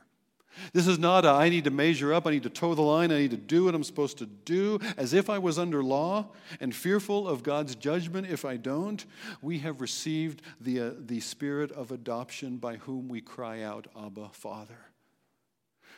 This 0.74 0.88
is 0.88 1.00
not 1.00 1.26
a, 1.26 1.30
I 1.30 1.50
need 1.50 1.66
to 1.66 1.72
measure 1.72 2.14
up, 2.14 2.28
I 2.28 2.32
need 2.32 2.44
to 2.44 2.50
toe 2.50 2.76
the 2.76 2.82
line, 2.82 3.12
I 3.12 3.20
need 3.20 3.32
to 3.32 3.38
do 3.38 3.66
what 3.66 3.76
I'm 3.76 3.84
supposed 3.84 4.18
to 4.20 4.26
do, 4.26 4.80
as 4.98 5.14
if 5.14 5.30
I 5.30 5.38
was 5.38 5.60
under 5.60 5.84
law 5.84 6.28
and 6.60 6.76
fearful 6.76 7.28
of 7.28 7.44
God's 7.44 7.76
judgment 7.76 8.28
if 8.30 8.46
I 8.46 8.58
don't. 8.58 9.06
We 9.42 9.60
have 9.60 9.82
received 9.82 10.42
the, 10.60 10.80
uh, 10.80 10.92
the 10.98 11.20
spirit 11.20 11.72
of 11.72 11.92
adoption 11.92 12.58
by 12.58 12.78
whom 12.78 13.10
we 13.10 13.22
cry 13.22 13.62
out, 13.62 13.88
Abba, 13.98 14.30
Father. 14.32 14.80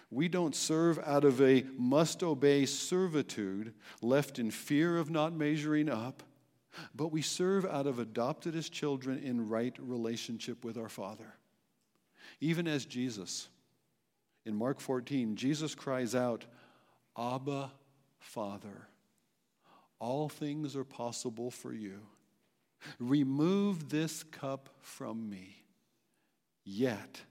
We 0.09 0.29
don't 0.29 0.55
serve 0.55 0.99
out 1.05 1.25
of 1.25 1.41
a 1.41 1.65
must 1.77 2.23
obey 2.23 2.65
servitude 2.65 3.73
left 4.01 4.39
in 4.39 4.51
fear 4.51 4.97
of 4.97 5.09
not 5.09 5.33
measuring 5.33 5.89
up, 5.89 6.23
but 6.95 7.11
we 7.11 7.21
serve 7.21 7.65
out 7.65 7.87
of 7.87 7.99
adopted 7.99 8.55
as 8.55 8.69
children 8.69 9.19
in 9.19 9.49
right 9.49 9.75
relationship 9.79 10.63
with 10.63 10.77
our 10.77 10.89
Father. 10.89 11.35
Even 12.39 12.67
as 12.67 12.85
Jesus 12.85 13.49
in 14.47 14.55
Mark 14.55 14.79
14, 14.79 15.35
Jesus 15.35 15.75
cries 15.75 16.15
out, 16.15 16.45
Abba, 17.17 17.71
Father, 18.17 18.87
all 19.99 20.29
things 20.29 20.75
are 20.75 20.85
possible 20.85 21.51
for 21.51 21.73
you. 21.73 21.99
Remove 22.97 23.89
this 23.89 24.23
cup 24.23 24.69
from 24.79 25.29
me, 25.29 25.63
yet 26.63 27.21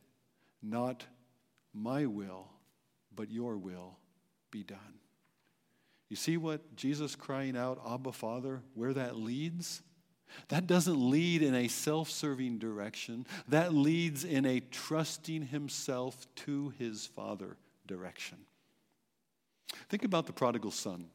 not 0.63 1.07
my 1.73 2.05
will, 2.05 2.49
but 3.15 3.31
your 3.31 3.57
will 3.57 3.97
be 4.51 4.63
done. 4.63 5.01
You 6.11 6.17
see 6.17 6.37
what 6.37 6.77
Jesus 6.77 7.17
crying 7.17 7.57
out, 7.57 7.81
Abba, 7.89 8.13
Father, 8.13 8.61
where 8.75 8.93
that 8.93 9.17
leads? 9.17 9.83
That 10.49 10.67
doesn't 10.67 11.11
lead 11.11 11.43
in 11.43 11.55
a 11.55 11.69
self 11.69 12.11
serving 12.11 12.59
direction. 12.59 13.27
That 13.49 13.75
leads 13.75 14.25
in 14.25 14.45
a 14.45 14.61
trusting 14.61 15.47
himself 15.47 16.27
to 16.37 16.73
his 16.79 17.07
Father 17.07 17.57
direction. 17.87 18.39
Think 19.89 20.05
about 20.05 20.27
the 20.27 20.33
prodigal 20.33 20.71
son. 20.71 21.07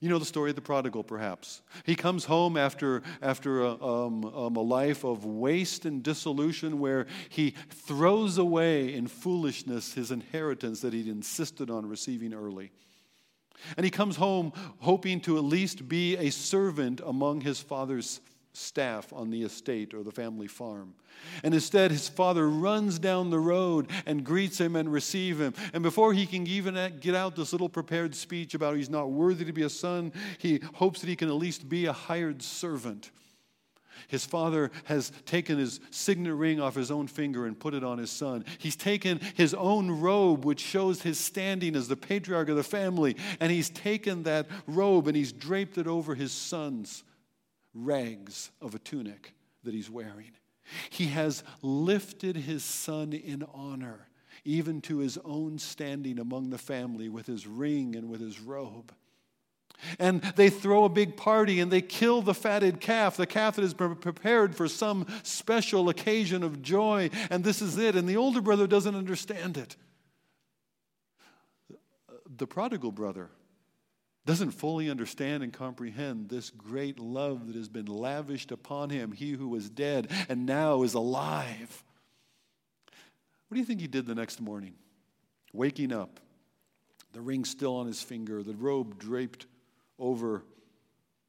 You 0.00 0.08
know 0.08 0.18
the 0.18 0.24
story 0.24 0.50
of 0.50 0.56
the 0.56 0.62
prodigal, 0.62 1.04
perhaps. 1.04 1.62
He 1.84 1.94
comes 1.94 2.24
home 2.24 2.56
after, 2.56 3.02
after 3.20 3.60
a, 3.60 3.84
um, 3.84 4.24
um, 4.24 4.56
a 4.56 4.62
life 4.62 5.04
of 5.04 5.24
waste 5.24 5.84
and 5.84 6.02
dissolution 6.02 6.80
where 6.80 7.06
he 7.28 7.54
throws 7.68 8.38
away 8.38 8.94
in 8.94 9.06
foolishness 9.06 9.94
his 9.94 10.10
inheritance 10.10 10.80
that 10.80 10.92
he'd 10.92 11.06
insisted 11.06 11.70
on 11.70 11.88
receiving 11.88 12.34
early. 12.34 12.72
And 13.76 13.84
he 13.84 13.90
comes 13.90 14.16
home 14.16 14.52
hoping 14.80 15.20
to 15.22 15.36
at 15.36 15.44
least 15.44 15.88
be 15.88 16.16
a 16.16 16.30
servant 16.30 17.00
among 17.04 17.40
his 17.40 17.60
father's 17.60 18.20
staff 18.52 19.12
on 19.12 19.30
the 19.30 19.42
estate 19.42 19.94
or 19.94 20.02
the 20.02 20.12
family 20.12 20.46
farm. 20.46 20.94
And 21.42 21.54
instead, 21.54 21.90
his 21.90 22.08
father 22.08 22.48
runs 22.48 22.98
down 22.98 23.30
the 23.30 23.38
road 23.38 23.88
and 24.06 24.24
greets 24.24 24.58
him 24.58 24.76
and 24.76 24.92
receive 24.92 25.40
him. 25.40 25.54
And 25.72 25.82
before 25.82 26.12
he 26.12 26.26
can 26.26 26.46
even 26.46 26.98
get 27.00 27.14
out 27.14 27.36
this 27.36 27.52
little 27.52 27.68
prepared 27.68 28.14
speech 28.14 28.54
about 28.54 28.76
he's 28.76 28.90
not 28.90 29.10
worthy 29.10 29.44
to 29.44 29.52
be 29.52 29.62
a 29.62 29.70
son, 29.70 30.12
he 30.38 30.60
hopes 30.74 31.00
that 31.00 31.08
he 31.08 31.16
can 31.16 31.28
at 31.28 31.34
least 31.34 31.68
be 31.68 31.86
a 31.86 31.92
hired 31.92 32.42
servant. 32.42 33.10
His 34.12 34.26
father 34.26 34.70
has 34.84 35.10
taken 35.24 35.56
his 35.56 35.80
signet 35.90 36.34
ring 36.34 36.60
off 36.60 36.74
his 36.74 36.90
own 36.90 37.06
finger 37.06 37.46
and 37.46 37.58
put 37.58 37.72
it 37.72 37.82
on 37.82 37.96
his 37.96 38.10
son. 38.10 38.44
He's 38.58 38.76
taken 38.76 39.18
his 39.36 39.54
own 39.54 39.90
robe, 39.90 40.44
which 40.44 40.60
shows 40.60 41.00
his 41.00 41.18
standing 41.18 41.74
as 41.74 41.88
the 41.88 41.96
patriarch 41.96 42.50
of 42.50 42.56
the 42.56 42.62
family, 42.62 43.16
and 43.40 43.50
he's 43.50 43.70
taken 43.70 44.24
that 44.24 44.48
robe 44.66 45.08
and 45.08 45.16
he's 45.16 45.32
draped 45.32 45.78
it 45.78 45.86
over 45.86 46.14
his 46.14 46.30
son's 46.30 47.04
rags 47.72 48.50
of 48.60 48.74
a 48.74 48.78
tunic 48.78 49.32
that 49.64 49.72
he's 49.72 49.88
wearing. 49.88 50.32
He 50.90 51.06
has 51.06 51.42
lifted 51.62 52.36
his 52.36 52.62
son 52.62 53.14
in 53.14 53.46
honor, 53.54 54.08
even 54.44 54.82
to 54.82 54.98
his 54.98 55.16
own 55.24 55.58
standing 55.58 56.18
among 56.18 56.50
the 56.50 56.58
family 56.58 57.08
with 57.08 57.26
his 57.26 57.46
ring 57.46 57.96
and 57.96 58.10
with 58.10 58.20
his 58.20 58.40
robe. 58.40 58.92
And 59.98 60.22
they 60.36 60.50
throw 60.50 60.84
a 60.84 60.88
big 60.88 61.16
party 61.16 61.60
and 61.60 61.70
they 61.70 61.82
kill 61.82 62.22
the 62.22 62.34
fatted 62.34 62.80
calf, 62.80 63.16
the 63.16 63.26
calf 63.26 63.56
that 63.56 63.76
been 63.76 63.96
prepared 63.96 64.54
for 64.54 64.68
some 64.68 65.06
special 65.22 65.88
occasion 65.88 66.42
of 66.42 66.62
joy. 66.62 67.10
And 67.30 67.44
this 67.44 67.62
is 67.62 67.78
it. 67.78 67.96
And 67.96 68.08
the 68.08 68.16
older 68.16 68.40
brother 68.40 68.66
doesn't 68.66 68.94
understand 68.94 69.56
it. 69.56 69.76
The 72.36 72.46
prodigal 72.46 72.92
brother 72.92 73.28
doesn't 74.24 74.52
fully 74.52 74.88
understand 74.88 75.42
and 75.42 75.52
comprehend 75.52 76.28
this 76.28 76.50
great 76.50 76.98
love 76.98 77.48
that 77.48 77.56
has 77.56 77.68
been 77.68 77.86
lavished 77.86 78.52
upon 78.52 78.90
him, 78.90 79.12
he 79.12 79.32
who 79.32 79.48
was 79.48 79.68
dead 79.68 80.08
and 80.28 80.46
now 80.46 80.82
is 80.82 80.94
alive. 80.94 81.82
What 83.48 83.56
do 83.56 83.60
you 83.60 83.66
think 83.66 83.80
he 83.80 83.88
did 83.88 84.06
the 84.06 84.14
next 84.14 84.40
morning? 84.40 84.74
waking 85.52 85.92
up, 85.92 86.20
the 87.12 87.20
ring 87.20 87.44
still 87.44 87.76
on 87.76 87.86
his 87.86 88.02
finger, 88.02 88.42
the 88.42 88.54
robe 88.54 88.98
draped 88.98 89.46
over 89.98 90.44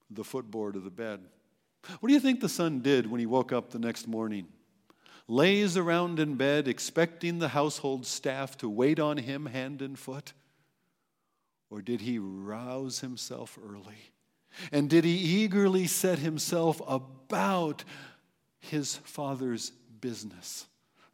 the 0.09 0.23
footboard 0.23 0.75
of 0.75 0.83
the 0.83 0.89
bed. 0.89 1.21
What 1.99 2.07
do 2.07 2.13
you 2.13 2.19
think 2.19 2.39
the 2.39 2.49
son 2.49 2.79
did 2.79 3.09
when 3.09 3.19
he 3.19 3.25
woke 3.25 3.51
up 3.51 3.71
the 3.71 3.79
next 3.79 4.07
morning? 4.07 4.47
Lays 5.27 5.77
around 5.77 6.19
in 6.19 6.35
bed, 6.35 6.67
expecting 6.67 7.39
the 7.39 7.49
household 7.49 8.05
staff 8.05 8.57
to 8.57 8.69
wait 8.69 8.99
on 8.99 9.17
him 9.17 9.45
hand 9.45 9.81
and 9.81 9.97
foot? 9.97 10.33
Or 11.69 11.81
did 11.81 12.01
he 12.01 12.19
rouse 12.19 12.99
himself 12.99 13.57
early? 13.63 14.11
And 14.71 14.89
did 14.89 15.03
he 15.03 15.15
eagerly 15.15 15.87
set 15.87 16.19
himself 16.19 16.81
about 16.87 17.83
his 18.59 18.97
father's 18.97 19.71
business, 19.99 20.67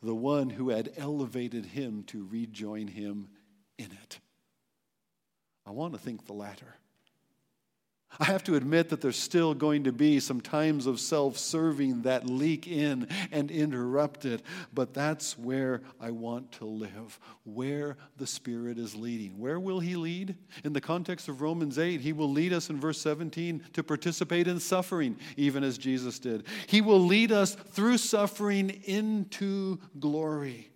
the 0.04 0.16
one 0.16 0.50
who 0.50 0.70
had 0.70 0.92
elevated 0.98 1.68
him 1.68 2.04
to 2.08 2.28
rejoin 2.30 2.88
him 2.88 3.30
in 3.78 3.92
it? 3.92 4.20
I 5.66 5.72
want 5.72 5.94
to 5.94 6.00
think 6.00 6.26
the 6.26 6.34
latter. 6.34 6.76
I 8.20 8.26
have 8.26 8.44
to 8.46 8.56
admit 8.56 8.90
that 8.90 9.02
there's 9.02 9.20
still 9.20 9.54
going 9.54 9.84
to 9.84 9.92
be 9.92 10.20
some 10.20 10.42
times 10.42 10.88
of 10.88 11.00
self 11.00 11.38
serving 11.38 12.02
that 12.02 12.26
leak 12.26 12.68
in 12.68 13.08
and 13.32 13.52
interrupt 13.52 14.26
it, 14.26 14.42
but 14.74 14.94
that's 14.94 15.38
where 15.38 15.82
I 16.02 16.12
want 16.12 16.52
to 16.54 16.66
live, 16.66 17.20
where 17.44 17.98
the 18.18 18.26
Spirit 18.26 18.80
is 18.80 18.96
leading. 18.96 19.38
Where 19.38 19.60
will 19.60 19.80
He 19.80 19.96
lead? 19.96 20.36
In 20.64 20.74
the 20.74 20.82
context 20.82 21.28
of 21.28 21.42
Romans 21.42 21.78
8, 21.78 22.02
He 22.02 22.14
will 22.14 22.32
lead 22.32 22.52
us 22.52 22.70
in 22.70 22.80
verse 22.80 23.00
17 23.00 23.64
to 23.74 23.84
participate 23.84 24.48
in 24.48 24.60
suffering, 24.60 25.18
even 25.38 25.64
as 25.64 25.78
Jesus 25.78 26.18
did. 26.18 26.46
He 26.68 26.82
will 26.82 27.02
lead 27.02 27.32
us 27.32 27.54
through 27.54 28.00
suffering 28.00 28.70
into 28.86 29.78
glory. 30.00 30.72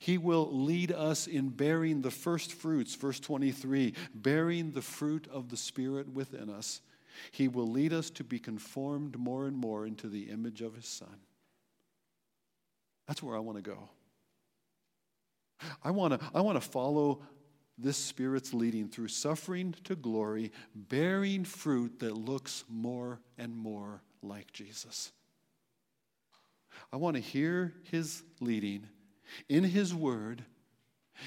He 0.00 0.18
will 0.18 0.48
lead 0.52 0.92
us 0.92 1.26
in 1.26 1.48
bearing 1.48 2.02
the 2.02 2.10
first 2.10 2.52
fruits, 2.52 2.94
verse 2.94 3.20
23, 3.20 3.94
bearing 4.14 4.72
the 4.72 4.82
fruit 4.82 5.26
of 5.30 5.48
the 5.48 5.56
Spirit 5.56 6.08
within 6.08 6.50
us. 6.50 6.80
He 7.32 7.48
will 7.48 7.66
lead 7.66 7.92
us 7.92 8.10
to 8.10 8.24
be 8.24 8.38
conformed 8.38 9.18
more 9.18 9.46
and 9.46 9.56
more 9.56 9.86
into 9.86 10.08
the 10.08 10.24
image 10.24 10.62
of 10.62 10.74
His 10.74 10.86
Son. 10.86 11.16
That's 13.06 13.22
where 13.22 13.36
I 13.36 13.40
want 13.40 13.58
to 13.58 13.62
go. 13.62 13.88
I 15.82 15.90
want 15.90 16.20
to, 16.20 16.30
I 16.34 16.40
want 16.40 16.60
to 16.60 16.68
follow 16.68 17.22
this 17.76 17.96
Spirit's 17.96 18.52
leading 18.52 18.88
through 18.88 19.08
suffering 19.08 19.74
to 19.84 19.96
glory, 19.96 20.52
bearing 20.74 21.44
fruit 21.44 22.00
that 22.00 22.16
looks 22.16 22.64
more 22.68 23.20
and 23.36 23.56
more 23.56 24.02
like 24.22 24.52
Jesus. 24.52 25.12
I 26.92 26.96
want 26.96 27.16
to 27.16 27.22
hear 27.22 27.74
His 27.90 28.22
leading 28.40 28.88
in 29.48 29.64
His 29.64 29.94
Word 29.94 30.44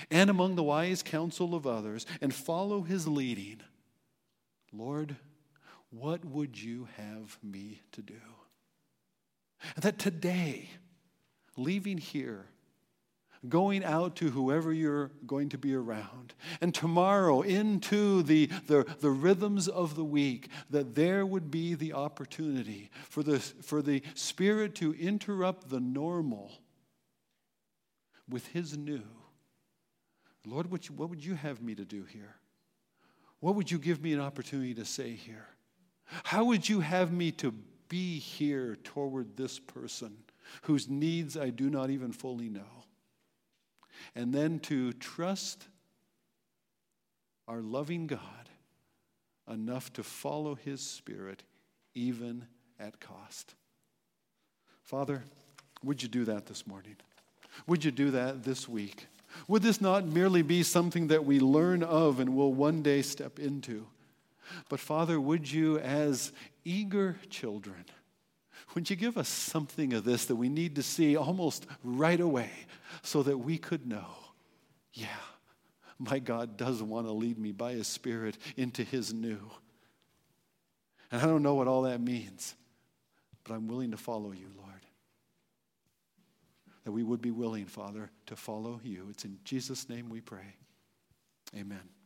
and 0.10 0.30
among 0.30 0.56
the 0.56 0.64
wise 0.64 1.04
counsel 1.04 1.54
of 1.54 1.68
others 1.68 2.06
and 2.22 2.34
follow 2.34 2.82
His 2.82 3.08
leading. 3.08 3.62
Lord, 4.74 5.16
what 5.89 6.24
would 6.24 6.62
you 6.62 6.88
have 6.97 7.38
me 7.43 7.82
to 7.91 8.02
do? 8.02 8.22
That 9.78 9.99
today, 9.99 10.70
leaving 11.58 11.97
here, 11.97 12.45
going 13.49 13.84
out 13.84 14.16
to 14.16 14.30
whoever 14.30 14.72
you're 14.72 15.12
going 15.26 15.49
to 15.49 15.58
be 15.58 15.76
around, 15.76 16.34
and 16.62 16.74
tomorrow 16.74 17.41
into 17.41 18.24
the, 18.24 18.47
the, 18.68 18.86
the 18.99 19.10
rhythms 19.10 19.68
of 19.68 19.95
the 19.95 20.04
week, 20.04 20.47
that 20.70 20.95
there 20.95 21.26
would 21.26 21.52
be 21.52 21.74
the 21.74 21.93
opportunity 21.93 22.89
for 23.10 23.24
the, 23.24 23.39
for 23.39 23.82
the 23.82 24.02
Spirit 24.14 24.76
to 24.76 24.93
interrupt 24.93 25.70
the 25.70 25.80
normal 25.80 26.61
with 28.32 28.48
his 28.48 28.78
new. 28.78 29.04
Lord, 30.46 30.72
what, 30.72 30.90
you, 30.90 30.96
what 30.96 31.10
would 31.10 31.24
you 31.24 31.36
have 31.36 31.62
me 31.62 31.76
to 31.76 31.86
do 31.86 32.04
here? 32.04 32.36
What 33.40 33.56
would 33.56 33.70
you 33.70 33.78
give 33.78 34.02
me 34.02 34.14
an 34.14 34.20
opportunity 34.20 34.74
to 34.76 34.86
say 34.86 35.12
here? 35.12 35.48
How 36.24 36.46
would 36.46 36.68
you 36.68 36.80
have 36.80 37.12
me 37.12 37.32
to 37.34 37.54
be 37.90 38.20
here 38.20 38.78
toward 38.84 39.38
this 39.38 39.60
person 39.60 40.16
whose 40.64 40.90
needs 40.90 41.38
I 41.38 41.50
do 41.50 41.70
not 41.70 41.90
even 41.90 42.12
fully 42.12 42.50
know? 42.50 42.86
And 44.16 44.34
then 44.34 44.60
to 44.62 44.94
trust 44.94 45.68
our 47.48 47.62
loving 47.62 48.08
God 48.08 48.20
enough 49.50 49.92
to 49.94 50.04
follow 50.04 50.56
his 50.56 50.82
spirit 50.82 51.44
even 51.94 52.48
at 52.80 53.00
cost. 53.00 53.56
Father, 54.84 55.24
would 55.84 56.02
you 56.02 56.10
do 56.10 56.26
that 56.26 56.46
this 56.46 56.66
morning? 56.66 56.96
Would 57.68 57.86
you 57.86 57.91
do 57.91 58.12
that 58.12 58.43
this 58.43 58.68
week? 58.68 59.07
Would 59.47 59.64
this 59.64 59.82
not 59.82 60.05
merely 60.05 60.41
be 60.41 60.64
something 60.64 61.07
that 61.07 61.26
we 61.26 61.39
learn 61.39 61.84
of 61.84 62.20
and 62.20 62.36
will 62.36 62.53
one 62.53 62.82
day 62.82 63.01
step 63.01 63.39
into? 63.39 63.88
But 64.70 64.80
Father, 64.80 65.20
would 65.20 65.49
you, 65.49 65.80
as 65.80 66.34
eager 66.66 67.18
children, 67.30 67.86
would 68.76 68.89
you 68.89 68.95
give 68.95 69.18
us 69.18 69.30
something 69.30 69.93
of 69.93 70.03
this 70.03 70.26
that 70.26 70.36
we 70.36 70.49
need 70.49 70.76
to 70.76 70.84
see 70.84 71.16
almost 71.16 71.66
right 71.84 72.20
away 72.20 72.49
so 73.01 73.24
that 73.24 73.38
we 73.38 73.57
could 73.57 73.88
know, 73.88 74.07
yeah, 74.93 75.07
my 75.99 76.20
God 76.20 76.57
does 76.57 76.82
want 76.82 77.07
to 77.07 77.12
lead 77.12 77.38
me 77.38 77.51
by 77.51 77.74
His 77.74 77.88
Spirit 77.88 78.38
into 78.57 78.84
His 78.84 79.14
new. 79.14 79.39
And 81.12 81.22
I 81.22 81.26
don't 81.26 81.43
know 81.43 81.55
what 81.55 81.68
all 81.68 81.84
that 81.84 82.01
means, 82.01 82.55
but 83.43 83.53
I'm 83.53 83.68
willing 83.68 83.91
to 83.91 83.97
follow 83.97 84.32
you, 84.32 84.47
Lord 84.57 84.71
that 86.84 86.92
we 86.92 87.04
would 87.04 87.22
be 87.22 87.32
willing, 87.32 87.66
Father, 87.66 88.10
to 88.26 88.36
follow 88.36 88.80
you. 88.84 89.08
It's 89.10 89.26
in 89.26 89.38
Jesus' 89.44 89.88
name 89.90 90.10
we 90.10 90.22
pray. 90.22 90.56
Amen. 91.56 92.01